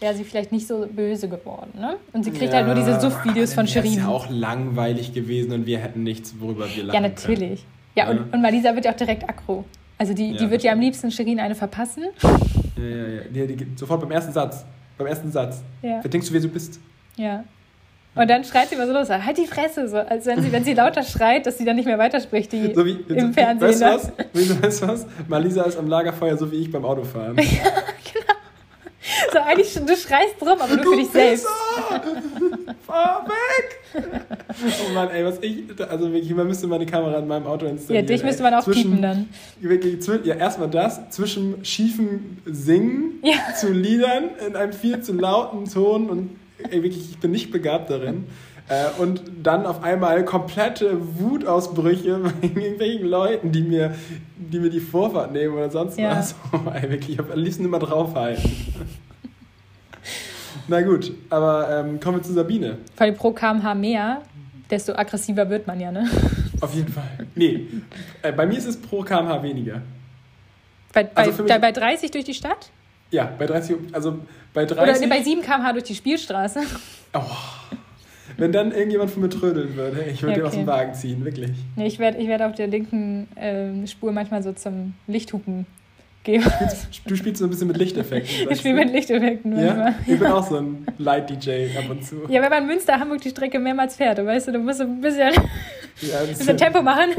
wäre 0.02 0.14
sie 0.16 0.24
vielleicht 0.26 0.52
nicht 0.52 0.68
so 0.68 0.86
böse 0.92 1.30
geworden. 1.30 1.72
Ne? 1.80 1.96
Und 2.12 2.24
sie 2.26 2.32
kriegt 2.32 2.54
halt 2.54 2.66
nur 2.66 2.76
diese 2.76 3.00
Suff-Videos 3.00 3.54
von 3.54 3.66
Das 3.66 3.76
ist 3.76 3.82
Shirin. 3.86 4.00
ja 4.00 4.08
auch 4.08 4.28
langweilig 4.30 5.14
gewesen 5.14 5.54
und 5.54 5.66
wir 5.66 5.78
hätten 5.80 6.04
nichts, 6.04 6.34
worüber 6.40 6.66
wir 6.76 6.84
lachen 6.84 6.96
Ja, 6.96 7.02
natürlich. 7.08 7.64
Ja, 7.96 8.06
Ja. 8.06 8.10
und, 8.12 8.34
und 8.34 8.42
Malisa 8.42 8.74
wird 8.76 8.86
ja 8.86 8.92
auch 8.92 8.98
direkt 8.98 9.30
aggro. 9.30 9.64
Also 9.98 10.14
die, 10.14 10.32
Ja, 10.32 10.38
die 10.40 10.50
wird 10.50 10.64
ja 10.64 10.72
am 10.74 10.80
liebsten 10.80 11.12
Shirin 11.12 11.40
eine 11.40 11.54
verpassen. 11.56 12.04
Ja, 12.24 12.84
ja, 12.84 13.08
ja. 13.32 13.46
Die, 13.46 13.56
die, 13.56 13.68
sofort 13.76 14.02
beim 14.02 14.12
ersten 14.12 14.32
Satz. 14.34 14.66
Beim 14.98 15.08
ersten 15.08 15.32
Satz. 15.32 15.62
Ja, 15.84 16.00
Wer 16.02 16.10
denkst 16.10 16.28
du, 16.28 16.34
wer 16.34 16.42
du 16.42 16.48
bist? 16.50 16.80
ja. 17.16 17.44
Und 18.14 18.30
dann 18.30 18.44
schreit 18.44 18.68
sie 18.68 18.76
immer 18.76 18.86
so 18.88 18.92
los, 18.92 19.10
halt 19.10 19.38
die 19.38 19.46
Fresse, 19.46 19.88
so, 19.88 19.96
als 19.96 20.26
wenn 20.26 20.42
sie, 20.42 20.52
wenn 20.52 20.66
sie 20.66 20.74
lauter 20.74 21.02
schreit, 21.02 21.46
dass 21.46 21.58
sie 21.58 21.64
dann 21.64 21.78
nicht 21.78 21.86
mehr 21.86 21.98
weiterspricht, 21.98 22.52
die 22.52 22.74
So 22.76 22.86
wie, 22.86 22.98
im 23.08 23.32
Fernsehen. 23.34 23.70
Weißt 23.70 23.82
du 23.82 23.86
was? 23.86 24.12
Weißt 24.62 24.86
was? 24.86 25.08
Malisa 25.30 25.62
ist 25.64 25.78
am 25.78 25.88
Lagerfeuer, 25.88 26.36
so 26.36 26.52
wie 26.52 26.58
ich 26.58 26.70
beim 26.70 26.84
Autofahren. 26.84 27.38
So 29.34 29.40
eigentlich, 29.40 29.74
du 29.74 29.96
schreist 29.96 30.36
drum, 30.40 30.50
aber 30.60 30.76
nur 30.76 30.86
für 30.94 30.98
dich 31.00 31.10
selbst. 31.10 31.46
Fahr 32.86 33.26
weg! 33.28 34.04
Oh 34.90 34.94
Mann, 34.94 35.10
ey, 35.10 35.26
was 35.26 35.40
ich. 35.42 35.64
Also 35.90 36.12
wirklich, 36.12 36.34
man 36.34 36.48
müsste 36.48 36.68
meine 36.68 36.86
Kamera 36.86 37.18
in 37.20 37.28
meinem 37.28 37.46
Auto 37.48 37.66
Ja, 37.66 37.72
installieren. 37.72 38.08
dich 38.08 38.22
ey. 38.22 38.26
müsste 38.28 38.44
man 38.44 38.54
auch 38.54 38.64
Zwischen- 38.64 38.84
piepen 38.84 39.02
dann. 39.02 39.30
Wirklich, 39.60 40.06
ja, 40.24 40.36
erstmal 40.36 40.70
das, 40.70 41.10
zwischen 41.10 41.64
schiefem 41.66 42.38
Singen 42.46 43.20
Ja. 43.24 43.54
zu 43.56 43.72
Liedern 43.72 44.30
in 44.48 44.56
einem 44.56 44.74
viel 44.74 45.02
zu 45.02 45.14
lauten 45.14 45.66
Ton 45.70 46.10
und 46.10 46.30
ey, 46.70 46.84
wirklich, 46.84 47.12
ich 47.12 47.18
bin 47.20 47.32
nicht 47.32 47.52
begabt 47.52 47.90
darin. 47.90 48.26
Äh, 48.70 49.02
und 49.02 49.22
dann 49.44 49.66
auf 49.66 49.84
einmal 49.84 50.24
komplette 50.24 50.98
Wutausbrüche 51.20 52.20
wegen 52.42 52.62
irgendwelchen 52.62 53.06
Leuten, 53.08 53.52
die 53.52 53.64
mir, 53.64 53.96
die 54.38 54.60
mir 54.60 54.70
die 54.70 54.80
Vorfahrt 54.80 55.34
nehmen 55.34 55.56
oder 55.56 55.70
sonst 55.70 55.98
Ja. 56.00 56.12
was. 56.18 56.36
Oh, 56.54 56.70
ey, 56.74 56.90
wirklich, 56.90 57.10
ich 57.12 57.20
am 57.20 57.38
liebsten 57.38 57.66
immer 57.66 57.80
draufhalten. 57.80 58.50
Na 60.72 60.82
gut, 60.82 61.12
aber 61.30 61.68
ähm, 61.86 62.00
kommen 62.00 62.20
wir 62.20 62.24
zu 62.24 62.32
Sabine. 62.32 62.78
Vor 62.96 63.06
allem 63.06 63.16
pro 63.16 63.32
kmh 63.34 63.76
mehr, 63.76 64.22
desto 64.70 64.94
aggressiver 64.94 65.50
wird 65.50 65.68
man 65.68 65.82
ja, 65.82 65.92
ne? 65.92 66.10
Auf 66.62 66.74
jeden 66.74 66.88
Fall. 66.88 67.28
Nee, 67.36 67.68
äh, 68.22 68.32
bei 68.32 68.46
mir 68.46 68.58
ist 68.58 68.68
es 68.68 68.78
pro 68.78 69.02
kmh 69.04 69.44
weniger. 69.44 69.82
Bei, 70.94 71.04
bei, 71.04 71.24
Also 71.24 71.44
mich- 71.44 71.52
bei, 71.52 71.60
bei 71.60 71.74
30 71.74 72.12
durch 72.12 72.24
die 72.24 72.34
Stadt? 72.34 72.70
Ja, 73.12 73.30
bei 73.38 73.48
30, 73.48 73.76
also 73.92 74.20
bei 74.54 74.64
30. 74.64 74.82
Oder 74.82 75.00
nee, 75.00 75.08
bei 75.08 75.22
7 75.22 75.42
kmh 75.42 75.74
durch 75.74 75.84
die 75.84 75.96
Spielstraße? 75.96 76.62
Oh, 77.14 77.20
wenn 78.38 78.54
dann 78.54 78.72
irgendjemand 78.72 79.12
von 79.12 79.22
mir 79.24 79.30
trödeln 79.30 79.76
würde, 79.76 80.04
ich 80.04 80.22
würde 80.24 80.36
Ja, 80.36 80.38
den 80.38 80.46
aus 80.46 80.54
dem 80.54 80.62
okay. 80.62 80.68
Wagen 80.72 80.94
ziehen, 80.94 81.26
wirklich. 81.26 81.52
Nee, 81.76 81.88
ich 81.88 82.00
werde 82.00 82.20
ich 82.20 82.30
werd 82.30 82.42
auf 82.42 82.56
der 82.56 82.68
linken 82.68 83.28
ähm, 83.36 83.86
Spur 83.86 84.14
manchmal 84.14 84.42
so 84.42 84.54
zum 84.54 84.94
Lichthupen 85.08 85.66
gehen. 86.24 86.44
Du 87.06 87.16
spielst 87.16 87.40
so 87.40 87.46
ein 87.46 87.50
bisschen 87.50 87.68
mit 87.68 87.78
Lichteffekten. 87.78 88.50
Ich 88.52 88.60
spiele 88.60 88.76
du? 88.80 88.84
mit 88.86 88.94
Lichteffekten 88.94 89.60
Ja, 89.60 89.94
ich 90.08 90.20
bin 90.20 90.28
auch 90.28 90.48
so 90.48 90.58
ein 90.58 90.86
Light-DJ 90.98 91.78
ab 91.78 91.90
und 91.90 92.04
zu. 92.06 92.16
Ja, 92.30 92.42
wenn 92.42 92.50
man 92.50 92.68
Münster-Hamburg 92.68 93.22
die 93.22 93.30
Strecke 93.30 93.60
mehrmals 93.60 93.96
fährt, 93.96 94.18
du 94.18 94.26
weißt 94.26 94.48
du, 94.50 94.52
du 94.54 94.60
musst 94.60 94.80
so 94.80 94.84
ein 94.86 95.02
bisschen, 95.02 95.32
Ja, 96.02 96.20
das 96.28 96.38
bisschen 96.40 96.58
Tempo 96.58 96.82
machen. 96.82 97.10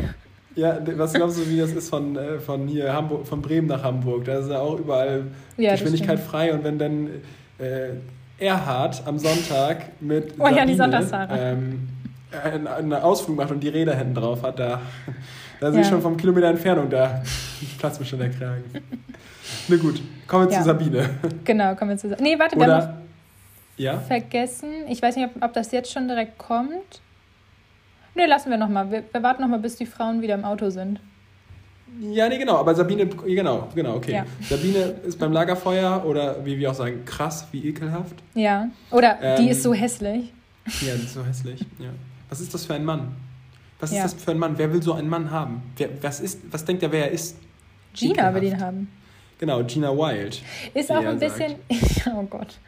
ja, 0.54 0.78
was 0.96 1.12
glaubst 1.14 1.38
du, 1.38 1.48
wie 1.50 1.58
das 1.58 1.72
ist 1.72 1.88
von, 1.90 2.16
äh, 2.16 2.38
von 2.38 2.66
hier 2.68 2.92
Hamburg, 2.92 3.26
von 3.26 3.42
Bremen 3.42 3.66
nach 3.68 3.82
Hamburg? 3.82 4.24
Da 4.24 4.38
ist 4.38 4.50
ja 4.50 4.60
auch 4.60 4.78
überall 4.78 5.24
Ja, 5.56 5.72
Geschwindigkeit 5.72 6.18
frei 6.20 6.52
und 6.54 6.62
wenn 6.64 6.78
dann 6.78 7.08
äh, 7.58 7.90
Erhard 8.38 9.02
am 9.06 9.18
Sonntag 9.18 10.00
mit 10.00 10.34
Oh 10.38 10.46
ja, 10.48 10.64
die 10.66 10.74
Sabine, 10.74 10.76
Sonntagsfahrer. 10.76 11.40
ähm, 11.52 11.88
einen, 12.44 12.92
Ausflug 12.94 13.36
macht 13.36 13.50
und 13.50 13.60
die 13.60 13.68
Räder 13.68 13.94
hinten 13.96 14.14
drauf 14.14 14.42
hat, 14.42 14.58
da, 14.58 14.80
da 15.60 15.70
ich 15.70 15.76
Ja. 15.76 15.84
schon 15.84 16.02
vom 16.02 16.16
Kilometer 16.16 16.48
Entfernung, 16.48 16.88
da 16.90 17.22
platzt 17.78 18.00
mir 18.00 18.06
schon 18.06 18.18
der 18.18 18.30
Kragen. 18.30 18.64
Na 19.68 19.76
gut, 19.76 20.00
kommen 20.26 20.46
wir 20.46 20.52
Ja. 20.52 20.58
zu 20.60 20.64
Sabine. 20.64 21.10
Genau, 21.44 21.74
kommen 21.74 21.90
wir 21.92 21.96
zusammen. 21.98 22.22
Nee, 22.22 22.38
warte, 22.38 22.56
wir 22.56 22.62
haben 22.66 22.70
noch, 22.70 22.88
Oder 22.88 22.98
Ja? 23.76 23.98
vergessen. 24.00 24.70
Ich 24.88 25.00
weiß 25.02 25.16
nicht, 25.16 25.28
ob, 25.36 25.42
ob 25.44 25.52
das 25.52 25.70
jetzt 25.72 25.92
schon 25.92 26.08
direkt 26.08 26.38
kommt. 26.38 27.00
Ne, 28.14 28.26
lassen 28.26 28.50
wir 28.50 28.58
nochmal. 28.58 28.90
Wir, 28.90 29.04
wir 29.10 29.22
warten 29.22 29.40
nochmal, 29.42 29.58
bis 29.60 29.76
die 29.76 29.86
Frauen 29.86 30.20
wieder 30.22 30.34
im 30.34 30.44
Auto 30.44 30.68
sind. 30.70 31.00
Ja, 32.00 32.28
nee, 32.28 32.38
genau. 32.38 32.56
Aber 32.56 32.74
Sabine, 32.74 33.06
genau, 33.06 33.68
genau, 33.74 33.96
okay. 33.96 34.12
Ja. 34.12 34.26
Sabine 34.48 34.78
ist 35.04 35.18
beim 35.18 35.30
Lagerfeuer 35.32 36.02
oder 36.06 36.42
wie 36.44 36.58
wir 36.58 36.70
auch 36.70 36.74
sagen, 36.74 37.04
krass, 37.04 37.46
wie 37.52 37.66
ekelhaft. 37.68 38.14
Ja. 38.34 38.68
Oder 38.90 39.18
die 39.38 39.44
Ähm, 39.44 39.48
ist 39.48 39.62
so 39.62 39.74
hässlich. 39.74 40.32
Ja, 40.80 40.92
das 40.92 41.02
ist 41.02 41.14
so 41.14 41.24
hässlich. 41.24 41.60
Ja. 41.78 41.90
Was 42.32 42.40
ist 42.40 42.54
das 42.54 42.64
für 42.64 42.72
ein 42.72 42.86
Mann? 42.86 43.14
Was 43.78 43.92
Ja. 43.92 44.06
ist 44.06 44.14
das 44.14 44.24
für 44.24 44.30
ein 44.30 44.38
Mann? 44.38 44.56
Wer 44.56 44.72
will 44.72 44.82
so 44.82 44.94
einen 44.94 45.10
Mann 45.10 45.30
haben? 45.30 45.62
Wer, 45.76 45.90
was, 46.02 46.18
ist, 46.18 46.40
was 46.50 46.64
denkt 46.64 46.82
er, 46.82 46.90
wer 46.90 47.04
er 47.04 47.10
ist? 47.10 47.36
Gina 47.92 48.34
will 48.34 48.44
ihn 48.44 48.58
haben. 48.58 48.90
Genau, 49.38 49.62
Gina 49.64 49.90
Wild. 49.90 50.40
Ist 50.72 50.90
auch 50.90 51.04
ein 51.04 51.18
bisschen, 51.18 51.56
oh 52.16 52.22
Gott, 52.22 52.58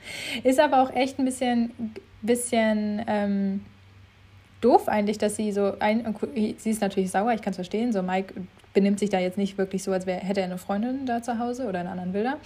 ist 0.43 0.61
aber 0.61 0.83
auch 0.83 0.91
echt 0.91 1.19
ein 1.19 1.25
bisschen, 1.25 1.71
bisschen 2.21 3.03
ähm, 3.07 3.65
doof 4.61 4.87
eigentlich, 4.87 5.17
dass 5.17 5.37
sie 5.37 5.51
so, 5.51 5.73
ein, 5.79 6.15
sie 6.35 6.69
ist 6.71 6.83
natürlich 6.83 7.11
sauer, 7.11 7.33
ich 7.33 7.41
kann 7.41 7.53
es 7.53 7.57
verstehen, 7.57 7.91
so 7.91 8.03
Mike 8.03 8.35
benimmt 8.75 8.99
sich 8.99 9.09
da 9.09 9.19
jetzt 9.19 9.39
nicht 9.39 9.57
wirklich 9.57 9.83
so, 9.83 9.93
als 9.93 10.05
wär, 10.05 10.17
hätte 10.17 10.41
er 10.41 10.47
eine 10.47 10.59
Freundin 10.59 11.07
da 11.07 11.23
zu 11.23 11.39
Hause 11.39 11.67
oder 11.67 11.79
einen 11.81 11.89
anderen 11.89 12.13
Bilder. 12.13 12.37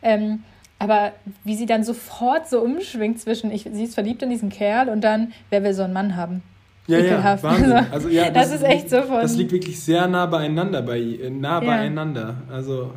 Ähm, 0.00 0.44
aber 0.78 1.10
wie 1.42 1.56
sie 1.56 1.66
dann 1.66 1.82
sofort 1.82 2.48
so 2.48 2.60
umschwingt 2.60 3.18
zwischen, 3.18 3.50
ich, 3.50 3.68
sie 3.72 3.82
ist 3.82 3.94
verliebt 3.94 4.22
in 4.22 4.30
diesen 4.30 4.48
Kerl 4.48 4.88
und 4.90 5.00
dann, 5.00 5.32
wer 5.50 5.64
will 5.64 5.74
so 5.74 5.82
einen 5.82 5.92
Mann 5.92 6.14
haben? 6.14 6.44
Ja, 6.86 6.98
Ekelhaft. 6.98 7.44
ja, 7.44 7.50
Wahnsinn. 7.50 7.72
Also, 7.92 8.08
ja, 8.08 8.30
Das 8.30 8.50
ist 8.52 8.62
echt 8.64 8.90
so 8.90 9.02
von- 9.02 9.20
Das 9.20 9.36
liegt 9.36 9.52
wirklich 9.52 9.78
sehr 9.80 10.08
nah 10.08 10.26
beieinander, 10.26 10.82
bei, 10.82 10.98
äh, 10.98 11.30
nah 11.30 11.60
Ja. 11.62 11.66
beieinander. 11.66 12.36
Also, 12.50 12.92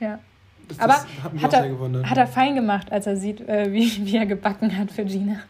Ja. 0.00 0.18
das, 0.68 0.78
Aber 0.78 0.92
das 0.94 1.06
hat 1.22 1.32
mich 1.34 1.42
hat 1.42 1.52
er, 1.52 1.68
gewundert. 1.68 2.06
hat 2.08 2.16
er 2.16 2.26
fein 2.26 2.54
gemacht, 2.54 2.90
als 2.90 3.06
er 3.06 3.16
sieht, 3.16 3.40
äh, 3.46 3.70
wie, 3.72 4.06
wie 4.06 4.16
er 4.16 4.26
gebacken 4.26 4.76
hat 4.76 4.90
für 4.90 5.04
Gina. 5.04 5.40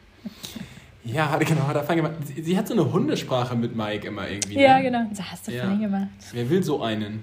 ja, 1.05 1.31
hat, 1.31 1.46
genau, 1.46 1.68
hat 1.68 1.77
er 1.77 1.85
fein 1.85 1.99
gemacht. 1.99 2.14
Sie, 2.25 2.42
sie 2.42 2.59
hat 2.59 2.66
so 2.66 2.75
eine 2.75 2.92
Hundesprache 2.92 3.55
mit 3.55 3.77
Mike 3.77 4.09
immer 4.09 4.29
irgendwie. 4.29 4.59
Ja, 4.61 4.79
ne? 4.79 4.83
genau. 4.83 5.07
So 5.12 5.22
hast 5.22 5.46
du 5.46 5.53
Ja. 5.53 5.62
fein 5.64 5.81
gemacht. 5.81 6.09
Wer 6.33 6.51
will 6.51 6.62
so 6.64 6.83
einen? 6.83 7.22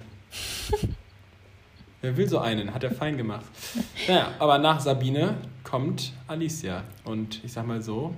Wer 2.02 2.18
will 2.18 2.28
so 2.28 2.40
einen? 2.40 2.74
Hat 2.74 2.84
er 2.84 2.92
fein 2.92 3.18
gemacht. 3.18 3.46
Naja, 4.08 4.28
aber 4.40 4.58
nach 4.58 4.80
Sabine 4.80 5.36
kommt 5.64 6.12
Alicia. 6.28 6.84
Und 7.06 7.42
ich 7.44 7.54
sag 7.54 7.66
mal 7.68 7.82
so, 7.82 8.14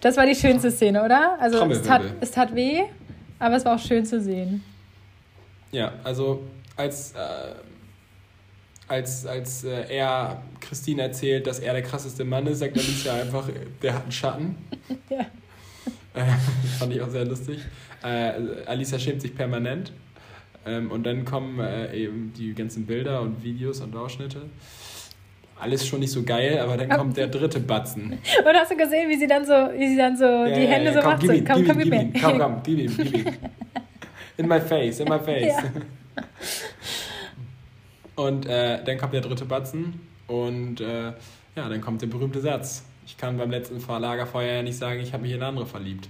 Das 0.00 0.16
war 0.16 0.26
die 0.26 0.34
schönste 0.34 0.70
Szene, 0.70 1.04
oder? 1.04 1.38
Also 1.40 1.64
es 1.66 1.82
tat, 1.82 2.02
es 2.20 2.30
tat 2.30 2.54
weh, 2.54 2.82
aber 3.38 3.56
es 3.56 3.64
war 3.64 3.74
auch 3.76 3.80
schön 3.80 4.04
zu 4.04 4.20
sehen. 4.20 4.62
ja, 5.72 5.92
also 6.04 6.42
als, 6.76 7.12
äh, 7.12 7.18
als, 8.88 9.26
als 9.26 9.64
äh, 9.64 9.94
er 9.94 10.42
Christine 10.60 11.02
erzählt, 11.02 11.46
dass 11.46 11.58
er 11.58 11.72
der 11.72 11.82
krasseste 11.82 12.24
Mann 12.24 12.46
ist, 12.46 12.58
sagt 12.58 12.76
Alicia 12.76 13.14
einfach, 13.14 13.48
der 13.82 13.94
hat 13.94 14.02
einen 14.02 14.12
Schatten. 14.12 14.56
Ja. 15.08 15.20
Äh, 16.14 16.24
fand 16.78 16.92
ich 16.92 17.00
auch 17.00 17.08
sehr 17.08 17.24
lustig. 17.24 17.60
Äh, 18.02 18.32
Alicia 18.66 18.98
schämt 18.98 19.22
sich 19.22 19.34
permanent. 19.34 19.92
Ähm, 20.66 20.90
und 20.90 21.04
dann 21.04 21.24
kommen 21.24 21.60
äh, 21.60 21.94
eben 21.94 22.32
die 22.36 22.54
ganzen 22.54 22.86
Bilder 22.86 23.20
und 23.22 23.42
Videos 23.44 23.80
und 23.80 23.94
Ausschnitte. 23.96 24.42
Alles 25.60 25.86
schon 25.86 26.00
nicht 26.00 26.10
so 26.12 26.22
geil, 26.22 26.58
aber 26.58 26.76
dann 26.76 26.88
kommt 26.88 27.16
der 27.16 27.26
dritte 27.28 27.60
Batzen. 27.60 28.12
Und 28.12 28.54
hast 28.54 28.70
du 28.70 28.76
gesehen, 28.76 29.08
wie 29.10 29.16
sie 29.18 29.26
dann 29.26 29.44
so, 29.44 29.52
wie 29.52 29.88
sie 29.88 29.96
dann 29.96 30.16
so 30.16 30.24
die 30.46 30.50
Ja, 30.50 30.56
Hände 30.70 30.92
ja, 30.92 31.02
so 31.02 31.08
macht? 31.08 31.20
gib 31.20 31.30
So, 31.30 31.36
ihm, 31.36 31.44
komm, 31.44 31.64
komm, 31.66 31.78
gib 31.82 31.92
ihm. 31.94 32.12
Komm, 32.20 32.38
komm, 32.38 32.60
gib 32.64 32.78
ihm, 32.78 32.96
gib 32.96 33.14
ihm. 33.14 33.26
In 34.38 34.48
my 34.48 34.60
face, 34.60 35.00
in 35.00 35.08
my 35.08 35.18
face. 35.18 35.46
Ja. 35.48 35.62
Und 38.16 38.46
äh, 38.46 38.82
dann 38.84 38.98
kommt 38.98 39.12
der 39.14 39.20
dritte 39.20 39.44
Batzen 39.44 40.00
und 40.26 40.80
äh, 40.80 41.04
ja, 41.56 41.68
dann 41.68 41.80
kommt 41.80 42.02
der 42.02 42.06
berühmte 42.06 42.40
Satz. 42.40 42.84
Ich 43.06 43.16
kann 43.16 43.36
beim 43.38 43.50
letzten 43.50 43.80
Lagerfeuer 43.86 44.54
ja 44.56 44.62
nicht 44.62 44.76
sagen, 44.76 45.00
ich 45.00 45.12
habe 45.12 45.22
mich 45.22 45.32
in 45.32 45.38
eine 45.38 45.46
andere 45.46 45.66
verliebt. 45.66 46.08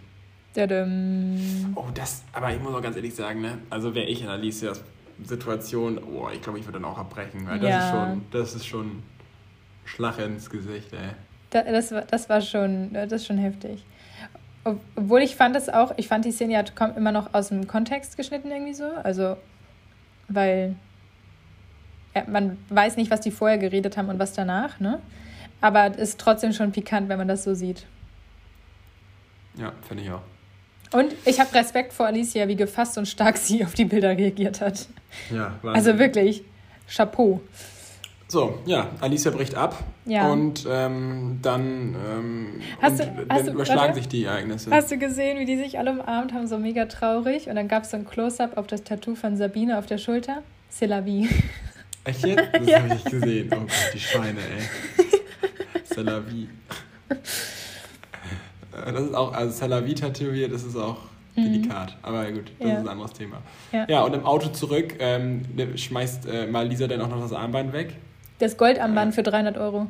Tadam. 0.55 1.37
Oh, 1.77 1.85
das, 1.95 2.25
aber 2.33 2.53
ich 2.53 2.61
muss 2.61 2.75
auch 2.75 2.83
ganz 2.83 2.97
ehrlich 2.97 3.15
sagen, 3.15 3.41
ne? 3.41 3.59
Also 3.71 3.95
wäre 3.95 4.07
ich 4.07 4.23
in 4.23 4.29
Alicias 4.29 4.83
Situation, 5.23 5.99
oh, 5.99 6.29
ich 6.35 6.43
glaube, 6.43 6.59
ich 6.59 6.67
würde 6.67 6.81
dann 6.81 6.91
auch 6.91 6.99
abbrechen, 6.99 7.47
weil 7.47 7.59
das 7.61 7.71
Ja. 7.71 7.79
ist 7.79 7.91
schon, 7.91 8.23
das 8.33 8.55
ist 8.55 8.67
schon 8.67 9.03
Schlag 9.95 10.19
ins 10.19 10.49
Gesicht, 10.51 10.93
ey. 10.93 11.11
Da, 11.51 11.63
das, 11.63 11.91
war- 11.93 12.03
das 12.03 12.29
war 12.29 12.41
schon, 12.41 12.93
das 12.93 13.11
ist 13.13 13.27
schon 13.27 13.39
heftig. 13.39 13.85
Ob- 14.65 14.81
Obwohl 14.97 15.21
ich 15.23 15.37
fand 15.37 15.57
es 15.57 15.69
auch, 15.69 15.93
ich 15.97 16.07
fand 16.09 16.25
die 16.25 16.33
Szene 16.33 16.53
ja 16.55 16.63
kommt 16.63 16.97
immer 16.97 17.13
noch 17.13 17.35
aus 17.35 17.49
dem 17.49 17.67
Kontext 17.67 18.17
geschnitten 18.17 18.51
irgendwie 18.51 18.75
so. 18.75 18.85
Also, 19.03 19.37
weil 20.29 20.77
ja, 22.15 22.25
man 22.29 22.59
weiß 22.69 22.97
nicht, 22.97 23.11
was 23.11 23.21
die 23.21 23.31
vorher 23.31 23.59
geredet 23.59 23.97
haben 23.97 24.09
und 24.09 24.19
was 24.19 24.33
danach, 24.33 24.79
ne? 24.81 25.01
Aber 25.61 25.87
es 25.91 25.97
ist 25.99 26.21
trotzdem 26.21 26.53
schon 26.53 26.73
pikant, 26.73 27.09
wenn 27.09 27.19
man 27.19 27.29
das 27.29 27.45
so 27.45 27.55
sieht. 27.55 27.85
Ja, 29.57 29.73
finde 29.87 30.05
ich 30.05 30.11
auch. 30.11 30.23
Und 30.93 31.15
ich 31.25 31.39
habe 31.39 31.53
Respekt 31.55 31.93
vor 31.93 32.07
Alicia, 32.07 32.49
wie 32.49 32.57
gefasst 32.57 32.97
und 32.99 33.07
stark 33.07 33.37
sie 33.39 33.65
auf 33.65 33.75
die 33.75 33.85
Bilder 33.85 34.11
reagiert 34.11 34.61
hat. 34.61 34.87
Ja, 35.31 35.55
Wahnsinn. 35.63 35.75
Also 35.93 35.99
wirklich, 35.99 36.43
Chapeau. 36.89 37.41
So, 38.31 38.61
ja, 38.65 38.91
Alicia 39.01 39.33
bricht 39.33 39.57
ab 39.57 39.83
Ja. 40.07 40.31
und 40.31 40.65
ähm, 40.71 41.41
dann, 41.43 41.97
ähm, 42.09 42.47
Hast 42.81 42.93
und 42.93 42.99
du- 43.01 43.05
dann 43.27 43.27
hast 43.29 43.47
du- 43.49 43.53
überschlagen 43.53 43.81
warte. 43.81 43.95
sich 43.95 44.07
die 44.09 44.23
Ereignisse. 44.25 44.71
Hast 44.71 44.89
du 44.93 44.99
gesehen, 44.99 45.41
wie 45.41 45.45
die 45.47 45.57
sich 45.57 45.79
alle 45.81 45.91
umarmt 45.91 46.33
haben, 46.33 46.47
so 46.47 46.57
mega 46.57 46.85
traurig? 46.87 47.49
Und 47.49 47.57
dann 47.57 47.67
gab 47.67 47.83
es 47.83 47.91
so 47.91 47.97
ein 47.97 48.07
Close-up 48.07 48.57
auf 48.57 48.69
das 48.69 48.85
Tattoo 48.85 49.17
von 49.17 49.37
Sabine 49.37 49.79
auf 49.79 49.87
der 49.87 49.99
Schulter. 49.99 50.43
C'est 50.73 50.87
la 50.87 51.05
vie. 51.05 51.29
Echt 52.05 52.25
jetzt? 52.25 52.41
Das 52.53 52.67
Ja. 52.69 52.77
habe 52.79 52.87
ich 52.87 52.95
nicht 53.05 53.11
gesehen. 53.11 53.51
Oh 53.53 53.57
Gott, 53.63 53.71
die 53.95 53.99
Schweine, 54.01 54.39
ey. 54.39 55.05
C'est 55.93 56.03
la 56.05 56.21
vie. 56.21 56.49
Äh, 58.73 58.93
Das 58.93 59.03
ist 59.03 59.15
auch, 59.15 59.33
also 59.33 59.65
C'est 59.65 59.69
la 59.69 59.85
vie 59.85 59.95
tätowiert, 59.95 60.53
das 60.53 60.63
ist 60.63 60.77
auch 60.77 60.99
delikat. 61.37 61.97
Aber 62.03 62.31
gut, 62.31 62.51
das 62.59 62.65
Mhm. 62.67 62.73
Ja. 62.73 62.75
ist 62.79 62.81
ein 62.83 62.89
anderes 62.89 63.13
Thema. 63.13 63.39
Ja. 63.73 63.87
Ja, 63.89 64.03
und 64.03 64.15
im 64.15 64.25
Auto 64.25 64.49
zurück 64.51 64.95
ähm, 65.01 65.43
ne, 65.57 65.77
schmeißt 65.77 66.27
äh, 66.27 66.47
mal 66.47 66.67
Lisa 66.69 66.87
dann 66.87 67.01
auch 67.01 67.09
noch 67.09 67.21
das 67.21 67.33
Armband 67.33 67.73
weg. 67.73 67.97
Das 68.41 68.57
Goldarmband 68.57 69.15
für 69.15 69.23
300 69.23 69.57
Euro. 69.57 69.87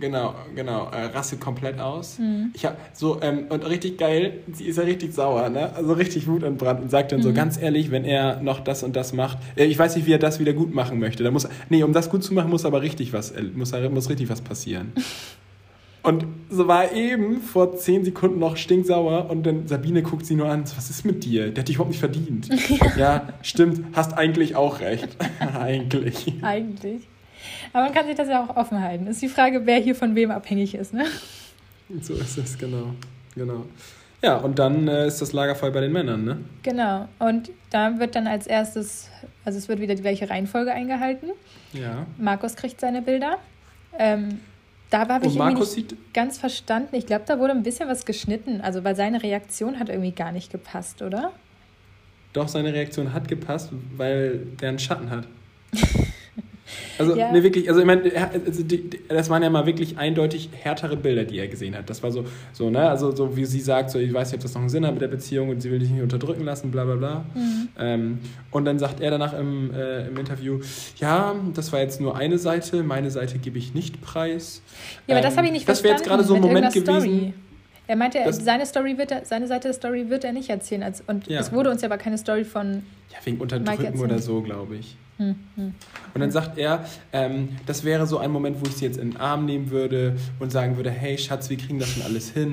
Genau, 0.00 0.34
genau. 0.56 0.88
Äh, 0.90 1.04
rastet 1.14 1.40
komplett 1.40 1.78
aus. 1.78 2.18
Mhm. 2.18 2.50
Ich 2.54 2.64
hab 2.64 2.76
so, 2.92 3.22
ähm, 3.22 3.44
und 3.50 3.64
richtig 3.68 3.98
geil, 3.98 4.40
sie 4.52 4.64
ist 4.64 4.76
ja 4.76 4.82
richtig 4.82 5.14
sauer, 5.14 5.48
ne? 5.48 5.72
Also 5.76 5.92
richtig 5.92 6.26
wutentbrannt 6.26 6.80
und 6.80 6.90
sagt 6.90 7.12
dann 7.12 7.20
Mhm. 7.20 7.22
so, 7.22 7.32
ganz 7.32 7.60
ehrlich, 7.60 7.92
wenn 7.92 8.04
er 8.04 8.40
noch 8.42 8.58
das 8.60 8.82
und 8.82 8.96
das 8.96 9.12
macht, 9.12 9.38
äh, 9.54 9.64
ich 9.64 9.78
weiß 9.78 9.94
nicht, 9.94 10.06
wie 10.06 10.12
er 10.12 10.18
das 10.18 10.40
wieder 10.40 10.54
gut 10.54 10.74
machen 10.74 10.98
möchte. 10.98 11.22
Da 11.22 11.30
muss, 11.30 11.46
nee, 11.68 11.84
um 11.84 11.92
das 11.92 12.10
gut 12.10 12.24
zu 12.24 12.34
machen, 12.34 12.50
muss 12.50 12.64
aber 12.64 12.82
richtig 12.82 13.12
was, 13.12 13.30
äh, 13.30 13.42
muss, 13.54 13.72
muss 13.92 14.10
richtig 14.10 14.28
was 14.28 14.40
passieren. 14.40 14.92
Und 16.04 16.24
so 16.50 16.66
war 16.66 16.86
er 16.86 16.94
eben 16.96 17.40
vor 17.40 17.76
zehn 17.76 18.04
Sekunden 18.04 18.40
noch 18.40 18.56
stinksauer 18.56 19.30
und 19.30 19.46
dann 19.46 19.68
Sabine 19.68 20.02
guckt 20.02 20.26
sie 20.26 20.34
nur 20.34 20.48
an, 20.48 20.66
so, 20.66 20.76
was 20.76 20.90
ist 20.90 21.04
mit 21.04 21.22
dir? 21.22 21.52
Der 21.52 21.60
hat 21.62 21.68
dich 21.68 21.76
überhaupt 21.76 21.92
nicht 21.92 22.00
verdient. 22.00 22.48
ja, 22.96 23.28
stimmt, 23.42 23.84
hast 23.94 24.14
eigentlich 24.18 24.56
auch 24.56 24.80
recht. 24.80 25.16
eigentlich. 25.60 26.32
Eigentlich. 26.42 27.02
Aber 27.72 27.84
man 27.84 27.94
kann 27.94 28.06
sich 28.06 28.16
das 28.16 28.28
ja 28.28 28.44
auch 28.44 28.56
offen 28.56 28.80
halten. 28.80 29.06
Ist 29.06 29.22
die 29.22 29.28
Frage, 29.28 29.62
wer 29.64 29.78
hier 29.78 29.94
von 29.94 30.14
wem 30.14 30.30
abhängig 30.30 30.74
ist, 30.74 30.92
ne? 30.92 31.04
So 32.00 32.14
ist 32.14 32.38
es, 32.38 32.56
genau. 32.56 32.94
genau. 33.34 33.66
Ja, 34.22 34.36
und 34.36 34.58
dann 34.58 34.86
äh, 34.88 35.06
ist 35.06 35.20
das 35.20 35.32
Lagerfeuer 35.32 35.72
bei 35.72 35.80
den 35.80 35.92
Männern, 35.92 36.24
ne? 36.24 36.38
Genau. 36.62 37.08
Und 37.18 37.50
da 37.70 37.98
wird 37.98 38.14
dann 38.14 38.26
als 38.26 38.46
erstes, 38.46 39.08
also 39.44 39.58
es 39.58 39.68
wird 39.68 39.80
wieder 39.80 39.94
die 39.94 40.02
gleiche 40.02 40.30
Reihenfolge 40.30 40.72
eingehalten. 40.72 41.30
Ja. 41.72 42.06
Markus 42.18 42.54
kriegt 42.54 42.80
seine 42.80 43.02
Bilder. 43.02 43.38
Ähm, 43.98 44.40
da 44.90 45.08
habe 45.08 45.26
ich 45.26 45.34
Markus 45.34 45.76
nicht 45.76 45.94
ganz 46.14 46.38
verstanden. 46.38 46.94
Ich 46.94 47.06
glaube, 47.06 47.24
da 47.26 47.38
wurde 47.38 47.52
ein 47.52 47.62
bisschen 47.62 47.88
was 47.88 48.04
geschnitten. 48.04 48.60
Also, 48.60 48.84
weil 48.84 48.94
seine 48.94 49.22
Reaktion 49.22 49.78
hat 49.78 49.88
irgendwie 49.88 50.12
gar 50.12 50.32
nicht 50.32 50.52
gepasst, 50.52 51.02
oder? 51.02 51.32
doch, 52.32 52.48
seine 52.48 52.72
Reaktion 52.72 53.12
hat 53.12 53.28
gepasst, 53.28 53.70
weil 53.96 54.38
der 54.60 54.70
einen 54.70 54.78
Schatten 54.78 55.10
hat. 55.10 55.26
Also, 56.98 57.16
Ja. 57.16 57.32
ne, 57.32 57.42
wirklich, 57.42 57.68
also 57.68 57.80
ich 57.80 57.86
meine, 57.86 58.08
er- 58.12 58.30
also 58.46 58.62
das 59.08 59.30
waren 59.30 59.42
ja 59.42 59.50
mal 59.50 59.66
wirklich 59.66 59.98
eindeutig 59.98 60.50
härtere 60.52 60.96
Bilder, 60.96 61.24
die 61.24 61.38
er 61.38 61.48
gesehen 61.48 61.74
hat. 61.76 61.88
Das 61.90 62.02
war 62.02 62.10
so, 62.12 62.24
so, 62.52 62.70
ne, 62.70 62.88
also 62.88 63.14
so 63.14 63.36
wie 63.36 63.44
sie 63.44 63.60
sagt, 63.60 63.90
so, 63.90 63.98
ich 63.98 64.12
weiß 64.12 64.28
nicht, 64.32 64.38
ob 64.38 64.42
das 64.42 64.54
noch 64.54 64.60
einen 64.60 64.68
Sinn 64.70 64.84
hat 64.86 64.92
mit 64.92 65.02
der 65.02 65.08
Beziehung 65.08 65.48
und 65.48 65.60
sie 65.60 65.70
will 65.70 65.78
dich 65.78 65.90
nicht 65.90 66.02
unterdrücken 66.02 66.44
lassen, 66.44 66.70
bla 66.70 66.84
bla 66.84 66.96
bla. 66.96 67.24
Mhm. 67.34 67.68
Ähm, 67.78 68.18
und 68.50 68.64
dann 68.64 68.78
sagt 68.78 69.00
er 69.00 69.10
danach 69.10 69.32
im, 69.38 69.72
äh, 69.74 70.06
im 70.08 70.16
Interview, 70.16 70.60
ja, 70.98 71.34
das 71.54 71.72
war 71.72 71.80
jetzt 71.80 72.00
nur 72.00 72.16
eine 72.16 72.38
Seite, 72.38 72.82
meine 72.82 73.10
Seite 73.10 73.38
gebe 73.38 73.58
ich 73.58 73.74
nicht 73.74 74.00
preis. 74.02 74.62
Ja, 75.06 75.14
aber 75.16 75.22
das 75.22 75.32
Ähm, 75.32 75.38
habe 75.38 75.46
ich 75.48 75.52
nicht 75.54 75.68
Das 75.68 75.82
wäre 75.82 75.94
verstanden. 75.96 76.20
jetzt 76.22 76.28
gerade 76.28 76.28
so 76.28 76.34
ein 76.34 76.40
Moment 76.40 76.72
gewesen. 76.74 77.00
Story. 77.00 77.32
Er 77.88 77.96
meinte, 77.96 78.18
Das- 78.24 78.42
seine, 78.44 78.64
Story 78.64 78.96
wird 78.96 79.10
er, 79.10 79.24
seine 79.24 79.46
Seite 79.48 79.68
der 79.68 79.72
Story 79.74 80.08
wird 80.08 80.24
er 80.24 80.32
nicht 80.32 80.48
erzählen. 80.48 80.82
Als, 80.84 81.02
und 81.06 81.26
Ja. 81.26 81.40
es 81.40 81.52
wurde 81.52 81.68
uns 81.70 81.82
ja 81.82 81.88
aber 81.88 81.98
keine 81.98 82.16
Story 82.16 82.44
von. 82.44 82.84
Ja, 83.10 83.18
wegen 83.24 83.38
Unterdrücken 83.38 83.98
oder 83.98 84.18
so, 84.20 84.40
glaube 84.40 84.76
ich. 84.76 84.96
Und 85.56 86.20
dann 86.20 86.30
sagt 86.30 86.58
er, 86.58 86.84
ähm, 87.12 87.50
das 87.66 87.84
wäre 87.84 88.06
so 88.06 88.18
ein 88.18 88.30
Moment, 88.30 88.60
wo 88.60 88.66
ich 88.68 88.76
sie 88.76 88.84
jetzt 88.84 88.98
in 88.98 89.12
den 89.12 89.20
Arm 89.20 89.44
nehmen 89.46 89.70
würde 89.70 90.16
und 90.38 90.50
sagen 90.52 90.76
würde, 90.76 90.90
hey 90.90 91.16
Schatz, 91.18 91.48
wir 91.50 91.56
kriegen 91.56 91.78
das 91.78 91.88
schon 91.90 92.02
alles 92.02 92.30
hin. 92.30 92.52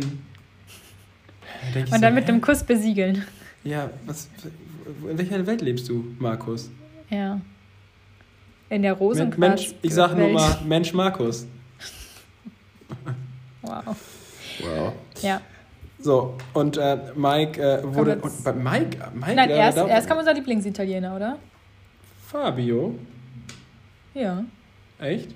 Da 1.73 1.79
Und 1.81 2.01
dann 2.01 2.13
so, 2.13 2.15
mit 2.19 2.27
einem 2.29 2.41
Kuss 2.41 2.63
besiegeln. 2.63 3.25
Ja, 3.63 3.89
was, 4.05 4.29
in 5.09 5.17
welcher 5.17 5.45
Welt 5.45 5.61
lebst 5.61 5.89
du, 5.89 6.05
Markus? 6.19 6.69
Ja. 7.09 7.41
In 8.69 8.83
der 8.83 8.93
Rosenquarz. 8.93 9.37
Mensch, 9.37 9.75
ich 9.81 9.93
sag 9.93 10.15
nur 10.15 10.29
mal 10.29 10.57
Mensch 10.65 10.93
Markus. 10.93 11.47
Wow. 13.61 13.83
Wow. 14.61 14.93
Ja. 15.21 15.41
So, 15.99 16.37
und 16.53 16.77
äh, 16.77 16.97
Mike 17.15 17.61
äh, 17.61 17.83
wurde. 17.83 18.15
Und 18.21 18.43
bei 18.43 18.53
Mike, 18.53 18.97
Mike 19.13 19.35
Nein, 19.35 19.49
äh, 19.49 19.57
erst, 19.57 19.77
da- 19.77 19.87
erst 19.87 20.07
kam 20.07 20.17
unser 20.17 20.33
Lieblingsitaliener, 20.33 21.15
oder? 21.15 21.37
Fabio. 22.31 22.93
Ja. 24.13 24.43
Echt? 24.99 25.29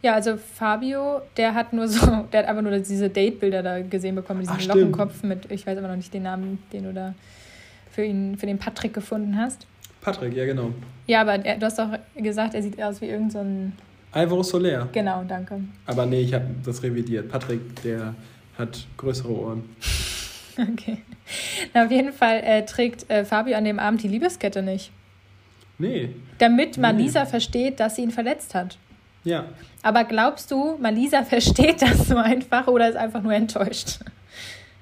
Ja, 0.00 0.14
also 0.14 0.38
Fabio, 0.38 1.20
der 1.36 1.54
hat 1.54 1.74
nur 1.74 1.88
so, 1.88 2.06
der 2.32 2.40
hat 2.40 2.48
einfach 2.48 2.62
nur 2.62 2.78
diese 2.78 3.10
Date-Bilder 3.10 3.62
da 3.62 3.82
gesehen 3.82 4.14
bekommen, 4.14 4.40
mit 4.40 4.48
Ach. 4.48 4.64
Lockenkopf 4.64 5.22
mit, 5.24 5.50
ich 5.50 5.66
weiß 5.66 5.76
aber 5.76 5.88
noch 5.88 5.96
nicht 5.96 6.14
den 6.14 6.22
Namen, 6.22 6.58
den 6.72 6.84
du 6.84 6.94
da 6.94 7.14
für 7.90 8.02
ihn, 8.02 8.38
für 8.38 8.46
den 8.46 8.58
Patrick 8.58 8.94
gefunden 8.94 9.36
hast. 9.36 9.66
Patrick, 10.00 10.34
ja, 10.34 10.46
genau. 10.46 10.72
Ja, 11.06 11.20
aber 11.20 11.44
er, 11.44 11.58
du 11.58 11.66
hast 11.66 11.78
doch 11.78 11.90
gesagt, 12.16 12.54
er 12.54 12.62
sieht 12.62 12.80
aus 12.80 13.00
wie 13.02 13.06
irgend 13.06 13.32
so 13.32 13.40
ein, 13.40 13.74
Alvaro 14.12 14.42
Soler. 14.42 14.88
genau, 14.92 15.22
danke. 15.28 15.60
Aber 15.84 16.06
nee, 16.06 16.20
ich 16.20 16.32
habe 16.32 16.46
das 16.64 16.82
revidiert. 16.82 17.28
Patrick, 17.28 17.82
der 17.82 18.14
hat 18.56 18.86
größere 18.96 19.30
Ohren. 19.30 19.64
Okay. 20.72 20.98
Na, 21.72 21.84
auf 21.84 21.90
jeden 21.92 22.12
Fall 22.12 22.40
äh, 22.42 22.66
trägt 22.66 23.08
äh, 23.08 23.24
Fabio 23.24 23.56
an 23.56 23.62
dem 23.62 23.78
Abend 23.78 24.02
die 24.02 24.08
Liebeskette 24.08 24.60
nicht. 24.60 24.90
Nee. 25.78 26.10
Damit 26.38 26.76
Nee. 26.76 26.82
Malisa 26.82 27.24
versteht, 27.26 27.80
dass 27.80 27.96
sie 27.96 28.02
ihn 28.02 28.10
verletzt 28.10 28.54
hat. 28.54 28.78
Ja. 29.24 29.46
Aber 29.82 30.04
glaubst 30.04 30.50
du, 30.50 30.76
Malisa 30.80 31.22
versteht 31.24 31.82
das 31.82 32.08
so 32.08 32.16
einfach 32.16 32.66
oder 32.66 32.88
ist 32.88 32.96
einfach 32.96 33.22
nur 33.22 33.32
enttäuscht? 33.34 33.98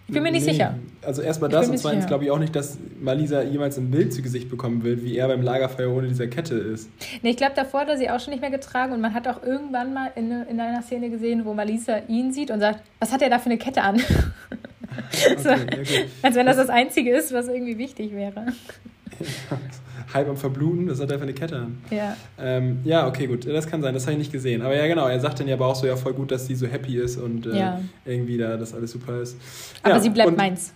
Ich 0.08 0.14
bin 0.14 0.22
mir 0.22 0.30
nicht 0.30 0.46
Nee. 0.46 0.52
sicher. 0.52 0.74
Also 1.02 1.20
erstmal 1.20 1.50
das 1.50 1.68
und 1.68 1.78
zweitens 1.78 2.06
glaube 2.06 2.24
ich 2.24 2.30
auch 2.30 2.38
nicht, 2.38 2.54
dass 2.54 2.78
Malisa 3.00 3.42
jemals 3.42 3.76
ein 3.76 3.90
Bild 3.90 4.12
zu 4.14 4.22
Gesicht 4.22 4.48
bekommen 4.48 4.84
wird, 4.84 5.02
wie 5.02 5.16
er 5.16 5.26
beim 5.26 5.42
Lagerfeuer 5.42 5.92
ohne 5.92 6.06
dieser 6.06 6.28
Kette 6.28 6.54
ist. 6.54 6.88
Nee, 7.22 7.30
ich 7.30 7.36
glaube, 7.36 7.54
davor 7.56 7.80
hat 7.80 7.88
er 7.88 7.98
sie 7.98 8.08
auch 8.08 8.20
schon 8.20 8.30
nicht 8.30 8.40
mehr 8.40 8.52
getragen 8.52 8.92
und 8.92 9.00
man 9.00 9.14
hat 9.14 9.26
auch 9.26 9.42
irgendwann 9.42 9.92
mal 9.92 10.12
in, 10.14 10.30
in 10.48 10.60
einer 10.60 10.80
Szene 10.82 11.10
gesehen, 11.10 11.44
wo 11.44 11.54
Malisa 11.54 11.98
ihn 12.06 12.32
sieht 12.32 12.52
und 12.52 12.60
sagt, 12.60 12.82
was 13.00 13.10
hat 13.12 13.20
er 13.20 13.30
da 13.30 13.40
für 13.40 13.46
eine 13.46 13.58
Kette 13.58 13.82
an? 13.82 13.96
so, 15.38 15.50
Okay, 15.50 15.80
okay. 15.80 16.04
als 16.22 16.36
wenn 16.36 16.46
das 16.46 16.56
das 16.56 16.68
Einzige 16.68 17.10
ist, 17.12 17.32
was 17.32 17.48
irgendwie 17.48 17.76
wichtig 17.76 18.12
wäre. 18.12 18.46
Halb 20.12 20.28
am 20.28 20.36
Verbluten, 20.36 20.86
das 20.86 21.00
hat 21.00 21.10
einfach 21.10 21.24
eine 21.24 21.34
Kette 21.34 21.56
an. 21.56 21.78
Ja, 21.90 22.16
Ähm, 22.38 22.78
ja, 22.84 23.06
okay, 23.08 23.26
gut, 23.26 23.46
das 23.46 23.66
kann 23.66 23.82
sein, 23.82 23.94
das 23.94 24.04
habe 24.04 24.12
ich 24.12 24.18
nicht 24.18 24.32
gesehen. 24.32 24.62
Aber 24.62 24.74
ja, 24.76 24.86
genau, 24.86 25.06
er 25.08 25.18
sagt 25.20 25.40
dann 25.40 25.48
ja 25.48 25.54
aber 25.54 25.66
auch 25.66 25.74
so, 25.76 25.86
ja, 25.86 25.96
voll 25.96 26.14
gut, 26.14 26.30
dass 26.30 26.46
sie 26.46 26.54
so 26.54 26.66
happy 26.66 26.96
ist 26.98 27.16
und 27.16 27.46
äh, 27.46 27.58
Ja. 27.58 27.80
irgendwie 28.04 28.38
da 28.38 28.56
das 28.56 28.74
alles 28.74 28.92
super 28.92 29.20
ist. 29.20 29.36
aber 29.82 29.94
ja, 29.94 30.00
sie 30.00 30.10
bleibt 30.10 30.28
und 30.28 30.36
meins. 30.36 30.72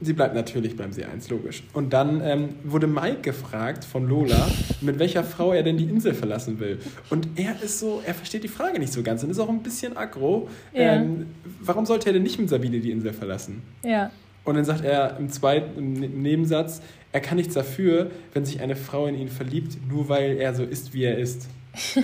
Sie 0.00 0.12
bleibt 0.12 0.34
natürlich 0.34 0.76
beim 0.76 0.90
C1, 0.90 1.30
logisch. 1.30 1.62
Und 1.72 1.92
dann 1.92 2.20
ähm, 2.22 2.48
wurde 2.64 2.88
Mike 2.88 3.20
gefragt 3.22 3.84
von 3.84 4.06
Lola, 4.08 4.50
mit 4.80 4.98
welcher 4.98 5.22
Frau 5.22 5.52
er 5.52 5.62
denn 5.62 5.78
die 5.78 5.84
Insel 5.84 6.12
verlassen 6.14 6.58
will. 6.58 6.78
Und 7.10 7.28
er 7.36 7.62
ist 7.62 7.78
so, 7.78 8.02
er 8.04 8.12
versteht 8.12 8.42
die 8.42 8.48
Frage 8.48 8.80
nicht 8.80 8.92
so 8.92 9.02
ganz 9.04 9.22
und 9.22 9.30
ist 9.30 9.38
auch 9.38 9.48
ein 9.48 9.62
bisschen 9.62 9.96
aggro. 9.96 10.48
Ja. 10.74 10.94
Ähm, 10.96 11.26
warum 11.60 11.86
sollte 11.86 12.08
er 12.08 12.12
denn 12.14 12.24
nicht 12.24 12.38
mit 12.40 12.48
Sabine 12.50 12.80
die 12.80 12.90
Insel 12.90 13.12
verlassen? 13.12 13.62
Ja, 13.84 14.10
Und 14.44 14.56
dann 14.56 14.64
sagt 14.64 14.84
er 14.84 15.16
im 15.18 15.28
zweiten 15.30 15.78
im 15.78 15.92
Ne- 15.94 16.08
Nebensatz, 16.08 16.82
er 17.12 17.20
kann 17.20 17.36
nichts 17.36 17.54
dafür, 17.54 18.10
wenn 18.34 18.44
sich 18.44 18.60
eine 18.60 18.76
Frau 18.76 19.06
in 19.06 19.14
ihn 19.16 19.28
verliebt, 19.28 19.76
nur 19.88 20.08
weil 20.08 20.36
er 20.36 20.54
so 20.54 20.64
ist, 20.64 20.92
wie 20.94 21.04
er 21.04 21.18
ist. 21.18 21.48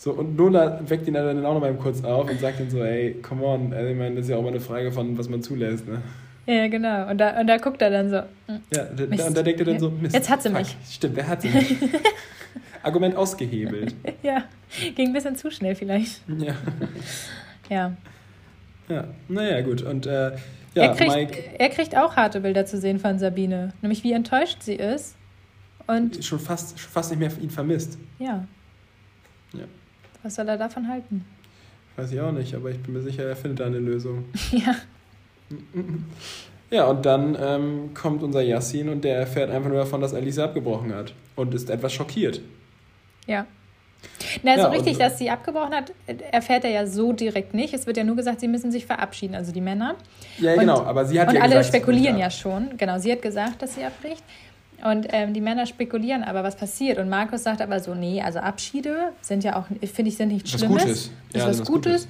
So, 0.00 0.12
und 0.12 0.36
Lola 0.36 0.80
weckt 0.88 1.08
ihn 1.08 1.14
dann 1.14 1.44
auch 1.44 1.54
noch 1.54 1.60
mal 1.60 1.74
kurz 1.74 2.04
auf 2.04 2.30
und 2.30 2.38
sagt 2.38 2.60
ihm 2.60 2.70
so, 2.70 2.84
ey, 2.84 3.16
come 3.20 3.42
on, 3.44 3.72
also, 3.72 3.88
ich 3.90 3.96
meine, 3.98 4.14
das 4.14 4.26
ist 4.26 4.30
ja 4.30 4.36
auch 4.36 4.42
mal 4.42 4.50
eine 4.50 4.60
Frage 4.60 4.92
von, 4.92 5.18
was 5.18 5.28
man 5.28 5.42
zulässt, 5.42 5.88
ne? 5.88 6.00
ja, 6.46 6.68
genau. 6.68 7.10
Und 7.10 7.18
da, 7.18 7.40
und 7.40 7.48
da 7.48 7.56
guckt 7.56 7.82
er 7.82 7.90
dann 7.90 8.08
so. 8.08 8.18
hm, 8.46 8.60
Ja, 8.72 8.84
da, 8.84 9.06
Mist. 9.06 9.26
und 9.26 9.36
da 9.36 9.42
denkt 9.42 9.58
er 9.58 9.66
dann 9.66 9.80
so, 9.80 9.90
Mist. 9.90 10.14
Jetzt 10.14 10.30
hat 10.30 10.40
sie 10.40 10.50
fuck, 10.50 10.58
mich. 10.58 10.76
Stimmt, 10.88 11.16
wer 11.16 11.26
hat 11.26 11.42
sie 11.42 11.48
mich? 11.48 11.74
Argument 12.84 13.16
ausgehebelt. 13.16 13.92
Ja, 14.22 14.44
ging 14.94 15.08
ein 15.08 15.12
bisschen 15.12 15.34
zu 15.34 15.50
schnell 15.50 15.74
vielleicht. 15.74 16.22
Ja, 16.28 16.54
Ja. 17.68 17.96
ja. 18.88 19.04
naja, 19.28 19.60
gut. 19.62 19.82
Und 19.82 20.06
äh, 20.06 20.30
ja, 20.78 20.90
er, 20.90 20.94
kriegt, 20.96 21.14
Mike 21.14 21.44
er 21.58 21.68
kriegt 21.68 21.96
auch 21.96 22.16
harte 22.16 22.40
Bilder 22.40 22.66
zu 22.66 22.78
sehen 22.78 22.98
von 22.98 23.18
Sabine, 23.18 23.72
nämlich 23.82 24.04
wie 24.04 24.12
enttäuscht 24.12 24.62
sie 24.62 24.74
ist. 24.74 25.16
Und 25.86 26.24
schon 26.24 26.38
fast, 26.38 26.78
schon 26.78 26.90
fast 26.90 27.10
nicht 27.10 27.18
mehr 27.18 27.30
ihn 27.40 27.50
vermisst. 27.50 27.98
ja. 28.18 28.46
Ja. 29.54 29.64
Was 30.22 30.34
soll 30.34 30.48
er 30.48 30.58
davon 30.58 30.88
halten? 30.88 31.24
Weiß 31.96 32.12
ich 32.12 32.20
auch 32.20 32.32
nicht, 32.32 32.54
aber 32.54 32.70
ich 32.70 32.78
bin 32.82 32.92
mir 32.92 33.00
sicher, 33.00 33.24
er 33.24 33.34
findet 33.34 33.60
da 33.60 33.66
eine 33.66 33.78
Lösung. 33.78 34.24
Ja. 34.52 34.74
Ja, 36.70 36.84
und 36.84 37.06
dann 37.06 37.34
ähm, 37.40 37.94
kommt 37.94 38.22
unser 38.22 38.42
Yassin 38.42 38.90
und 38.90 39.02
der 39.02 39.16
erfährt 39.16 39.50
einfach 39.50 39.70
nur 39.70 39.78
davon, 39.78 40.02
dass 40.02 40.12
Alice 40.12 40.38
abgebrochen 40.38 40.94
hat 40.94 41.14
und 41.34 41.54
ist 41.54 41.70
etwas 41.70 41.94
schockiert. 41.94 42.42
Ja. 43.26 43.46
Na, 44.42 44.54
so 44.54 44.60
Ja, 44.62 44.66
richtig, 44.68 44.94
und- 44.94 45.00
dass 45.00 45.18
sie 45.18 45.30
abgebrochen 45.30 45.74
hat, 45.74 45.92
erfährt 46.32 46.64
er 46.64 46.70
ja 46.70 46.86
so 46.86 47.12
direkt 47.12 47.54
nicht. 47.54 47.72
Es 47.74 47.86
wird 47.86 47.96
ja 47.96 48.04
nur 48.04 48.16
gesagt, 48.16 48.40
sie 48.40 48.48
müssen 48.48 48.70
sich 48.72 48.86
verabschieden, 48.86 49.34
also 49.34 49.52
die 49.52 49.60
Männer. 49.60 49.94
Ja, 50.38 50.52
Und- 50.54 50.60
genau, 50.60 50.82
aber 50.82 51.04
sie 51.04 51.20
hat 51.20 51.28
Und 51.28 51.34
ja 51.36 51.40
alle 51.42 51.56
gesagt, 51.56 51.68
spekulieren 51.76 52.18
ja 52.18 52.30
schon. 52.30 52.76
Genau, 52.76 52.98
sie 52.98 53.10
hat 53.12 53.22
gesagt, 53.22 53.62
dass 53.62 53.74
sie 53.74 53.84
abbricht. 53.84 54.22
Und 54.84 55.08
ähm, 55.10 55.34
die 55.34 55.40
Männer 55.40 55.66
spekulieren 55.66 56.22
aber, 56.22 56.44
was 56.44 56.54
passiert. 56.56 56.98
Und 56.98 57.08
Markus 57.08 57.42
sagt 57.42 57.60
aber 57.60 57.80
so, 57.80 57.94
nee, 57.94 58.22
also 58.22 58.38
Abschiede 58.38 59.12
sind 59.20 59.42
ja 59.42 59.56
auch, 59.56 59.64
finde 59.92 60.08
ich, 60.10 60.16
sind 60.16 60.28
nichts 60.28 60.52
Was 60.54 60.60
Schlimmes. 60.60 60.82
Gutes. 60.84 61.10
Das 61.32 61.42
Ja, 61.42 61.42
ist 61.42 61.48
was 61.48 61.58
das 61.58 61.60
ist 61.60 61.66
Gutes, 61.66 62.02
Gutes. 62.02 62.08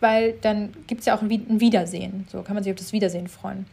weil 0.00 0.32
dann 0.40 0.70
gibt 0.88 1.00
es 1.00 1.06
ja 1.06 1.16
auch 1.16 1.22
ein 1.22 1.60
Wiedersehen. 1.60 2.26
So 2.32 2.42
kann 2.42 2.54
man 2.54 2.64
sich 2.64 2.72
auf 2.72 2.78
das 2.78 2.92
Wiedersehen 2.92 3.28
freuen. 3.28 3.66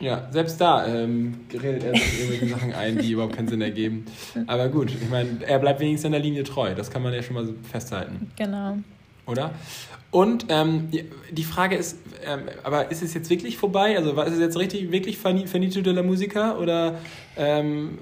Ja, 0.00 0.26
selbst 0.30 0.60
da 0.60 0.86
ähm, 0.86 1.34
redet 1.52 1.84
er 1.84 1.94
sich 1.94 2.20
irgendwelche 2.20 2.48
Sachen 2.48 2.72
ein, 2.74 2.98
die 2.98 3.12
überhaupt 3.12 3.36
keinen 3.36 3.48
Sinn 3.48 3.60
ergeben. 3.62 4.04
Aber 4.46 4.68
gut, 4.68 4.90
ich 4.90 5.08
meine, 5.08 5.38
er 5.46 5.58
bleibt 5.58 5.80
wenigstens 5.80 6.06
in 6.06 6.12
der 6.12 6.20
Linie 6.20 6.42
treu. 6.44 6.74
Das 6.74 6.90
kann 6.90 7.02
man 7.02 7.14
ja 7.14 7.22
schon 7.22 7.34
mal 7.34 7.48
festhalten, 7.70 8.30
Genau. 8.36 8.78
oder? 9.26 9.52
Und 10.10 10.46
ähm, 10.48 10.90
die- 10.92 11.04
die 11.32 11.42
Frage 11.44 11.76
ist, 11.76 11.98
ähm, 12.26 12.42
aber 12.62 12.90
ist 12.90 13.02
es 13.02 13.14
jetzt 13.14 13.30
wirklich 13.30 13.56
vorbei? 13.56 13.96
Also 13.96 14.14
war 14.16 14.26
ist 14.26 14.34
es 14.34 14.40
jetzt 14.40 14.58
richtig, 14.58 14.92
wirklich 14.92 15.18
Finito 15.18 15.80
de 15.80 15.92
la 15.92 16.02
Musica? 16.02 16.56
Oder 16.56 16.96
ähm, 17.36 17.98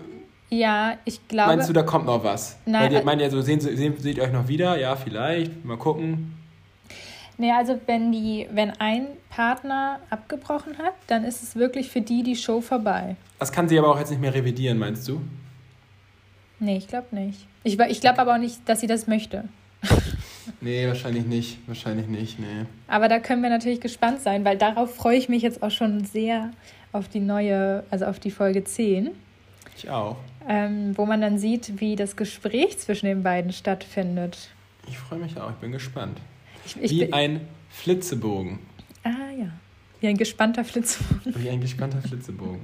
Ja, 0.50 0.98
ich 1.06 1.26
glaube. 1.28 1.48
meinst 1.54 1.68
du, 1.68 1.72
da 1.72 1.82
kommt 1.82 2.04
noch 2.06 2.22
was? 2.24 2.58
Nein, 2.66 2.84
Weil 2.84 2.92
ihr 2.92 3.00
äh- 3.00 3.04
meint 3.04 3.20
ja 3.22 3.30
so, 3.30 3.40
sehen, 3.40 3.60
sehen, 3.60 3.94
seht 3.98 4.16
ihr 4.18 4.22
euch 4.24 4.32
noch 4.32 4.48
wieder? 4.48 4.78
Ja, 4.78 4.96
vielleicht. 4.96 5.64
Mal 5.64 5.76
gucken. 5.78 6.34
Nee, 7.38 7.50
also 7.52 7.80
wenn 7.86 8.12
die, 8.12 8.46
wenn 8.52 8.70
ein 8.78 9.06
Partner 9.30 10.00
abgebrochen 10.10 10.78
hat, 10.78 10.94
dann 11.06 11.24
ist 11.24 11.42
es 11.42 11.56
wirklich 11.56 11.90
für 11.90 12.00
die 12.00 12.22
die 12.22 12.36
Show 12.36 12.60
vorbei. 12.60 13.16
Das 13.38 13.50
kann 13.52 13.68
sie 13.68 13.78
aber 13.78 13.88
auch 13.90 13.98
jetzt 13.98 14.10
nicht 14.10 14.20
mehr 14.20 14.34
revidieren, 14.34 14.78
meinst 14.78 15.08
du? 15.08 15.20
Nee, 16.60 16.76
ich 16.76 16.86
glaube 16.86 17.08
nicht. 17.16 17.46
Ich, 17.64 17.78
ich 17.78 18.00
glaube 18.00 18.18
aber 18.20 18.34
auch 18.34 18.38
nicht, 18.38 18.60
dass 18.68 18.80
sie 18.80 18.86
das 18.86 19.06
möchte. 19.06 19.44
Nee, 20.60 20.86
wahrscheinlich 20.86 21.24
nicht. 21.24 21.58
Wahrscheinlich 21.66 22.06
nicht, 22.06 22.38
nee. 22.38 22.66
Aber 22.86 23.08
da 23.08 23.18
können 23.18 23.42
wir 23.42 23.50
natürlich 23.50 23.80
gespannt 23.80 24.20
sein, 24.22 24.44
weil 24.44 24.56
darauf 24.56 24.94
freue 24.94 25.16
ich 25.16 25.28
mich 25.28 25.42
jetzt 25.42 25.60
auch 25.62 25.70
schon 25.72 26.04
sehr 26.04 26.50
auf 26.92 27.08
die 27.08 27.18
neue, 27.20 27.82
also 27.90 28.04
auf 28.06 28.20
die 28.20 28.30
Folge 28.30 28.62
10, 28.62 29.10
Ich 29.76 29.88
auch. 29.90 30.16
ähm, 30.48 30.96
wo 30.96 31.04
man 31.06 31.20
dann 31.20 31.38
sieht, 31.38 31.80
wie 31.80 31.96
das 31.96 32.14
Gespräch 32.16 32.78
zwischen 32.78 33.06
den 33.06 33.22
beiden 33.24 33.52
stattfindet. 33.52 34.50
Ich 34.88 34.98
freue 34.98 35.18
mich 35.18 35.36
auch. 35.40 35.50
Ich 35.50 35.56
bin 35.56 35.72
gespannt. 35.72 36.18
Ich, 36.64 36.76
ich 36.80 36.90
Wie 36.90 37.12
ein 37.12 37.40
Flitzebogen. 37.70 38.58
ah 39.04 39.08
ja, 39.38 39.48
wie 40.00 40.08
ein 40.08 40.16
gespannter 40.16 40.64
Flitz. 40.64 40.98
Wie 41.24 41.48
ein 41.48 41.60
gespannter 41.60 42.00
Flitzebogen. 42.02 42.60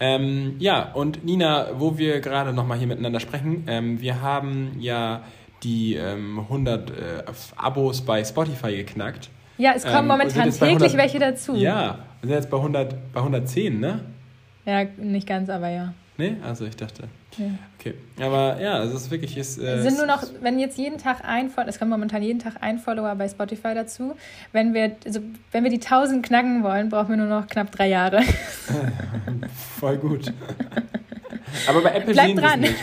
ähm, 0.00 0.56
ja, 0.58 0.92
und 0.92 1.24
Nina, 1.24 1.68
wo 1.78 1.98
wir 1.98 2.20
gerade 2.20 2.52
nochmal 2.52 2.78
hier 2.78 2.86
miteinander 2.86 3.20
sprechen, 3.20 3.64
ähm, 3.66 4.00
wir 4.00 4.20
haben 4.20 4.76
ja 4.78 5.22
die 5.62 5.94
ähm, 5.94 6.38
100 6.40 6.90
äh, 6.90 6.94
Abos 7.56 8.00
bei 8.02 8.24
Spotify 8.24 8.76
geknackt. 8.76 9.28
Ja, 9.56 9.72
es 9.74 9.82
kommen 9.82 9.98
Ähm, 9.98 10.06
momentan 10.06 10.50
täglich 10.50 10.62
100 10.62 10.96
welche 10.96 11.18
dazu. 11.18 11.56
Ja, 11.56 11.98
wir 12.20 12.28
sind 12.28 12.36
jetzt 12.36 12.50
bei, 12.50 12.56
100, 12.58 13.12
bei 13.12 13.20
110, 13.20 13.80
ne? 13.80 14.00
Ja, 14.64 14.84
nicht 14.96 15.26
ganz, 15.26 15.50
aber 15.50 15.68
ja. 15.68 15.94
Ne? 16.18 16.36
Also 16.42 16.66
ich 16.66 16.74
dachte. 16.74 17.04
ja. 17.36 17.46
Okay. 17.78 17.94
Aber 18.20 18.60
ja, 18.60 18.82
es 18.82 18.92
ist 18.92 19.10
wirklich. 19.12 19.36
Ist, 19.36 19.58
äh, 19.58 19.76
Es 19.76 19.84
sind 19.84 19.98
nur 19.98 20.06
noch, 20.06 20.24
wenn 20.42 20.58
jetzt 20.58 20.76
jeden 20.76 20.98
Tag 20.98 21.24
ein 21.24 21.48
Follower, 21.48 21.68
es 21.68 21.78
kommt 21.78 21.92
momentan 21.92 22.22
jeden 22.24 22.40
Tag 22.40 22.54
ein 22.60 22.78
Follower 22.80 23.14
bei 23.14 23.28
Spotify 23.28 23.72
dazu. 23.72 24.16
Wenn 24.52 24.74
wir, 24.74 24.96
also 25.06 25.20
wenn 25.52 25.62
wir 25.62 25.70
die 25.70 25.76
1000 25.80 26.26
knacken 26.26 26.64
wollen, 26.64 26.88
brauchen 26.88 27.10
wir 27.10 27.16
nur 27.16 27.28
noch 27.28 27.46
knapp 27.46 27.70
drei 27.70 27.88
Jahre. 27.88 28.22
Voll 29.78 29.96
gut. 29.98 30.32
Aber 31.68 31.82
bei 31.82 31.90
Apple 31.94 32.12
Bleib 32.12 32.26
sehen 32.26 32.36
dran. 32.36 32.60
nicht. 32.60 32.74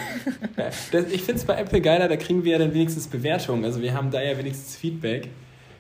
Ich 1.12 1.22
finde 1.24 1.40
es 1.40 1.46
bei 1.46 1.56
Apple 1.58 1.82
geiler, 1.82 2.08
da 2.08 2.16
kriegen 2.16 2.44
wir 2.46 2.54
ja 2.54 2.58
dann 2.58 2.74
wenigstens 2.74 3.08
Bewertungen. 3.08 3.66
Also 3.66 3.82
wir 3.82 3.94
haben 3.94 4.12
da 4.12 4.22
ja 4.22 4.38
wenigstens 4.38 4.78
Feedback. 4.78 5.28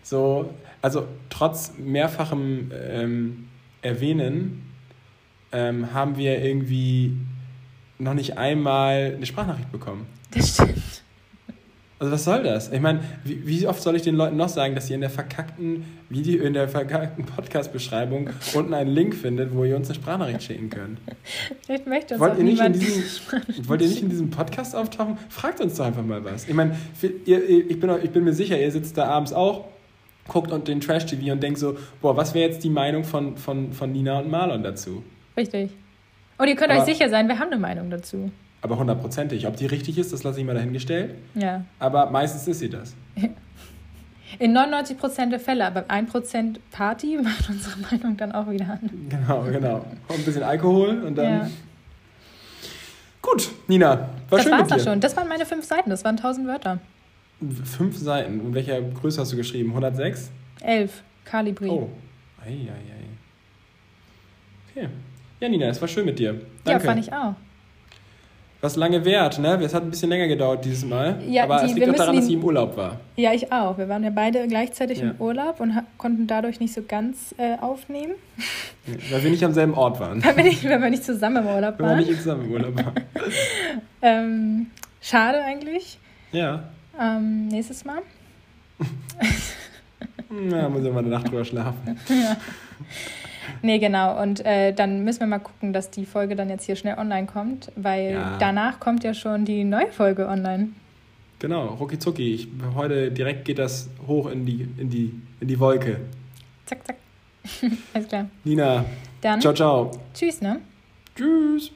So, 0.03 0.53
also 0.81 1.07
trotz 1.29 1.73
mehrfachem 1.77 2.71
ähm, 2.89 3.47
Erwähnen 3.81 4.61
ähm, 5.51 5.93
haben 5.93 6.17
wir 6.17 6.43
irgendwie 6.43 7.13
noch 7.99 8.13
nicht 8.13 8.37
einmal 8.37 9.13
eine 9.15 9.25
Sprachnachricht 9.25 9.71
bekommen. 9.71 10.05
Das 10.31 10.53
stimmt. 10.53 11.03
Also 11.97 12.11
was 12.11 12.25
soll 12.25 12.43
das? 12.43 12.71
Ich 12.73 12.81
meine, 12.81 12.99
wie, 13.23 13.47
wie 13.47 13.67
oft 13.67 13.81
soll 13.81 13.95
ich 13.95 14.01
den 14.01 14.15
Leuten 14.15 14.35
noch 14.35 14.49
sagen, 14.49 14.75
dass 14.75 14.89
ihr 14.89 14.95
in 14.95 15.01
der 15.01 15.09
verkackten 15.09 15.85
Video, 16.09 16.43
in 16.43 16.53
der 16.53 16.67
verkackten 16.67 17.25
Podcast-Beschreibung 17.25 18.31
unten 18.53 18.73
einen 18.73 18.89
Link 18.89 19.15
findet, 19.15 19.55
wo 19.55 19.63
ihr 19.63 19.77
uns 19.77 19.87
eine 19.87 19.95
Sprachnachricht 19.95 20.43
schicken 20.43 20.69
könnt? 20.69 20.99
Vielleicht 21.65 21.87
möchte 21.87 22.15
uns 22.15 22.21
Wollt 22.21 22.33
auch 22.33 22.37
ihr, 22.37 22.43
nicht 22.43 22.61
in 22.61 22.73
diesem, 22.73 23.03
wollt 23.69 23.81
ihr 23.81 23.87
nicht 23.87 24.01
in 24.01 24.09
diesem 24.09 24.29
Podcast 24.29 24.75
auftauchen? 24.75 25.17
Fragt 25.29 25.61
uns 25.61 25.75
doch 25.75 25.85
einfach 25.85 26.03
mal 26.03 26.21
was. 26.25 26.49
Ich 26.49 26.53
meine, 26.53 26.75
ich, 27.01 27.79
bin, 27.79 27.89
ich 28.03 28.11
bin 28.11 28.23
mir 28.25 28.33
sicher, 28.33 28.59
ihr 28.59 28.71
sitzt 28.71 28.97
da 28.97 29.05
abends 29.05 29.31
auch 29.31 29.65
guckt 30.27 30.51
und 30.51 30.67
den 30.67 30.81
Trash-TV 30.81 31.31
und 31.31 31.41
denkt 31.41 31.59
so, 31.59 31.77
boah, 32.01 32.17
was 32.17 32.33
wäre 32.33 32.49
jetzt 32.49 32.63
die 32.63 32.69
Meinung 32.69 33.05
von, 33.05 33.37
von, 33.37 33.71
von 33.71 33.91
Nina 33.91 34.19
und 34.19 34.29
Marlon 34.29 34.63
dazu? 34.63 35.03
Richtig. 35.37 35.71
Und 36.37 36.47
ihr 36.47 36.55
könnt 36.55 36.71
Aber- 36.71 36.81
euch 36.81 36.85
sicher 36.85 37.09
sein, 37.09 37.27
wir 37.27 37.39
haben 37.39 37.47
eine 37.51 37.57
Meinung 37.59 37.89
dazu. 37.89 38.31
Aber 38.61 38.77
hundertprozentig. 38.77 39.45
Ob 39.47 39.55
die 39.57 39.67
richtig 39.67 39.97
ist, 39.97 40.11
das 40.11 40.23
lasse 40.23 40.39
ich 40.39 40.45
mal 40.45 40.55
dahingestellt. 40.55 41.13
Ja. 41.35 41.63
Aber 41.79 42.09
meistens 42.09 42.47
ist 42.47 42.59
sie 42.59 42.69
das. 42.69 42.95
In 44.39 44.57
99% 44.57 45.29
der 45.29 45.39
Fälle, 45.39 45.65
aber 45.65 45.81
1% 45.83 46.57
Party 46.71 47.17
macht 47.23 47.47
unsere 47.49 47.77
Meinung 47.79 48.17
dann 48.17 48.31
auch 48.31 48.49
wieder 48.49 48.65
an. 48.69 48.89
Genau, 49.09 49.43
genau. 49.43 49.85
Und 50.07 50.15
ein 50.17 50.25
bisschen 50.25 50.43
Alkohol 50.43 51.03
und 51.03 51.15
dann. 51.15 51.25
Ja. 51.41 51.49
Gut, 53.21 53.49
Nina, 53.67 53.89
war 53.89 54.09
das 54.29 54.43
schön 54.43 54.51
war's 54.51 54.61
mit 54.63 54.71
dir. 54.71 54.75
auch 54.75 54.79
schon. 54.85 54.99
Das 54.99 55.15
waren 55.15 55.27
meine 55.27 55.45
fünf 55.45 55.63
Seiten, 55.65 55.89
das 55.89 56.03
waren 56.03 56.15
1000 56.17 56.47
Wörter. 56.47 56.79
Fünf 57.63 57.97
Seiten. 57.97 58.39
In 58.39 58.53
welcher 58.53 58.81
Größe 58.81 59.21
hast 59.21 59.31
du 59.31 59.35
geschrieben? 59.37 59.69
106? 59.69 60.31
Elf. 60.61 61.03
Kalibri. 61.23 61.69
Oh. 61.69 61.89
Ei, 62.43 62.49
ei, 62.49 62.69
ei. 62.69 63.05
Okay. 64.81 64.89
Ja, 65.39 65.49
Nina, 65.49 65.67
es 65.67 65.81
war 65.81 65.87
schön 65.87 66.05
mit 66.05 66.17
dir. 66.19 66.33
ja, 66.33 66.39
Danke. 66.63 66.85
fand 66.85 66.99
ich 66.99 67.11
auch. 67.13 67.33
Was 68.61 68.77
lange 68.77 69.05
währt, 69.05 69.37
ne? 69.37 69.59
Es 69.61 69.75
hat 69.75 69.83
ein 69.83 69.91
bisschen 69.91 70.09
länger 70.09 70.27
gedauert 70.27 70.65
dieses 70.65 70.85
Mal. 70.85 71.21
Ja, 71.27 71.43
aber 71.43 71.59
die- 71.59 71.65
es 71.71 71.75
wir 71.75 71.85
liegt 71.85 71.89
auch 71.93 71.97
daran, 72.03 72.15
dass 72.15 72.25
sie 72.25 72.33
im 72.33 72.43
Urlaub 72.43 72.75
war. 72.77 72.99
Ja, 73.15 73.31
ich 73.31 73.51
auch. 73.51 73.77
Wir 73.77 73.87
waren 73.89 74.03
ja 74.03 74.09
beide 74.09 74.47
gleichzeitig 74.47 74.99
Ja. 74.99 75.11
im 75.11 75.15
Urlaub 75.21 75.59
und 75.59 75.73
konnten 75.99 76.25
dadurch 76.25 76.59
nicht 76.59 76.73
so 76.73 76.81
ganz 76.81 77.35
äh, 77.37 77.57
aufnehmen, 77.61 78.13
Weil 79.11 79.23
wir 79.23 79.29
nicht 79.29 79.43
am 79.43 79.51
selben 79.53 79.75
Ort 79.75 79.99
waren. 79.99 80.23
weil 80.25 80.37
wir 80.37 80.43
nicht, 80.45 80.63
weil 80.67 80.81
wir 80.81 80.89
nicht 80.89 81.03
zusammen 81.03 81.37
im 81.45 81.47
Urlaub 81.47 81.75
Wenn 81.77 81.85
wir 81.85 81.91
waren. 81.91 81.97
nicht 82.05 82.17
zusammen 82.17 82.45
im 82.45 82.51
Urlaub 82.51 82.75
waren. 82.77 82.93
Ähm, 84.01 84.67
schade 85.01 85.43
eigentlich. 85.43 85.97
Ja. 86.31 86.63
Ähm, 86.99 87.47
nächstes 87.49 87.83
Mal. 87.85 87.99
Ja, 90.51 90.67
muss 90.67 90.83
ja 90.83 90.91
mal 90.91 90.99
eine 90.99 91.09
Nacht 91.09 91.27
drüber 91.29 91.45
schlafen. 91.45 91.97
Nee, 93.61 93.79
genau. 93.79 94.21
Und 94.21 94.45
äh, 94.45 94.73
dann 94.73 95.03
müssen 95.03 95.21
wir 95.21 95.27
mal 95.27 95.39
gucken, 95.39 95.73
dass 95.73 95.89
die 95.91 96.05
Folge 96.05 96.35
dann 96.35 96.49
jetzt 96.49 96.65
hier 96.65 96.75
schnell 96.75 96.97
online 96.97 97.27
kommt, 97.27 97.71
weil 97.75 98.13
Ja. 98.13 98.37
danach 98.39 98.79
kommt 98.79 99.03
ja 99.03 99.13
schon 99.13 99.45
die 99.45 99.63
neue 99.63 99.87
Folge 99.91 100.27
online. 100.27 100.69
Genau, 101.39 101.67
rucki 101.67 101.99
zucki. 101.99 102.33
Ich, 102.33 102.47
heute 102.75 103.11
direkt 103.11 103.45
geht 103.45 103.59
das 103.59 103.89
hoch 104.07 104.27
in 104.29 104.45
die, 104.45 104.67
in 104.77 104.89
die, 104.89 105.13
in 105.41 105.47
die 105.47 105.59
Wolke. 105.59 105.97
Zack, 106.65 106.79
zack. 106.85 106.95
Alles 107.93 108.07
klar. 108.07 108.25
Nina, 108.43 108.85
Dann 109.21 109.41
ciao, 109.41 109.53
ciao. 109.53 109.91
tschüss, 110.13 110.41
ne? 110.41 110.59
Tschüss. 111.15 111.71